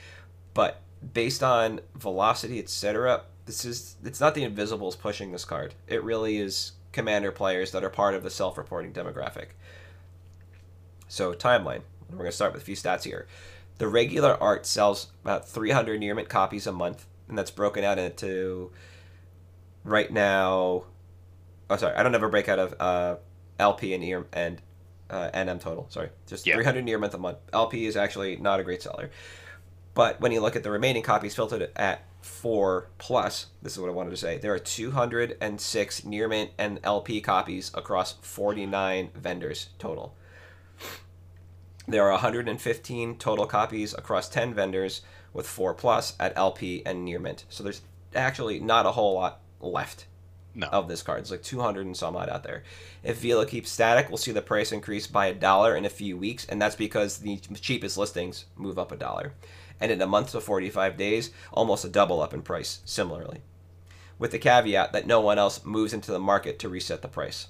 but 0.53 0.83
based 1.13 1.43
on 1.43 1.81
velocity, 1.95 2.59
etc., 2.59 3.23
this 3.47 3.65
is 3.65 3.97
it's 4.05 4.21
not 4.21 4.35
the 4.35 4.43
invisibles 4.43 4.97
pushing 4.97 5.31
this 5.31 5.45
card. 5.45 5.75
It 5.87 6.03
really 6.03 6.39
is 6.39 6.73
commander 6.91 7.31
players 7.31 7.71
that 7.71 7.85
are 7.85 7.91
part 7.91 8.15
of 8.15 8.25
the 8.25 8.31
self-reporting 8.31 8.93
demographic. 8.93 9.49
So 11.09 11.33
timeline. 11.33 11.83
We're 12.11 12.19
going 12.19 12.31
to 12.31 12.37
start 12.37 12.53
with 12.53 12.63
a 12.63 12.65
few 12.65 12.77
stats 12.77 13.05
here. 13.05 13.27
The 13.79 13.89
regular 13.89 14.41
art 14.43 14.67
sells 14.67 15.09
about 15.23 15.49
300 15.49 16.01
near 16.01 16.15
mint 16.15 16.29
copies 16.29 16.67
a 16.67 16.73
month, 16.73 17.07
and 17.29 17.37
that's 17.37 17.51
broken 17.51 17.85
out 17.85 17.99
into 17.99 18.73
right 19.85 20.11
now. 20.11 20.85
Oh, 21.69 21.77
sorry, 21.77 21.95
I 21.95 22.03
don't 22.03 22.13
have 22.13 22.23
a 22.23 22.29
breakout 22.29 22.59
of 22.59 22.75
uh, 22.81 23.17
LP 23.59 23.93
and 23.93 24.25
and 24.33 24.63
uh, 25.11 25.31
NM 25.33 25.61
total. 25.61 25.87
Sorry, 25.91 26.11
just 26.27 26.47
Yeah. 26.47 26.55
300 26.55 26.85
near 26.85 26.99
mint 26.99 27.15
a 27.15 27.19
month. 27.19 27.39
LP 27.53 27.87
is 27.87 27.97
actually 27.97 28.37
not 28.37 28.61
a 28.61 28.65
great 28.65 28.83
seller, 28.83 29.11
but 29.95 30.21
when 30.21 30.33
you 30.33 30.41
look 30.41 30.57
at 30.57 30.63
the 30.63 30.71
remaining 30.71 31.03
copies 31.03 31.35
filtered 31.35 31.71
at 31.77 32.03
four 32.21 32.89
plus, 32.99 33.47
this 33.63 33.73
is 33.75 33.79
what 33.79 33.89
I 33.89 33.93
wanted 33.93 34.11
to 34.11 34.17
say. 34.17 34.39
There 34.39 34.53
are 34.53 34.59
206 34.59 36.05
near 36.05 36.29
mint 36.29 36.51
and 36.59 36.81
LP 36.83 37.21
copies 37.21 37.71
across 37.75 38.13
49 38.21 39.11
vendors 39.15 39.69
total. 39.79 40.15
There 41.89 42.03
are 42.05 42.11
115 42.13 43.17
total 43.19 43.47
copies 43.47 43.95
across 43.95 44.29
10 44.29 44.55
vendors 44.55 45.03
with 45.33 45.47
4 45.47 45.73
plus 45.75 46.15
at 46.19 46.37
LP 46.37 46.83
and 46.85 47.05
near 47.05 47.21
mint. 47.21 47.45
So 47.49 47.63
there's 47.63 47.83
actually 48.15 48.59
not 48.59 48.87
a 48.87 48.93
whole 48.93 49.15
lot 49.15 49.41
left 49.61 50.07
No. 50.57 50.67
of 50.69 50.89
this 50.89 51.03
card. 51.03 51.21
It's 51.21 51.31
like 51.31 51.43
200 51.43 51.87
and 51.87 51.97
some 51.97 52.17
odd 52.17 52.29
out 52.29 52.43
there. 52.43 52.65
If 53.05 53.19
Vila 53.19 53.47
keeps 53.47 53.71
static, 53.71 54.09
we'll 54.09 54.17
see 54.17 54.33
the 54.33 54.43
price 54.43 54.73
increase 54.73 55.07
by 55.07 55.27
a 55.27 55.35
dollar 55.35 55.77
in 55.77 55.85
a 55.85 55.89
few 55.91 56.17
weeks, 56.17 56.47
and 56.47 56.61
that's 56.61 56.75
because 56.75 57.19
the 57.19 57.37
cheapest 57.39 57.97
listings 57.99 58.47
move 58.57 58.79
up 58.79 58.91
a 58.91 58.97
dollar. 58.97 59.35
And 59.81 59.93
in 59.93 60.01
a 60.01 60.07
month 60.07 60.33
to 60.33 60.41
45 60.41 60.97
days, 60.97 61.31
almost 61.53 61.85
a 61.85 61.89
double 61.89 62.21
up 62.23 62.33
in 62.35 62.41
price, 62.43 62.81
similarly. 62.87 63.43
With 64.19 64.31
the 64.31 64.39
caveat 64.39 64.93
that 64.95 65.07
no 65.07 65.21
one 65.21 65.39
else 65.39 65.63
moves 65.65 65.93
into 65.93 66.11
the 66.11 66.19
market 66.19 66.59
to 66.61 66.69
reset 66.71 67.03
the 67.03 67.09
price. 67.09 67.49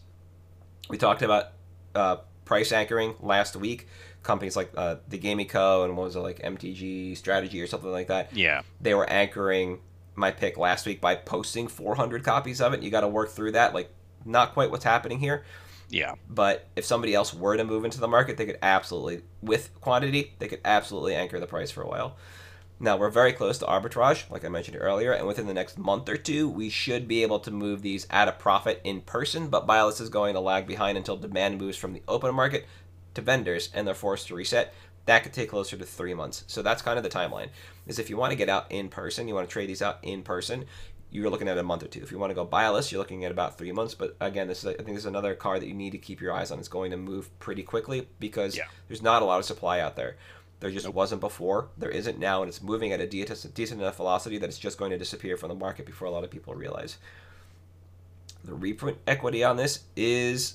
We 0.89 0.99
talked 0.99 1.23
about 1.23 1.53
uh, 1.95 2.17
price 2.45 2.73
anchoring 2.73 3.15
last 3.21 3.55
week. 3.55 3.87
Companies 4.25 4.57
like 4.57 4.73
uh, 4.77 4.97
the 5.09 5.19
Gaming 5.19 5.47
Co. 5.47 5.85
and 5.85 5.97
what 5.97 6.03
was 6.05 6.17
it, 6.17 6.21
like 6.21 6.41
MTG 6.41 7.17
Strategy 7.17 7.61
or 7.63 7.69
something 7.69 7.93
like 7.93 8.09
that 8.09 8.35
Yeah. 8.37 8.63
they 8.81 8.95
were 8.95 9.09
anchoring 9.09 9.79
my 10.17 10.31
pick 10.31 10.57
last 10.57 10.87
week 10.87 11.01
by 11.01 11.15
posting 11.15 11.69
400 11.69 12.25
copies 12.25 12.61
of 12.61 12.73
it. 12.73 12.83
You 12.83 12.91
got 12.91 13.03
to 13.03 13.09
work 13.09 13.31
through 13.31 13.53
that. 13.53 13.75
Like, 13.75 13.91
not 14.25 14.53
quite 14.53 14.71
what's 14.71 14.85
happening 14.85 15.19
here. 15.19 15.45
Yeah. 15.89 16.15
But 16.29 16.67
if 16.75 16.85
somebody 16.85 17.15
else 17.15 17.33
were 17.33 17.57
to 17.57 17.65
move 17.65 17.85
into 17.85 18.01
the 18.01 18.09
market, 18.09 18.37
they 18.37 18.47
could 18.47 18.59
absolutely, 18.63 19.23
with 19.41 19.79
quantity, 19.81 20.35
they 20.39 20.49
could 20.49 20.61
absolutely 20.65 21.15
anchor 21.15 21.39
the 21.39 21.47
price 21.47 21.71
for 21.71 21.83
a 21.83 21.89
while. 21.89 22.17
Now, 22.79 22.99
we're 22.99 23.09
very 23.09 23.33
close 23.33 23.57
to 23.59 23.67
arbitrage, 23.67 24.29
like 24.31 24.45
I 24.45 24.49
mentioned 24.49 24.77
earlier, 24.79 25.13
and 25.13 25.27
within 25.27 25.47
the 25.47 25.55
next 25.55 25.79
month 25.79 26.09
or 26.11 26.17
two, 26.17 26.47
we 26.47 26.69
should 26.69 27.09
be 27.09 27.23
able 27.23 27.39
to 27.41 27.51
move 27.51 27.81
these 27.81 28.07
at 28.11 28.29
a 28.29 28.33
profit 28.33 28.83
in 28.85 29.01
person, 29.01 29.49
but 29.49 29.67
buylists 29.67 30.01
is 30.01 30.11
going 30.11 30.35
to 30.35 30.41
lag 30.41 30.67
behind 30.67 30.99
until 30.99 31.17
demand 31.17 31.59
moves 31.59 31.79
from 31.79 31.95
the 31.95 32.03
open 32.07 32.35
market 32.35 32.67
to 33.15 33.23
vendors 33.23 33.71
and 33.73 33.87
they're 33.87 33.95
forced 33.95 34.29
to 34.29 34.35
reset. 34.35 34.75
That 35.07 35.23
could 35.23 35.33
take 35.33 35.49
closer 35.49 35.77
to 35.79 35.87
three 35.87 36.13
months. 36.13 36.45
So 36.49 36.61
that's 36.61 36.83
kind 36.83 36.99
of 36.99 37.03
the 37.03 37.09
timeline. 37.09 37.49
Is 37.87 37.99
if 37.99 38.11
you 38.11 38.17
want 38.17 38.33
to 38.33 38.37
get 38.37 38.49
out 38.49 38.71
in 38.71 38.89
person, 38.89 39.29
you 39.29 39.35
want 39.35 39.49
to 39.49 39.53
trade 39.53 39.69
these 39.69 39.83
out 39.83 39.99
in 40.03 40.23
person, 40.23 40.65
you're 41.11 41.31
looking 41.31 41.49
at 41.49 41.57
a 41.57 41.63
month 41.63 41.83
or 41.85 41.87
two. 41.87 42.03
If 42.03 42.11
you 42.11 42.19
want 42.19 42.31
to 42.31 42.35
go 42.35 42.45
buy 42.45 42.65
a 42.65 42.73
list, 42.73 42.91
you're 42.91 42.99
looking 42.99 43.25
at 43.25 43.31
about 43.31 43.57
three 43.57 43.71
months. 43.73 43.95
But 43.95 44.17
again, 44.21 44.49
this 44.49 44.59
is 44.65 44.67
I 44.67 44.75
think 44.75 44.89
this 44.89 44.99
is 44.99 45.07
another 45.07 45.35
card 45.35 45.63
that 45.63 45.69
you 45.69 45.75
need 45.75 45.91
to 45.93 45.99
keep 45.99 46.21
your 46.21 46.33
eyes 46.33 46.51
on. 46.51 46.59
It's 46.59 46.69
going 46.69 46.91
to 46.91 46.97
move 46.97 47.37
pretty 47.39 47.63
quickly 47.63 48.09
because 48.19 48.57
Yeah. 48.57 48.65
there's 48.89 49.03
not 49.03 49.23
a 49.23 49.25
lot 49.25 49.39
of 49.39 49.45
supply 49.45 49.81
out 49.81 49.95
there. 49.97 50.17
There 50.59 50.71
just 50.71 50.89
wasn't 50.89 51.21
before. 51.21 51.69
There 51.77 51.91
isn't 51.91 52.19
now, 52.19 52.43
and 52.43 52.49
it's 52.49 52.63
moving 52.63 52.91
at 52.93 53.01
a 53.01 53.07
decent, 53.07 53.55
decent 53.55 53.81
enough 53.81 53.97
velocity 53.99 54.39
that 54.39 54.49
it's 54.49 54.59
just 54.59 54.79
going 54.79 54.91
to 54.91 54.99
disappear 54.99 55.37
from 55.37 55.51
the 55.51 55.55
market 55.55 55.85
before 55.87 56.09
a 56.09 56.11
lot 56.11 56.25
of 56.25 56.31
people 56.31 56.55
realize. 56.55 56.97
The 58.43 58.55
reprint 58.55 58.97
equity 59.07 59.45
on 59.45 59.57
this 59.57 59.81
is 59.97 60.55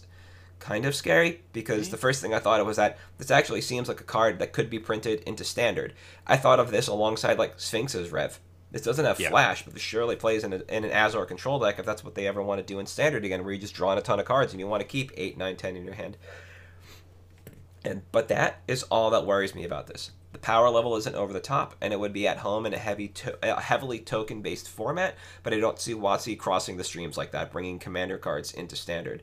kind 0.62 0.86
of 0.86 0.96
scary 0.96 1.42
because 1.52 1.90
the 1.90 1.98
first 1.98 2.22
thing 2.22 2.34
I 2.34 2.40
thought 2.40 2.62
of 2.62 2.68
was 2.68 2.78
that 2.78 2.98
this 3.18 3.30
actually 3.32 3.62
seems 3.62 3.88
like 3.90 4.00
a 4.00 4.06
card 4.06 4.40
that 4.40 4.54
could 4.54 4.70
be 4.70 4.80
printed 4.80 5.20
into 5.22 5.44
standard. 5.44 5.94
I 6.26 6.38
thought 6.38 6.60
of 6.60 6.72
this 6.72 6.88
alongside 6.88 7.38
like 7.38 7.60
Sphinx's 7.60 8.12
Rev. 8.12 8.40
This 8.72 8.84
doesn't 8.84 9.04
have 9.04 9.20
Yeah. 9.20 9.30
flash, 9.32 9.64
but 9.66 9.74
this 9.74 9.82
surely 9.84 10.16
plays 10.16 10.46
in, 10.46 10.54
a, 10.54 10.62
in 10.70 10.86
an 10.86 10.92
Azor 10.92 11.26
control 11.26 11.60
deck 11.60 11.78
if 11.80 11.86
that's 11.86 12.06
what 12.06 12.16
they 12.16 12.26
ever 12.28 12.42
want 12.42 12.60
to 12.60 12.66
do 12.74 12.80
in 12.80 12.86
standard 12.86 13.26
again, 13.26 13.44
where 13.44 13.52
you're 13.54 13.60
just 13.62 13.74
drawing 13.74 13.98
a 13.98 14.02
ton 14.02 14.20
of 14.20 14.26
cards 14.26 14.54
and 14.54 14.62
you 14.62 14.68
want 14.68 14.80
to 14.82 14.88
keep 14.88 15.12
8, 15.18 15.38
9, 15.38 15.58
10 15.58 15.76
in 15.76 15.84
your 15.84 15.96
hand. 15.96 16.16
And 17.84 18.04
but 18.12 18.28
that 18.28 18.62
is 18.68 18.84
all 18.84 19.10
that 19.10 19.26
worries 19.26 19.56
me 19.56 19.64
about 19.66 19.88
this. 19.88 20.12
The 20.34 20.40
power 20.40 20.70
level 20.70 20.96
isn't 20.96 21.16
over 21.16 21.34
the 21.34 21.42
top, 21.42 21.76
and 21.82 21.92
it 21.92 22.00
would 22.00 22.14
be 22.14 22.26
at 22.28 22.38
home 22.38 22.66
in 22.66 22.74
a 22.74 22.78
heavy, 22.78 23.10
to- 23.10 23.38
a 23.42 23.60
heavily 23.60 24.00
token-based 24.00 24.70
format. 24.70 25.16
But 25.44 25.54
I 25.54 25.60
don't 25.60 25.80
see 25.80 25.94
WotC 25.94 26.38
crossing 26.38 26.78
the 26.78 26.84
streams 26.86 27.18
like 27.18 27.32
that, 27.32 27.52
bringing 27.52 27.80
commander 27.80 28.18
cards 28.18 28.54
into 28.54 28.76
standard. 28.78 29.22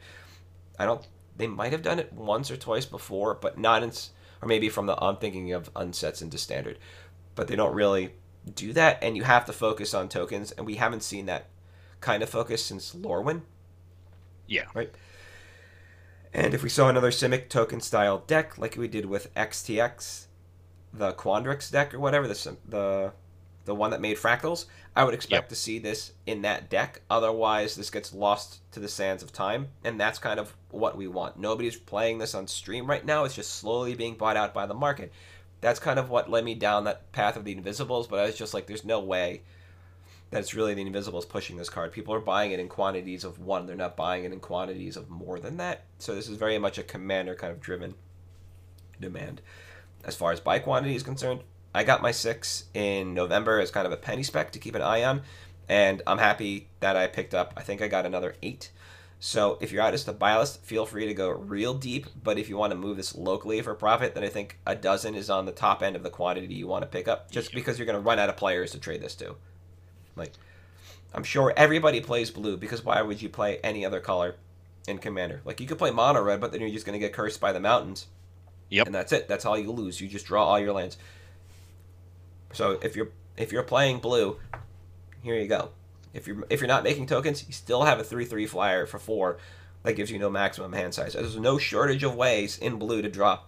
I 0.79 0.85
don't. 0.85 1.07
They 1.39 1.47
might 1.47 1.73
have 1.73 1.83
done 1.83 1.99
it 1.99 2.13
once 2.13 2.51
or 2.51 2.57
twice 2.57 2.85
before, 2.85 3.35
but 3.35 3.59
not 3.59 3.83
in. 3.83 3.93
Or 4.43 4.47
maybe 4.47 4.69
from 4.69 4.87
the 4.87 5.03
I'm 5.03 5.17
thinking 5.17 5.53
of 5.53 5.73
unsets 5.75 6.21
into 6.23 6.39
standard, 6.39 6.79
but 7.35 7.49
they 7.49 7.57
don't 7.57 7.75
really 7.75 8.13
do 8.55 8.73
that, 8.75 9.03
and 9.03 9.17
you 9.17 9.25
have 9.25 9.47
to 9.47 9.53
focus 9.53 9.95
on 9.95 10.09
tokens, 10.09 10.53
and 10.53 10.67
we 10.67 10.77
haven't 10.77 11.03
seen 11.03 11.27
that 11.27 11.49
kind 12.01 12.23
of 12.23 12.29
focus 12.29 12.65
since 12.65 12.95
Lorwyn. 12.95 13.43
Yeah. 14.47 14.65
Right. 14.75 14.93
And 16.33 16.55
if 16.55 16.63
we 16.63 16.69
saw 16.69 16.89
another 16.89 17.11
Simic 17.11 17.49
token 17.49 17.81
style 17.81 18.19
deck 18.27 18.59
like 18.59 18.77
we 18.77 18.89
did 18.89 19.07
with 19.07 19.33
STX, 19.35 20.27
the 20.93 21.13
Quandrix 21.13 21.71
deck 21.71 21.95
or 21.95 22.01
whatever, 22.01 22.29
the 22.29 22.35
sim- 22.35 22.59
the 22.67 23.13
the 23.69 23.75
one 23.75 23.91
that 23.91 24.01
made 24.01 24.17
fractals, 24.17 24.65
I 24.97 25.05
would 25.05 25.15
expect 25.15 25.45
Yep. 25.45 25.49
to 25.51 25.55
see 25.55 25.79
this 25.79 26.13
in 26.27 26.43
that 26.43 26.69
deck. 26.69 27.03
Otherwise, 27.09 27.77
this 27.77 27.91
gets 27.91 28.13
lost 28.13 28.61
to 28.73 28.81
the 28.81 28.89
sands 28.89 29.23
of 29.23 29.33
time, 29.33 29.69
and 29.85 30.01
that's 30.01 30.19
kind 30.19 30.41
of 30.41 30.55
what 30.71 30.97
we 30.97 31.07
want. 31.07 31.39
Nobody's 31.39 31.77
playing 31.77 32.19
this 32.19 32.35
on 32.35 32.49
stream 32.49 32.87
right 32.87 33.05
now. 33.05 33.25
It's 33.25 33.35
just 33.35 33.55
slowly 33.55 33.95
being 33.95 34.17
bought 34.17 34.37
out 34.37 34.55
by 34.55 34.67
the 34.67 34.75
market. 34.75 35.13
That's 35.61 35.79
kind 35.79 35.99
of 35.99 36.09
what 36.09 36.31
led 36.31 36.45
me 36.45 36.55
down 36.55 36.85
that 36.85 37.13
path 37.13 37.37
of 37.37 37.45
the 37.45 37.53
Invisibles, 37.53 38.09
but 38.09 38.19
I 38.19 38.25
was 38.25 38.37
just 38.37 38.55
like, 38.55 38.67
there's 38.67 38.85
no 38.85 39.01
way 39.01 39.43
that 40.31 40.41
it's 40.41 40.55
really 40.55 40.75
the 40.75 40.83
Invisibles 40.83 41.27
pushing 41.27 41.57
this 41.57 41.69
card. 41.71 41.93
People 41.93 42.15
are 42.15 42.21
buying 42.21 42.53
it 42.53 42.61
in 42.61 42.69
quantities 42.69 43.25
of 43.25 43.39
one. 43.39 43.67
They're 43.67 43.77
not 43.77 43.97
buying 43.97 44.25
it 44.25 44.33
in 44.33 44.41
quantities 44.41 44.97
of 44.97 45.11
more 45.11 45.39
than 45.39 45.59
that. 45.59 45.85
So 45.99 46.15
this 46.15 46.29
is 46.29 46.37
very 46.37 46.59
much 46.59 46.79
a 46.79 46.83
commander 46.83 47.35
kind 47.35 47.53
of 47.53 47.61
driven 47.61 47.95
demand. 49.01 49.43
As 50.05 50.17
far 50.17 50.33
as 50.33 50.41
buy 50.41 50.59
quantity 50.59 50.95
is 50.95 51.03
concerned, 51.03 51.41
I 51.75 51.85
got 51.85 52.03
my 52.03 52.11
six 52.11 52.65
in 52.75 53.15
November 53.15 53.61
as 53.61 53.71
kind 53.71 53.87
of 53.87 53.93
a 53.93 53.97
penny 53.97 54.23
spec 54.23 54.53
to 54.53 54.59
keep 54.59 54.75
an 54.75 54.83
eye 54.83 55.05
on, 55.05 55.23
and 55.69 56.03
I'm 56.07 56.19
happy 56.19 56.69
that 56.81 56.97
I 56.97 57.07
picked 57.07 57.35
up. 57.35 57.55
I 57.57 57.63
think 57.63 57.83
I 57.83 57.89
got 57.89 58.07
another 58.07 58.37
eight. 58.43 58.71
So 59.21 59.59
if 59.61 59.73
you're 59.73 59.83
out 59.83 59.95
as 59.95 60.07
a 60.07 60.13
buy 60.13 60.39
list, 60.39 60.63
feel 60.63 60.87
free 60.87 61.07
to 61.07 61.15
go 61.15 61.31
real 61.31 61.75
deep. 61.75 62.07
But 62.23 62.39
if 62.39 62.49
you 62.49 62.57
want 62.57 62.71
to 62.71 62.79
move 62.79 62.97
this 62.97 63.17
locally 63.17 63.61
for 63.63 63.75
profit, 63.75 64.15
then 64.15 64.23
I 64.23 64.29
think 64.29 64.59
a 64.65 64.77
dozen 64.77 65.15
is 65.17 65.29
on 65.29 65.45
the 65.45 65.53
top 65.53 65.83
end 65.83 65.97
of 65.97 66.05
the 66.05 66.11
quantity 66.11 66.55
you 66.55 66.69
want 66.69 66.83
to 66.83 66.89
pick 66.89 67.09
up, 67.09 67.31
just 67.31 67.53
because 67.53 67.79
you're 67.79 67.87
going 67.87 67.99
to 67.99 68.05
run 68.05 68.19
out 68.19 68.29
of 68.29 68.37
players 68.37 68.71
to 68.73 68.79
trade 68.79 69.03
this 69.03 69.17
to. 69.17 69.35
Like, 70.15 70.33
I'm 71.13 71.25
sure 71.25 71.53
everybody 71.57 72.01
plays 72.01 72.31
blue 72.31 72.57
because 72.57 72.85
why 72.85 73.03
would 73.03 73.21
you 73.21 73.29
play 73.29 73.59
any 73.65 73.85
other 73.85 73.99
color 73.99 74.37
in 74.87 74.99
Commander? 74.99 75.41
Like, 75.45 75.61
you 75.61 75.67
could 75.67 75.79
play 75.79 75.91
mono 75.91 76.23
red, 76.23 76.41
but 76.41 76.53
then 76.53 76.61
you're 76.61 76.71
just 76.71 76.87
going 76.87 76.99
to 76.99 77.05
get 77.05 77.13
cursed 77.13 77.41
by 77.41 77.53
the 77.53 77.61
mountains. 77.61 78.07
Yep. 78.71 78.87
And 78.87 78.95
that's 78.95 79.13
it. 79.13 79.27
That's 79.27 79.45
all 79.45 79.59
you 79.59 79.73
lose. 79.73 80.01
You 80.01 80.09
just 80.09 80.27
draw 80.27 80.45
all 80.45 80.61
your 80.61 80.73
lands. 80.73 80.97
So 82.53 82.79
if 82.83 82.97
you're 82.97 83.09
if 83.37 83.53
you're 83.53 83.63
playing 83.63 83.99
blue, 83.99 84.39
here 85.23 85.35
you 85.37 85.47
go. 85.49 85.71
If 86.15 86.27
you're 86.27 86.45
if 86.51 86.61
you're 86.61 86.69
not 86.69 86.85
making 86.85 87.07
tokens, 87.07 87.45
you 87.47 87.53
still 87.53 87.85
have 87.85 87.99
a 88.01 88.05
three 88.05 88.25
three 88.25 88.47
flyer 88.47 88.87
for 88.87 88.99
four 88.99 89.39
that 89.83 89.93
gives 89.95 90.11
you 90.11 90.19
no 90.19 90.31
maximum 90.31 90.73
hand 90.73 90.95
size. 90.95 91.13
There's 91.13 91.37
no 91.37 91.59
shortage 91.59 92.03
of 92.03 92.15
ways 92.15 92.59
in 92.59 92.77
blue 92.79 93.03
to 93.03 93.09
draw 93.09 93.41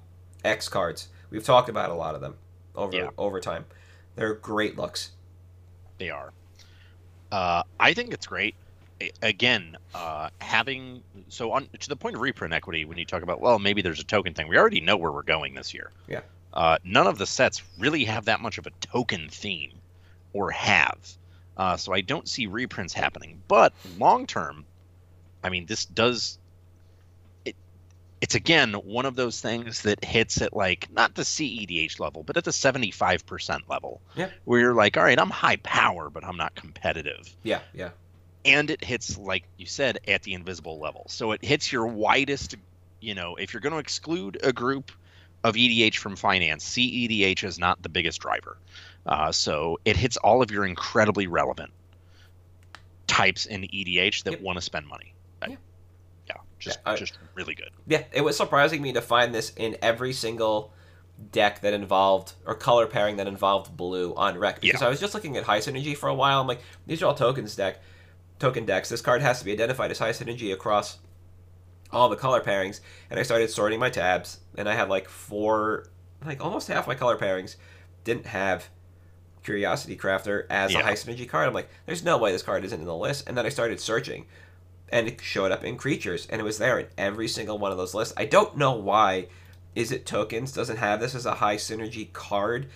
X 0.44 0.68
cards. 0.68 1.08
We've 1.30 1.44
talked 1.44 1.68
about 1.68 1.90
a 1.90 1.94
lot 1.94 2.14
of 2.14 2.20
them 2.20 2.34
over 2.74 2.96
Yeah. 2.96 3.10
over 3.18 3.40
time. 3.40 3.64
They're 4.16 4.34
great 4.34 4.76
looks. 4.76 5.10
They 5.98 6.10
are. 6.10 6.32
Uh, 7.32 7.62
I 7.78 7.94
think 7.94 8.12
it's 8.12 8.26
great. 8.26 8.54
Again, 9.22 9.76
uh, 9.94 10.28
having 10.40 11.02
so 11.28 11.52
on 11.52 11.68
to 11.78 11.88
the 11.88 11.96
point 11.96 12.16
of 12.16 12.20
reprint 12.20 12.52
equity, 12.52 12.84
when 12.84 12.98
you 12.98 13.04
talk 13.06 13.22
about 13.22 13.40
well, 13.40 13.58
maybe 13.58 13.80
there's 13.82 14.00
a 14.00 14.04
token 14.04 14.34
thing. 14.34 14.46
We 14.48 14.58
already 14.58 14.80
know 14.80 14.96
where 14.96 15.10
we're 15.12 15.22
going 15.22 15.54
this 15.54 15.72
year. 15.72 15.90
Yeah. 16.06 16.20
Uh, 16.52 16.78
none 16.84 17.06
of 17.06 17.18
the 17.18 17.26
sets 17.26 17.62
really 17.78 18.04
have 18.04 18.24
that 18.24 18.40
much 18.40 18.58
of 18.58 18.66
a 18.66 18.70
token 18.80 19.28
theme, 19.30 19.72
or 20.32 20.50
have. 20.50 20.98
Uh, 21.56 21.76
so 21.76 21.92
I 21.92 22.00
don't 22.00 22.28
see 22.28 22.46
reprints 22.46 22.94
happening. 22.94 23.42
But 23.48 23.72
long 23.98 24.26
term, 24.26 24.64
I 25.44 25.48
mean, 25.50 25.66
this 25.66 25.84
does. 25.84 26.38
It, 27.44 27.54
it's 28.20 28.34
again 28.34 28.72
one 28.74 29.06
of 29.06 29.14
those 29.16 29.40
things 29.40 29.82
that 29.82 30.04
hits 30.04 30.40
at 30.42 30.54
like 30.54 30.88
not 30.92 31.14
the 31.14 31.22
CEDH 31.22 32.00
level, 32.00 32.22
but 32.22 32.36
at 32.36 32.44
the 32.44 32.50
75% 32.50 33.60
level 33.68 34.00
Yeah. 34.16 34.28
where 34.44 34.60
you're 34.60 34.74
like, 34.74 34.96
all 34.96 35.04
right, 35.04 35.18
I'm 35.18 35.30
high 35.30 35.56
power, 35.56 36.10
but 36.10 36.24
I'm 36.24 36.36
not 36.36 36.54
competitive. 36.54 37.34
Yeah, 37.42 37.60
yeah. 37.72 37.90
And 38.44 38.70
it 38.70 38.82
hits, 38.82 39.18
like 39.18 39.44
you 39.58 39.66
said, 39.66 39.98
at 40.08 40.22
the 40.22 40.32
invisible 40.34 40.78
level. 40.80 41.04
So 41.08 41.32
it 41.32 41.44
hits 41.44 41.70
your 41.70 41.86
widest, 41.86 42.56
you 43.00 43.14
know, 43.14 43.36
if 43.36 43.52
you're 43.52 43.60
going 43.60 43.74
to 43.74 43.78
exclude 43.78 44.38
a 44.42 44.52
group 44.52 44.90
of 45.44 45.54
EDH 45.54 45.96
from 45.96 46.16
finance, 46.16 46.64
CEDH 46.68 47.44
is 47.44 47.58
not 47.58 47.82
the 47.82 47.88
biggest 47.88 48.20
driver. 48.20 48.58
Uh, 49.06 49.32
so 49.32 49.78
it 49.84 49.96
hits 49.96 50.16
all 50.18 50.42
of 50.42 50.50
your 50.50 50.66
incredibly 50.66 51.26
relevant 51.26 51.70
types 53.06 53.46
in 53.46 53.62
EDH 53.64 54.22
that 54.24 54.32
Yep. 54.32 54.40
want 54.42 54.56
to 54.56 54.62
spend 54.62 54.86
money. 54.86 55.14
Yeah. 55.48 55.56
yeah, 56.28 56.34
just 56.58 56.78
Yeah, 56.84 56.92
I- 56.92 56.96
just 56.96 57.18
really 57.34 57.54
good. 57.54 57.70
Yeah, 57.86 58.04
it 58.12 58.20
was 58.20 58.36
surprising 58.36 58.82
me 58.82 58.92
to 58.92 59.00
find 59.00 59.34
this 59.34 59.52
in 59.56 59.76
every 59.82 60.12
single 60.12 60.72
deck 61.32 61.60
that 61.60 61.74
involved 61.74 62.32
or 62.46 62.54
color 62.54 62.86
pairing 62.86 63.16
that 63.16 63.26
involved 63.26 63.76
blue 63.76 64.14
on 64.14 64.38
rec 64.38 64.60
because 64.60 64.80
Yeah. 64.80 64.86
I 64.86 64.90
was 64.90 65.00
just 65.00 65.12
looking 65.14 65.36
at 65.36 65.44
high 65.44 65.58
synergy 65.58 65.96
for 65.96 66.08
a 66.08 66.14
while. 66.14 66.40
I'm 66.40 66.46
like, 66.46 66.62
these 66.86 67.02
are 67.02 67.06
all 67.06 67.14
tokens 67.14 67.56
deck, 67.56 67.80
token 68.38 68.64
decks. 68.64 68.88
This 68.88 69.00
card 69.02 69.20
has 69.22 69.38
to 69.40 69.44
be 69.44 69.52
identified 69.52 69.90
as 69.90 69.98
high 69.98 70.10
synergy 70.12 70.52
across 70.52 70.98
all 71.92 72.08
the 72.08 72.16
color 72.16 72.40
pairings, 72.40 72.80
and 73.10 73.18
I 73.18 73.22
started 73.22 73.50
sorting 73.50 73.80
my 73.80 73.90
tabs, 73.90 74.40
and 74.56 74.68
I 74.68 74.74
had 74.74 74.88
like 74.88 75.08
four, 75.08 75.88
like 76.24 76.44
almost 76.44 76.68
half 76.68 76.86
my 76.86 76.94
color 76.94 77.16
pairings 77.16 77.56
didn't 78.04 78.26
have 78.26 78.68
Curiosity 79.42 79.96
Crafter 79.96 80.46
as 80.50 80.74
a 80.74 80.82
high 80.82 80.92
synergy 80.92 81.28
card. 81.28 81.48
I'm 81.48 81.54
like, 81.54 81.70
there's 81.86 82.04
no 82.04 82.18
way 82.18 82.32
this 82.32 82.42
card 82.42 82.64
isn't 82.64 82.78
in 82.78 82.86
the 82.86 82.94
list, 82.96 83.26
and 83.26 83.36
then 83.36 83.46
I 83.46 83.48
started 83.48 83.80
searching 83.80 84.26
and 84.92 85.08
it 85.08 85.20
showed 85.20 85.52
up 85.52 85.64
in 85.64 85.76
creatures 85.76 86.26
and 86.28 86.40
it 86.40 86.44
was 86.44 86.58
there 86.58 86.78
in 86.78 86.86
every 86.98 87.28
single 87.28 87.58
one 87.58 87.72
of 87.72 87.78
those 87.78 87.94
lists. 87.94 88.14
I 88.16 88.24
don't 88.24 88.56
know 88.56 88.72
why 88.72 89.28
is 89.74 89.92
it 89.92 90.06
tokens 90.06 90.52
doesn't 90.52 90.78
have 90.78 91.00
this 91.00 91.14
as 91.14 91.26
a 91.26 91.34
high 91.34 91.56
synergy 91.56 92.12
card 92.12 92.66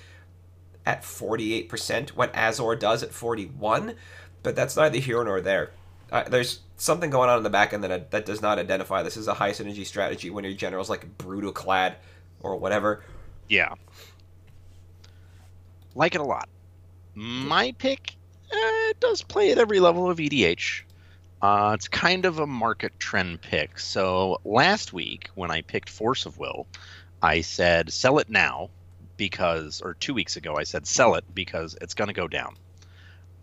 at 0.87 1.03
48% 1.03 2.11
when 2.11 2.31
azor 2.35 2.77
does 2.77 3.03
at 3.03 3.13
41 3.13 3.95
but 4.43 4.55
that's 4.55 4.77
neither 4.77 4.99
here 4.99 5.25
nor 5.25 5.41
there 5.41 5.71
uh, 6.15 6.23
there's 6.29 6.61
something 6.77 7.11
going 7.11 7.29
on 7.29 7.39
in 7.39 7.43
the 7.43 7.51
back 7.51 7.73
end 7.73 7.83
that, 7.83 8.13
that 8.13 8.25
does 8.25 8.41
not 8.41 8.59
identify 8.59 9.03
this 9.03 9.17
as 9.17 9.27
a 9.27 9.35
high 9.35 9.51
synergy 9.51 9.85
strategy 9.85 10.31
when 10.31 10.45
your 10.45 10.55
general's 10.55 10.89
like 10.89 11.19
Brudiclad 11.19 11.97
or 12.41 12.57
whatever 12.57 13.03
Yeah. 13.49 13.75
Like 15.95 16.15
it 16.15 16.21
a 16.21 16.25
lot. 16.25 16.49
My 17.17 17.73
pick 17.79 18.15
uh, 18.53 18.91
it 18.91 19.01
does 19.01 19.23
play 19.23 19.51
at 19.51 19.59
every 19.59 19.81
level 19.81 20.09
of 20.09 20.19
EDH. 20.19 20.83
Uh, 21.43 21.73
it's 21.75 21.89
kind 21.89 22.25
of 22.27 22.39
a 22.39 22.47
market 22.47 22.99
trend 23.01 23.41
pick. 23.43 23.79
So 23.81 24.41
last 24.45 24.93
week, 24.93 25.31
when 25.35 25.51
I 25.51 25.63
picked 25.63 25.91
Force 25.91 26.27
of 26.27 26.39
Will, 26.39 26.67
I 27.23 27.41
said 27.41 27.93
sell 27.93 28.19
it 28.19 28.31
now 28.31 28.71
because, 29.17 29.83
or 29.83 29.95
two 29.95 30.15
weeks 30.15 30.37
ago, 30.37 30.57
I 30.57 30.65
said 30.65 30.87
sell 30.87 31.17
it 31.17 31.25
because 31.35 31.77
it's 31.81 31.95
going 31.95 32.09
to 32.09 32.15
go 32.15 32.29
down. 32.29 32.57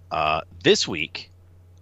Uh, 0.09 0.41
this 0.63 0.87
week, 0.87 1.30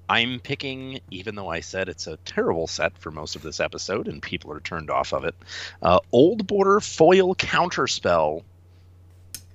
I'm 0.09 0.39
picking, 0.39 0.99
even 1.11 1.35
though 1.35 1.49
I 1.49 1.59
said 1.59 1.87
it's 1.87 2.07
a 2.07 2.17
terrible 2.25 2.65
set 2.65 2.97
for 2.97 3.11
most 3.11 3.35
of 3.35 3.43
this 3.43 3.59
episode 3.59 4.07
and 4.07 4.21
people 4.21 4.51
are 4.51 4.59
turned 4.59 4.89
off 4.89 5.13
of 5.13 5.23
it, 5.23 5.35
uh, 5.83 5.99
Old 6.11 6.47
Border 6.47 6.79
Foil 6.79 7.35
Counterspell 7.35 8.43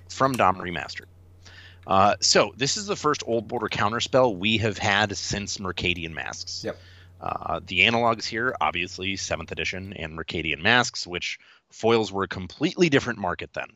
from 0.09 0.33
Dom 0.33 0.55
Remastered. 0.55 1.07
Uh, 1.85 2.15
so 2.21 2.53
this 2.55 2.77
is 2.77 2.87
the 2.87 2.95
first 2.95 3.23
Old 3.27 3.47
Border 3.47 3.67
Counterspell 3.67 4.37
we 4.37 4.57
have 4.59 4.77
had 4.77 5.15
since 5.17 5.57
Mercadian 5.57 6.13
Masques. 6.13 6.63
Yep. 6.63 6.79
Uh, 7.19 7.59
the 7.65 7.81
analogs 7.81 8.25
here, 8.25 8.55
obviously, 8.59 9.15
seventh 9.17 9.51
edition 9.51 9.93
and 9.93 10.17
Mercadian 10.17 10.61
Masques, 10.61 11.05
which 11.05 11.37
foils 11.69 12.11
were 12.11 12.23
a 12.23 12.27
completely 12.27 12.89
different 12.89 13.19
market 13.19 13.51
then. 13.53 13.67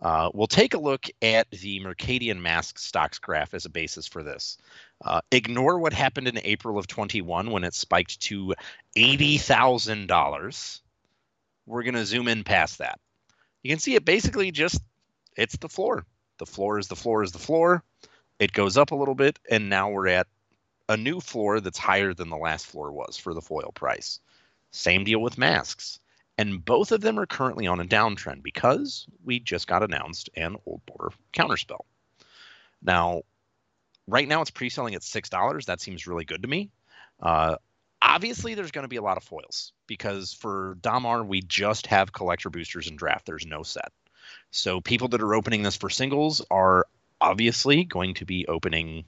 Uh, 0.00 0.30
we'll 0.34 0.46
take 0.46 0.74
a 0.74 0.78
look 0.78 1.06
at 1.22 1.50
the 1.50 1.80
Mercadian 1.80 2.40
Mask 2.40 2.78
stocks 2.78 3.18
graph 3.18 3.54
as 3.54 3.64
a 3.64 3.70
basis 3.70 4.06
for 4.06 4.22
this. 4.22 4.58
Uh, 5.04 5.20
ignore 5.30 5.78
what 5.78 5.92
happened 5.92 6.26
in 6.26 6.38
April 6.38 6.78
of 6.78 6.86
21 6.86 7.50
when 7.50 7.64
it 7.64 7.74
spiked 7.74 8.20
to 8.20 8.54
$80,000. 8.96 10.80
We're 11.66 11.82
going 11.82 11.94
to 11.94 12.06
zoom 12.06 12.28
in 12.28 12.44
past 12.44 12.78
that. 12.78 12.98
You 13.62 13.70
can 13.70 13.78
see 13.78 13.94
it 13.94 14.04
basically 14.04 14.50
just, 14.52 14.80
it's 15.36 15.56
the 15.56 15.68
floor. 15.68 16.06
The 16.38 16.46
floor 16.46 16.78
is 16.78 16.88
the 16.88 16.96
floor 16.96 17.22
is 17.22 17.32
the 17.32 17.38
floor. 17.38 17.82
It 18.38 18.52
goes 18.52 18.76
up 18.76 18.90
a 18.90 18.96
little 18.96 19.14
bit, 19.14 19.38
and 19.50 19.68
now 19.68 19.90
we're 19.90 20.08
at 20.08 20.26
a 20.88 20.96
new 20.96 21.20
floor 21.20 21.60
that's 21.60 21.78
higher 21.78 22.14
than 22.14 22.28
the 22.28 22.36
last 22.36 22.66
floor 22.66 22.92
was 22.92 23.16
for 23.16 23.34
the 23.34 23.40
foil 23.40 23.72
price. 23.74 24.20
Same 24.70 25.04
deal 25.04 25.20
with 25.20 25.38
Masques. 25.38 26.00
And 26.38 26.62
both 26.62 26.92
of 26.92 27.00
them 27.00 27.18
are 27.18 27.26
currently 27.26 27.66
on 27.66 27.80
a 27.80 27.84
downtrend 27.84 28.42
because 28.42 29.06
we 29.24 29.40
just 29.40 29.66
got 29.66 29.82
announced 29.82 30.28
an 30.36 30.56
Old 30.66 30.84
Border 30.84 31.14
counterspell. 31.32 31.84
Now, 32.82 33.22
right 34.06 34.28
now 34.28 34.40
it's 34.42 34.50
pre-selling 34.50 34.94
at 34.94 35.02
six 35.02 35.28
dollars. 35.28 35.66
That 35.66 35.80
seems 35.80 36.06
really 36.06 36.24
good 36.24 36.42
to 36.42 36.48
me. 36.48 36.70
Uh, 37.20 37.56
obviously, 38.02 38.54
there's 38.54 38.70
going 38.70 38.84
to 38.84 38.88
be 38.88 38.96
a 38.96 39.02
lot 39.02 39.16
of 39.16 39.24
foils 39.24 39.72
because 39.86 40.32
for 40.32 40.76
Damar 40.80 41.24
we 41.24 41.40
just 41.42 41.86
have 41.88 42.12
collector 42.12 42.50
boosters 42.50 42.88
and 42.88 42.98
draft. 42.98 43.26
There's 43.26 43.46
no 43.46 43.62
set. 43.62 43.92
So 44.50 44.80
people 44.80 45.08
that 45.08 45.22
are 45.22 45.34
opening 45.34 45.62
this 45.62 45.76
for 45.76 45.90
singles 45.90 46.42
are 46.50 46.86
obviously 47.20 47.84
going 47.84 48.14
to 48.14 48.24
be 48.24 48.46
opening 48.46 49.04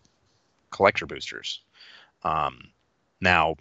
collector 0.70 1.06
boosters. 1.06 1.60
Um, 2.22 2.70
now, 3.20 3.56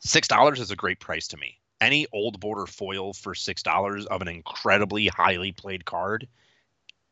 six 0.00 0.28
dollars 0.28 0.60
is 0.60 0.70
a 0.70 0.76
great 0.76 1.00
price 1.00 1.28
to 1.28 1.36
me. 1.36 1.58
Any 1.80 2.06
old 2.12 2.40
border 2.40 2.66
foil 2.66 3.12
for 3.12 3.34
six 3.34 3.62
dollars 3.62 4.06
of 4.06 4.22
an 4.22 4.28
incredibly 4.28 5.08
highly 5.08 5.52
played 5.52 5.84
card 5.84 6.26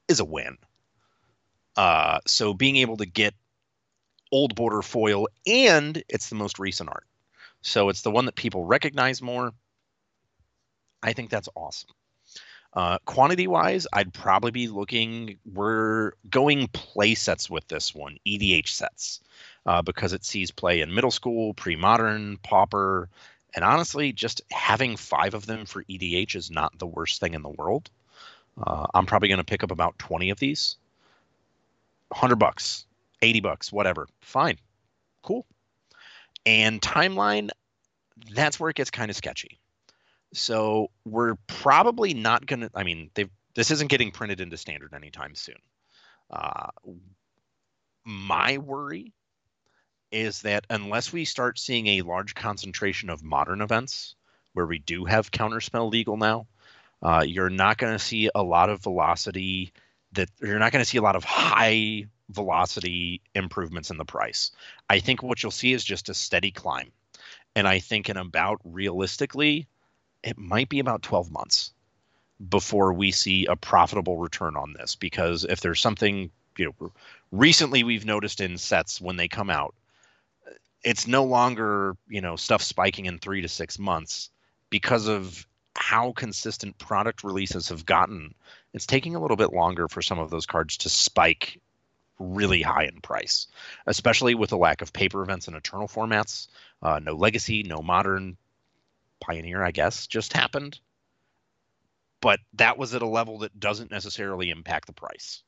is 0.09 0.21
a 0.21 0.25
win. 0.25 0.59
Uh, 1.77 2.21
so 2.27 2.55
being 2.55 2.77
able 2.77 2.97
to 2.97 3.07
get 3.07 3.35
old 4.33 4.55
border 4.55 4.83
foil 4.83 5.29
and 5.47 6.03
it's 6.09 6.29
the 6.29 6.35
most 6.35 6.59
recent 6.59 6.89
art, 6.89 7.07
so 7.63 7.89
it's 7.89 8.03
the 8.03 8.11
one 8.11 8.27
that 8.27 8.35
people 8.35 8.65
recognize 8.65 9.21
more. 9.21 9.53
I 11.03 11.13
think 11.13 11.31
that's 11.31 11.49
awesome. 11.55 11.91
Uh, 12.73 12.99
quantity 13.07 13.47
wise, 13.47 13.87
I'd 13.93 14.13
probably 14.13 14.51
be 14.51 14.69
looking. 14.69 15.39
We're 15.51 16.13
going 16.29 16.69
play 16.69 17.15
sets 17.15 17.49
with 17.49 17.67
this 17.69 17.95
one, 17.95 18.19
EDH 18.27 18.69
sets, 18.69 19.21
uh, 19.65 19.81
because 19.81 20.13
it 20.13 20.25
sees 20.27 20.51
play 20.51 20.83
in 20.83 20.95
middle 20.95 21.11
school, 21.11 21.55
pre 21.55 21.75
modern, 21.75 22.37
pauper, 22.43 23.09
and 23.55 23.65
honestly, 23.65 24.13
just 24.13 24.43
having 24.51 24.97
five 24.97 25.33
of 25.33 25.47
them 25.47 25.65
for 25.65 25.85
EDH 25.85 26.37
is 26.37 26.51
not 26.51 26.79
the 26.79 26.87
worst 26.87 27.19
thing 27.19 27.33
in 27.33 27.41
the 27.41 27.49
world. 27.49 27.89
Uh, 28.63 28.87
I'm 28.93 29.07
probably 29.07 29.29
going 29.29 29.39
to 29.39 29.45
pick 29.45 29.65
up 29.65 29.71
about 29.71 29.99
20 29.99 30.29
of 30.29 30.39
these. 30.39 30.77
100 32.09 32.37
bucks, 32.37 32.87
80 33.23 33.41
bucks, 33.41 33.73
whatever. 33.73 34.07
Fine. 34.21 34.59
Cool. 35.23 35.47
And 36.45 36.81
timeline, 36.81 37.51
that's 38.33 38.61
where 38.61 38.71
it 38.71 38.77
gets 38.77 38.91
kind 38.91 39.11
of 39.11 39.17
sketchy. 39.17 39.59
So 40.33 40.91
we're 41.05 41.35
probably 41.47 42.15
not 42.15 42.47
going 42.47 42.61
to, 42.61 42.71
I 42.75 42.85
mean, 42.85 43.11
they've, 43.15 43.31
this 43.55 43.71
isn't 43.71 43.89
getting 43.89 44.11
printed 44.11 44.41
into 44.41 44.57
standard 44.57 44.95
anytime 44.95 45.35
soon. 45.35 45.57
Uh, 46.31 46.69
my 48.05 48.59
worry 48.59 49.13
is 50.13 50.43
that 50.43 50.67
unless 50.71 51.13
we 51.13 51.25
start 51.25 51.59
seeing 51.59 51.87
a 51.87 52.03
large 52.03 52.35
concentration 52.35 53.11
of 53.11 53.23
modern 53.23 53.61
events 53.61 54.15
where 54.53 54.67
we 54.67 54.79
do 54.79 55.05
have 55.05 55.31
counterspell 55.31 55.91
legal 55.91 56.17
now, 56.17 56.47
uh, 57.03 57.25
you're 57.27 57.51
not 57.51 57.79
going 57.79 57.93
to 57.93 57.99
see 57.99 58.31
a 58.35 58.43
lot 58.43 58.71
of 58.71 58.83
velocity 58.83 59.73
that 60.17 60.29
you're 60.43 60.59
not 60.59 60.73
going 60.73 60.85
to 60.85 60.89
see 60.89 60.99
a 60.99 61.03
lot 61.03 61.17
of 61.17 61.25
high 61.25 62.07
velocity 62.31 63.21
improvements 63.35 63.91
in 63.91 63.97
the 63.97 64.05
price. 64.05 64.51
I 64.91 64.99
think 64.99 65.23
what 65.23 65.43
you'll 65.43 65.53
see 65.53 65.73
is 65.73 65.85
just 65.85 66.09
a 66.09 66.15
steady 66.15 66.51
climb. 66.51 66.91
And 67.55 67.69
I 67.69 67.79
think 67.79 68.11
in 68.11 68.17
about 68.17 68.61
realistically, 68.65 69.69
it 70.23 70.37
might 70.37 70.69
be 70.69 70.81
about 70.81 71.03
12 71.03 71.31
months. 71.31 71.73
before 72.49 72.93
we 72.93 73.11
see 73.11 73.47
a 73.47 73.57
profitable 73.57 74.19
return 74.19 74.57
on 74.57 74.75
this. 74.75 74.95
Because 74.95 75.45
if 75.45 75.61
there's 75.61 75.81
something, 75.81 76.31
you 76.59 76.75
know, 76.81 76.93
recently 77.33 77.83
we've 77.83 78.05
noticed 78.05 78.41
in 78.41 78.59
sets 78.59 79.01
when 79.01 79.17
they 79.17 79.29
come 79.29 79.51
out, 79.51 79.75
it's 80.83 81.07
no 81.07 81.25
longer, 81.25 81.97
you 82.09 82.21
know, 82.21 82.37
stuff 82.37 82.63
spiking 82.63 83.07
in 83.07 83.19
three 83.19 83.41
to 83.43 83.49
six 83.49 83.79
months 83.79 84.31
because 84.71 85.09
of 85.09 85.47
how 85.77 86.13
consistent 86.13 86.79
product 86.79 87.25
releases 87.25 87.69
have 87.69 87.87
gotten. 87.87 88.35
It's 88.73 88.87
taking 88.87 89.15
a 89.15 89.21
little 89.21 89.37
bit 89.37 89.53
longer 89.53 89.89
for 89.89 90.03
some 90.03 90.19
of 90.19 90.31
those 90.31 90.47
cards 90.47 90.77
to 90.79 90.89
spike 90.89 91.61
really 92.19 92.63
high 92.63 92.85
in 92.85 93.01
price, 93.01 93.47
especially 93.87 94.35
with 94.35 94.51
the 94.51 94.57
lack 94.57 94.83
of 94.83 94.93
paper 94.93 95.23
events 95.23 95.49
and 95.49 95.57
eternal 95.57 95.89
formats. 95.89 96.49
Uh, 96.83 96.99
no 97.03 97.15
legacy, 97.15 97.63
no 97.63 97.79
modern. 97.83 98.37
Pioneer, 99.21 99.63
I 99.63 99.71
guess, 99.71 100.07
just 100.07 100.33
happened. 100.33 100.79
But 102.21 102.41
that 102.55 102.79
was 102.79 102.95
at 102.95 103.03
a 103.03 103.07
level 103.07 103.39
that 103.39 103.59
doesn't 103.59 103.91
necessarily 103.91 104.51
impact 104.51 104.87
the 104.87 104.93
price. 104.93 105.43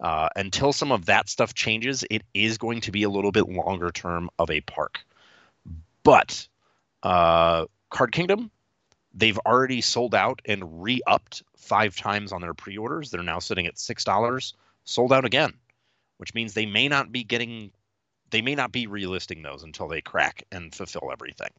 Uh, 0.00 0.28
until 0.34 0.72
some 0.72 0.92
of 0.92 1.06
that 1.06 1.28
stuff 1.28 1.54
changes, 1.54 2.04
it 2.10 2.22
is 2.34 2.58
going 2.58 2.80
to 2.82 2.90
be 2.90 3.04
a 3.04 3.10
little 3.10 3.32
bit 3.32 3.48
longer 3.48 3.90
term 3.90 4.28
of 4.38 4.50
a 4.50 4.60
park. 4.62 5.00
But 6.02 6.48
uh, 7.02 7.66
Card 7.90 8.12
Kingdom, 8.12 8.50
they've 9.14 9.38
already 9.38 9.80
sold 9.80 10.14
out 10.14 10.42
and 10.44 10.82
re 10.82 11.00
upped 11.06 11.42
five 11.56 11.96
times 11.96 12.32
on 12.32 12.40
their 12.40 12.54
pre 12.54 12.76
orders. 12.76 13.10
They're 13.10 13.22
now 13.22 13.38
sitting 13.38 13.66
at 13.66 13.76
$6, 13.76 14.52
sold 14.84 15.12
out 15.12 15.24
again 15.24 15.54
which 16.22 16.34
means 16.34 16.54
they 16.54 16.66
may 16.66 16.86
not 16.86 17.10
be 17.10 17.24
getting 17.24 17.72
they 18.30 18.42
may 18.42 18.54
not 18.54 18.70
be 18.70 18.86
relisting 18.86 19.42
those 19.42 19.64
until 19.64 19.88
they 19.88 20.00
crack 20.00 20.44
and 20.52 20.72
fulfill 20.72 21.10
everything. 21.10 21.50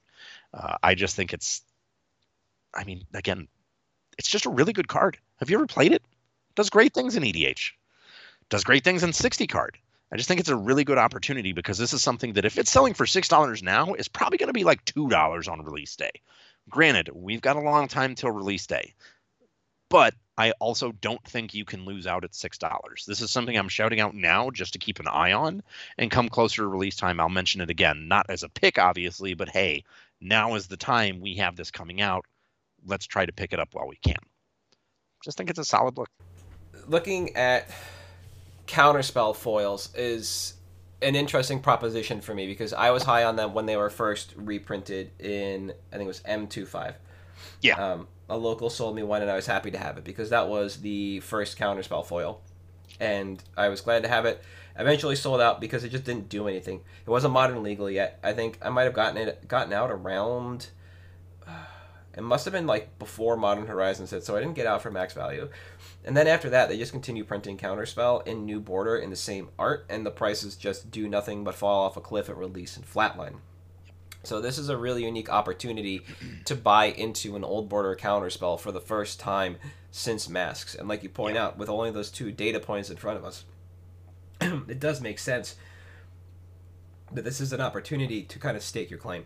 Uh, 0.53 0.77
I 0.81 0.95
just 0.95 1.17
think 1.17 1.33
it's, 1.33 1.61
I 2.73 2.85
mean, 2.85 3.03
again, 3.13 3.49
it's 4.17 4.29
just 4.29 4.45
a 4.45 4.49
really 4.49 4.71
good 4.71 4.87
card. 4.87 5.17
Have 5.41 5.49
you 5.49 5.57
ever 5.57 5.67
played 5.67 5.91
it? 5.91 6.01
Does 6.55 6.69
great 6.69 6.93
things 6.93 7.17
in 7.17 7.23
EDH. 7.23 7.71
Does 8.47 8.63
great 8.63 8.85
things 8.85 9.03
in 9.03 9.11
60 9.11 9.47
card. 9.47 9.77
I 10.13 10.15
just 10.15 10.29
think 10.29 10.39
it's 10.39 10.47
a 10.47 10.55
really 10.55 10.85
good 10.85 10.97
opportunity 10.97 11.51
because 11.51 11.77
this 11.77 11.91
is 11.91 12.01
something 12.01 12.31
that 12.33 12.45
if 12.45 12.57
it's 12.57 12.71
selling 12.71 12.93
for 12.93 13.05
six 13.05 13.27
dollars 13.27 13.61
now, 13.61 13.93
it's 13.95 14.07
probably 14.07 14.37
going 14.37 14.47
to 14.47 14.53
be 14.53 14.63
like 14.63 14.85
two 14.85 15.09
dollars 15.09 15.49
on 15.49 15.61
release 15.61 15.97
day. 15.97 16.11
Granted, 16.69 17.09
we've 17.13 17.41
got 17.41 17.55
a 17.55 17.61
long 17.61 17.87
time 17.87 18.15
till 18.15 18.31
release 18.31 18.65
day, 18.65 18.93
but 19.89 20.13
I 20.37 20.51
also 20.59 20.91
don't 20.91 21.23
think 21.27 21.53
you 21.53 21.65
can 21.65 21.85
lose 21.85 22.07
out 22.07 22.23
at 22.23 22.33
six 22.33 22.57
dollars. 22.57 23.05
This 23.07 23.21
is 23.21 23.29
something 23.29 23.55
I'm 23.55 23.69
shouting 23.69 23.99
out 23.99 24.15
now 24.15 24.49
just 24.49 24.73
to 24.73 24.79
keep 24.79 24.99
an 24.99 25.07
eye 25.07 25.33
on, 25.33 25.61
and 25.97 26.09
come 26.09 26.29
closer 26.29 26.63
to 26.63 26.67
release 26.67 26.95
time, 26.95 27.19
I'll 27.19 27.29
mention 27.29 27.61
it 27.61 27.69
again, 27.69 28.07
not 28.07 28.25
as 28.29 28.43
a 28.43 28.49
pick, 28.49 28.79
obviously, 28.79 29.33
but 29.33 29.49
hey, 29.49 29.83
now 30.21 30.55
is 30.55 30.67
the 30.67 30.77
time 30.77 31.19
we 31.19 31.35
have 31.35 31.55
this 31.55 31.69
coming 31.69 32.01
out. 32.01 32.25
Let's 32.85 33.05
try 33.05 33.25
to 33.25 33.31
pick 33.31 33.53
it 33.53 33.59
up 33.59 33.69
while 33.73 33.87
we 33.87 33.97
can. 33.97 34.15
Just 35.23 35.37
think 35.37 35.49
it's 35.49 35.59
a 35.59 35.65
solid 35.65 35.97
look. 35.97 36.09
Looking 36.87 37.35
at 37.35 37.69
counterspell 38.67 39.35
foils 39.35 39.93
is 39.95 40.55
an 41.03 41.15
interesting 41.15 41.59
proposition 41.59 42.21
for 42.21 42.33
me 42.33 42.47
because 42.47 42.73
I 42.73 42.91
was 42.91 43.03
high 43.03 43.23
on 43.23 43.35
them 43.35 43.53
when 43.53 43.65
they 43.65 43.77
were 43.77 43.89
first 43.89 44.33
reprinted 44.35 45.11
in 45.19 45.73
I 45.91 45.97
think 45.97 46.05
it 46.05 46.07
was 46.07 46.21
M25. 46.21 46.95
Yeah. 47.61 47.75
Um, 47.75 48.07
a 48.29 48.37
local 48.37 48.69
sold 48.69 48.95
me 48.95 49.03
one, 49.03 49.21
and 49.21 49.29
I 49.29 49.35
was 49.35 49.45
happy 49.45 49.71
to 49.71 49.77
have 49.77 49.97
it 49.97 50.03
because 50.03 50.29
that 50.29 50.47
was 50.47 50.77
the 50.77 51.19
first 51.21 51.57
counterspell 51.57 52.05
foil, 52.05 52.41
and 52.99 53.43
I 53.57 53.69
was 53.69 53.81
glad 53.81 54.03
to 54.03 54.09
have 54.09 54.25
it. 54.25 54.43
Eventually 54.75 55.15
sold 55.15 55.39
out 55.39 55.61
because 55.61 55.83
it 55.83 55.89
just 55.89 56.03
didn't 56.03 56.29
do 56.29 56.47
anything. 56.47 56.81
It 57.05 57.09
wasn't 57.09 57.33
modern 57.33 57.61
legal 57.61 57.89
yet. 57.89 58.19
I 58.23 58.33
think 58.33 58.57
I 58.61 58.69
might 58.69 58.83
have 58.83 58.93
gotten 58.93 59.17
it 59.17 59.47
gotten 59.47 59.71
out 59.71 59.91
around. 59.91 60.69
it 62.17 62.23
must 62.23 62.45
have 62.45 62.53
been 62.53 62.65
like 62.65 62.97
before 62.97 63.37
Modern 63.37 63.67
Horizons 63.67 64.09
hit, 64.09 64.23
so 64.23 64.35
I 64.35 64.39
didn't 64.39 64.55
get 64.55 64.65
out 64.65 64.81
for 64.81 64.89
max 64.89 65.13
value. 65.13 65.49
And 66.05 66.17
then 66.17 66.27
after 66.27 66.49
that, 66.49 66.67
they 66.67 66.77
just 66.77 66.91
continue 66.91 67.23
printing 67.23 67.57
Counterspell 67.57 68.27
in 68.27 68.45
new 68.45 68.59
border 68.59 68.97
in 68.97 69.09
the 69.09 69.15
same 69.15 69.49
art, 69.57 69.85
and 69.89 70.05
the 70.05 70.11
prices 70.11 70.55
just 70.55 70.91
do 70.91 71.07
nothing 71.07 71.43
but 71.43 71.55
fall 71.55 71.85
off 71.85 71.97
a 71.97 72.01
cliff 72.01 72.29
at 72.29 72.37
release 72.37 72.75
and 72.75 72.85
flatline. 72.85 73.35
So 74.23 74.39
this 74.39 74.57
is 74.57 74.69
a 74.69 74.77
really 74.77 75.03
unique 75.03 75.29
opportunity 75.29 76.01
to 76.45 76.55
buy 76.55 76.85
into 76.85 77.35
an 77.35 77.43
old 77.43 77.69
border 77.69 77.95
counterspell 77.95 78.59
for 78.59 78.71
the 78.71 78.81
first 78.81 79.19
time 79.19 79.57
since 79.91 80.29
Masques. 80.29 80.75
And 80.75 80.87
like 80.87 81.03
you 81.03 81.09
point 81.09 81.35
yeah. 81.35 81.45
out, 81.45 81.57
with 81.57 81.69
only 81.69 81.91
those 81.91 82.09
two 82.09 82.31
data 82.31 82.59
points 82.59 82.89
in 82.89 82.97
front 82.97 83.17
of 83.17 83.25
us, 83.25 83.45
it 84.41 84.79
does 84.79 85.01
make 85.01 85.19
sense 85.19 85.55
that 87.11 87.23
this 87.23 87.39
is 87.39 87.53
an 87.53 87.61
opportunity 87.61 88.23
to 88.23 88.39
kind 88.39 88.57
of 88.57 88.63
stake 88.63 88.89
your 88.89 88.99
claim. 88.99 89.25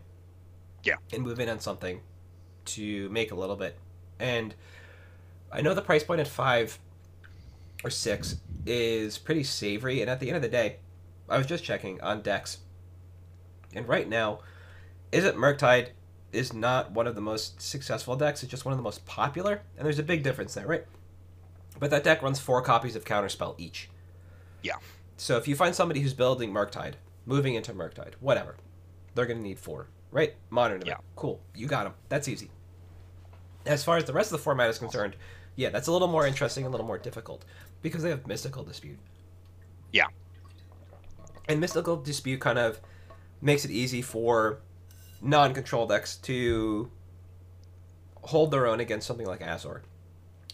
Yeah. 0.83 0.95
And 1.13 1.23
move 1.23 1.39
in 1.39 1.49
on 1.49 1.59
something 1.59 2.01
to 2.65 3.09
make 3.09 3.31
a 3.31 3.35
little 3.35 3.55
bit. 3.55 3.77
And 4.19 4.53
I 5.51 5.61
know 5.61 5.73
the 5.73 5.81
price 5.81 6.03
point 6.03 6.21
at 6.21 6.27
five 6.27 6.77
or 7.83 7.89
six 7.89 8.37
is 8.65 9.17
pretty 9.17 9.43
savory, 9.43 10.01
and 10.01 10.09
at 10.09 10.19
the 10.19 10.27
end 10.27 10.35
of 10.35 10.41
the 10.41 10.49
day, 10.49 10.77
I 11.29 11.37
was 11.37 11.47
just 11.47 11.63
checking 11.63 12.01
on 12.01 12.21
decks. 12.21 12.59
And 13.73 13.87
right 13.87 14.07
now, 14.07 14.39
Izzet 15.11 15.35
Murktide 15.35 15.89
is 16.31 16.53
not 16.53 16.91
one 16.91 17.07
of 17.07 17.15
the 17.15 17.21
most 17.21 17.61
successful 17.61 18.15
decks. 18.15 18.43
It's 18.43 18.51
just 18.51 18.65
one 18.65 18.73
of 18.73 18.77
the 18.77 18.83
most 18.83 19.05
popular, 19.05 19.61
and 19.77 19.85
there's 19.85 19.99
a 19.99 20.03
big 20.03 20.23
difference 20.23 20.53
there, 20.53 20.67
right? 20.67 20.85
But 21.79 21.91
that 21.91 22.03
deck 22.03 22.21
runs 22.21 22.39
four 22.39 22.61
copies 22.61 22.95
of 22.95 23.05
Counterspell 23.05 23.55
each. 23.57 23.89
Yeah. 24.63 24.77
So 25.17 25.37
if 25.37 25.47
you 25.47 25.55
find 25.55 25.73
somebody 25.73 26.01
who's 26.01 26.13
building 26.13 26.51
Murktide, 26.51 26.93
moving 27.25 27.55
into 27.55 27.73
Murktide, 27.73 28.13
whatever, 28.19 28.55
they're 29.15 29.25
going 29.25 29.37
to 29.37 29.43
need 29.43 29.59
four, 29.59 29.87
right? 30.11 30.35
Modern 30.49 30.81
Yeah. 30.85 30.97
Cool. 31.15 31.39
You 31.55 31.67
got 31.67 31.85
them. 31.85 31.93
That's 32.09 32.27
easy. 32.27 32.49
As 33.67 33.83
far 33.83 33.97
as 33.97 34.05
the 34.05 34.13
rest 34.13 34.31
of 34.31 34.39
the 34.39 34.43
format 34.43 34.69
is 34.69 34.79
concerned, 34.79 35.15
yeah, 35.55 35.69
that's 35.69 35.87
a 35.87 35.91
little 35.91 36.07
more 36.07 36.25
interesting, 36.25 36.65
a 36.65 36.69
little 36.69 36.85
more 36.85 36.97
difficult 36.97 37.45
because 37.81 38.03
they 38.03 38.09
have 38.09 38.25
Mystical 38.25 38.63
Dispute. 38.63 38.99
Yeah. 39.91 40.07
And 41.47 41.59
Mystical 41.59 41.97
Dispute 41.97 42.39
kind 42.39 42.59
of 42.59 42.79
makes 43.41 43.65
it 43.65 43.71
easy 43.71 44.01
for 44.01 44.59
non-control 45.21 45.87
decks 45.87 46.15
to 46.17 46.91
hold 48.21 48.51
their 48.51 48.67
own 48.67 48.79
against 48.79 49.07
something 49.07 49.25
like 49.25 49.41
Azor. 49.41 49.83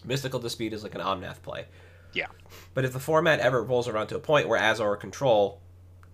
Mystical 0.04 0.38
Dispute 0.40 0.72
is 0.72 0.82
like 0.82 0.94
an 0.94 1.00
Omnath 1.00 1.42
play. 1.42 1.66
Yeah. 2.12 2.26
But 2.74 2.84
if 2.84 2.92
the 2.92 3.00
format 3.00 3.40
ever 3.40 3.62
rolls 3.62 3.88
around 3.88 4.06
to 4.08 4.16
a 4.16 4.20
point 4.20 4.48
where 4.48 4.58
Azor 4.58 4.96
Control 4.96 5.60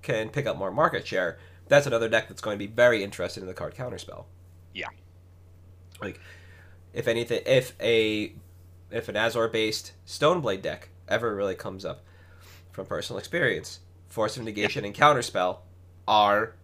can 0.03 0.30
pick 0.30 0.46
up 0.46 0.57
more 0.57 0.70
market 0.70 1.07
share, 1.07 1.38
that's 1.68 1.86
another 1.86 2.09
deck 2.09 2.28
that's 2.28 2.40
going 2.40 2.59
to 2.59 2.66
be 2.66 2.72
very 2.72 3.05
interested 3.05 3.42
in 3.42 3.46
the 3.46 3.55
card 3.55 3.74
Counterspell. 3.74 4.24
Yeah. 4.74 4.88
Like, 6.01 6.18
if 6.93 7.09
anything, 7.09 7.43
if 7.47 7.74
a 7.80 8.32
if 8.91 9.09
an 9.09 9.16
Azor 9.16 9.49
based 9.49 9.93
Stoneblade 10.07 10.62
deck 10.62 10.88
ever 11.09 11.34
really 11.34 11.55
comes 11.55 11.84
up 11.84 12.03
from 12.72 12.86
personal 12.86 13.18
experience, 13.18 13.80
Force 14.09 14.36
of 14.36 14.45
Negation 14.45 14.84
and 14.84 14.95
Counterspell 14.95 15.59
are 16.09 16.55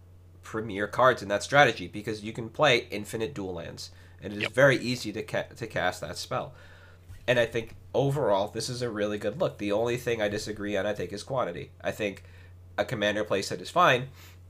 premier 0.43 0.87
cards 0.87 1.21
in 1.21 1.27
that 1.27 1.43
strategy 1.43 1.87
because 1.87 2.23
you 2.23 2.33
can 2.33 2.49
play 2.49 2.87
infinite 2.89 3.33
dual 3.33 3.53
lands, 3.53 3.91
and 4.21 4.33
it 4.33 4.37
is 4.37 4.43
yep. 4.43 4.53
very 4.53 4.77
easy 4.77 5.11
to 5.11 5.23
ca- 5.23 5.43
to 5.55 5.67
cast 5.67 6.01
that 6.01 6.17
spell. 6.17 6.53
And 7.27 7.39
I 7.39 7.45
think 7.45 7.75
overall, 7.93 8.47
this 8.47 8.69
is 8.69 8.81
a 8.81 8.89
really 8.89 9.17
good 9.17 9.39
look. 9.39 9.57
The 9.57 9.71
only 9.71 9.97
thing 9.97 10.21
I 10.21 10.29
disagree 10.29 10.77
on, 10.77 10.85
I 10.85 10.93
think, 10.93 11.11
is 11.11 11.23
quantity. 11.23 11.71
I 11.81 11.91
think 11.91 12.23
a 12.77 12.85
commander 12.85 13.25
playset 13.25 13.59
is 13.59 13.69
fine, 13.69 14.07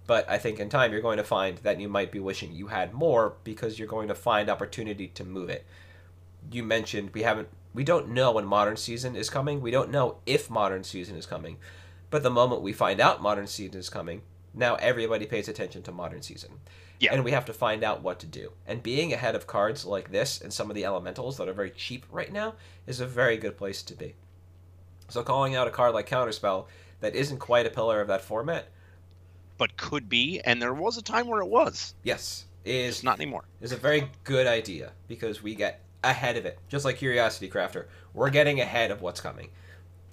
but 0.07 0.27
I 0.29 0.37
think 0.37 0.59
in 0.59 0.69
time 0.69 0.91
you're 0.91 1.01
going 1.01 1.17
to 1.17 1.23
find 1.23 1.57
that 1.59 1.79
you 1.79 1.89
might 1.89 2.11
be 2.11 2.19
wishing 2.19 2.53
you 2.53 2.67
had 2.67 2.93
more 2.93 3.35
because 3.43 3.77
you're 3.77 3.87
going 3.87 4.07
to 4.07 4.15
find 4.15 4.49
opportunity 4.49 5.09
to 5.09 5.23
move 5.25 5.49
it. 5.49 5.65
You 6.49 6.63
mentioned 6.63 7.11
we 7.13 7.23
haven't, 7.23 7.49
we 7.73 7.83
don't 7.83 8.09
know 8.09 8.31
when 8.31 8.45
modern 8.45 8.77
season 8.77 9.15
is 9.17 9.29
coming. 9.29 9.61
We 9.61 9.69
don't 9.69 9.91
know 9.91 10.17
if 10.25 10.49
modern 10.49 10.85
season 10.85 11.17
is 11.17 11.25
coming, 11.25 11.57
but 12.09 12.23
the 12.23 12.29
moment 12.29 12.61
we 12.61 12.71
find 12.71 13.01
out 13.01 13.21
modern 13.21 13.47
season 13.47 13.77
is 13.77 13.89
coming, 13.89 14.21
now 14.53 14.75
everybody 14.75 15.25
pays 15.25 15.49
attention 15.49 15.83
to 15.83 15.91
modern 15.91 16.21
season. 16.21 16.51
Yeah. 16.99 17.13
And 17.13 17.23
we 17.23 17.31
have 17.31 17.45
to 17.45 17.53
find 17.53 17.83
out 17.83 18.01
what 18.01 18.19
to 18.19 18.25
do. 18.25 18.53
And 18.65 18.81
being 18.81 19.13
ahead 19.13 19.35
of 19.35 19.45
cards 19.45 19.85
like 19.85 20.11
this 20.11 20.41
and 20.41 20.51
some 20.51 20.69
of 20.71 20.75
the 20.75 20.85
elementals 20.85 21.37
that 21.37 21.47
are 21.47 21.53
very 21.53 21.69
cheap 21.69 22.05
right 22.09 22.31
now 22.31 22.55
is 22.87 22.99
a 22.99 23.05
very 23.05 23.37
good 23.37 23.57
place 23.57 23.83
to 23.83 23.93
be. 23.93 24.15
So 25.09 25.21
calling 25.21 25.55
out 25.55 25.67
a 25.67 25.71
card 25.71 25.93
like 25.93 26.09
Counterspell 26.09 26.65
that 27.01 27.15
isn't 27.15 27.37
quite 27.37 27.65
a 27.65 27.69
pillar 27.69 28.01
of 28.01 28.07
that 28.07 28.21
format. 28.21 28.69
But 29.57 29.77
could 29.77 30.07
be, 30.07 30.39
and 30.41 30.61
there 30.61 30.73
was 30.73 30.97
a 30.97 31.01
time 31.01 31.27
where 31.27 31.41
it 31.41 31.47
was. 31.47 31.95
Yes. 32.03 32.45
Is 32.65 32.95
it's 32.95 33.03
not 33.03 33.19
anymore. 33.19 33.45
Is 33.61 33.71
a 33.71 33.77
very 33.77 34.09
good 34.23 34.45
idea 34.45 34.91
because 35.07 35.41
we 35.41 35.55
get 35.55 35.81
ahead 36.03 36.37
of 36.37 36.45
it. 36.45 36.59
Just 36.67 36.85
like 36.85 36.97
Curiosity 36.97 37.49
Crafter. 37.49 37.85
We're 38.13 38.29
getting 38.29 38.59
ahead 38.59 38.91
of 38.91 39.01
what's 39.01 39.21
coming. 39.21 39.49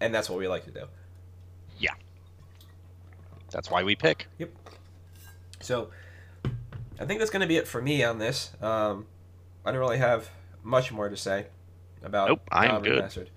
And 0.01 0.15
that's 0.15 0.31
what 0.31 0.39
we 0.39 0.49
like 0.49 0.65
to 0.65 0.71
do. 0.71 0.87
Yeah. 1.79 1.95
That's 3.51 3.71
why 3.71 3.83
we 3.83 3.97
pick. 3.97 4.27
Yep. 4.39 4.51
So, 5.61 5.91
I 6.99 7.05
think 7.07 7.19
that's 7.19 7.31
going 7.31 7.41
to 7.41 7.47
be 7.47 7.57
it 7.57 7.67
for 7.67 7.81
me 7.81 8.05
on 8.05 8.19
this. 8.19 8.53
Um, 8.61 9.07
I 9.65 9.71
don't 9.71 9.81
really 9.81 9.99
have 9.99 10.31
much 10.63 10.93
more 10.93 11.09
to 11.09 11.17
say 11.17 11.47
about 12.03 12.29
nope, 12.29 12.41
I'm 12.53 12.83
good. 12.83 13.01
Mastered. 13.01 13.31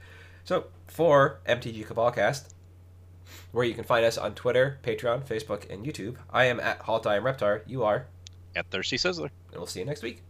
So, 0.44 0.66
for 0.88 1.40
MTG 1.48 1.86
Cabal 1.86 2.12
Cast, 2.12 2.54
where 3.52 3.66
you 3.66 3.74
can 3.74 3.84
find 3.84 4.06
us 4.06 4.18
on 4.18 4.36
Twitter, 4.36 4.80
Patreon, 4.84 5.26
Facebook, 5.26 5.70
and 5.70 5.86
YouTube, 5.86 6.18
I 6.32 6.46
am 6.46 6.60
at 6.60 6.80
Halt 6.80 7.08
I 7.08 7.18
am 7.18 7.24
Reptar. 7.24 7.62
You 7.68 7.84
are 7.84 8.08
at 8.56 8.70
Thirsty 8.70 8.98
Sizzler. 8.98 9.30
And 9.52 9.58
we'll 9.58 9.68
see 9.68 9.80
you 9.80 9.86
next 9.86 10.04
week. 10.04 10.22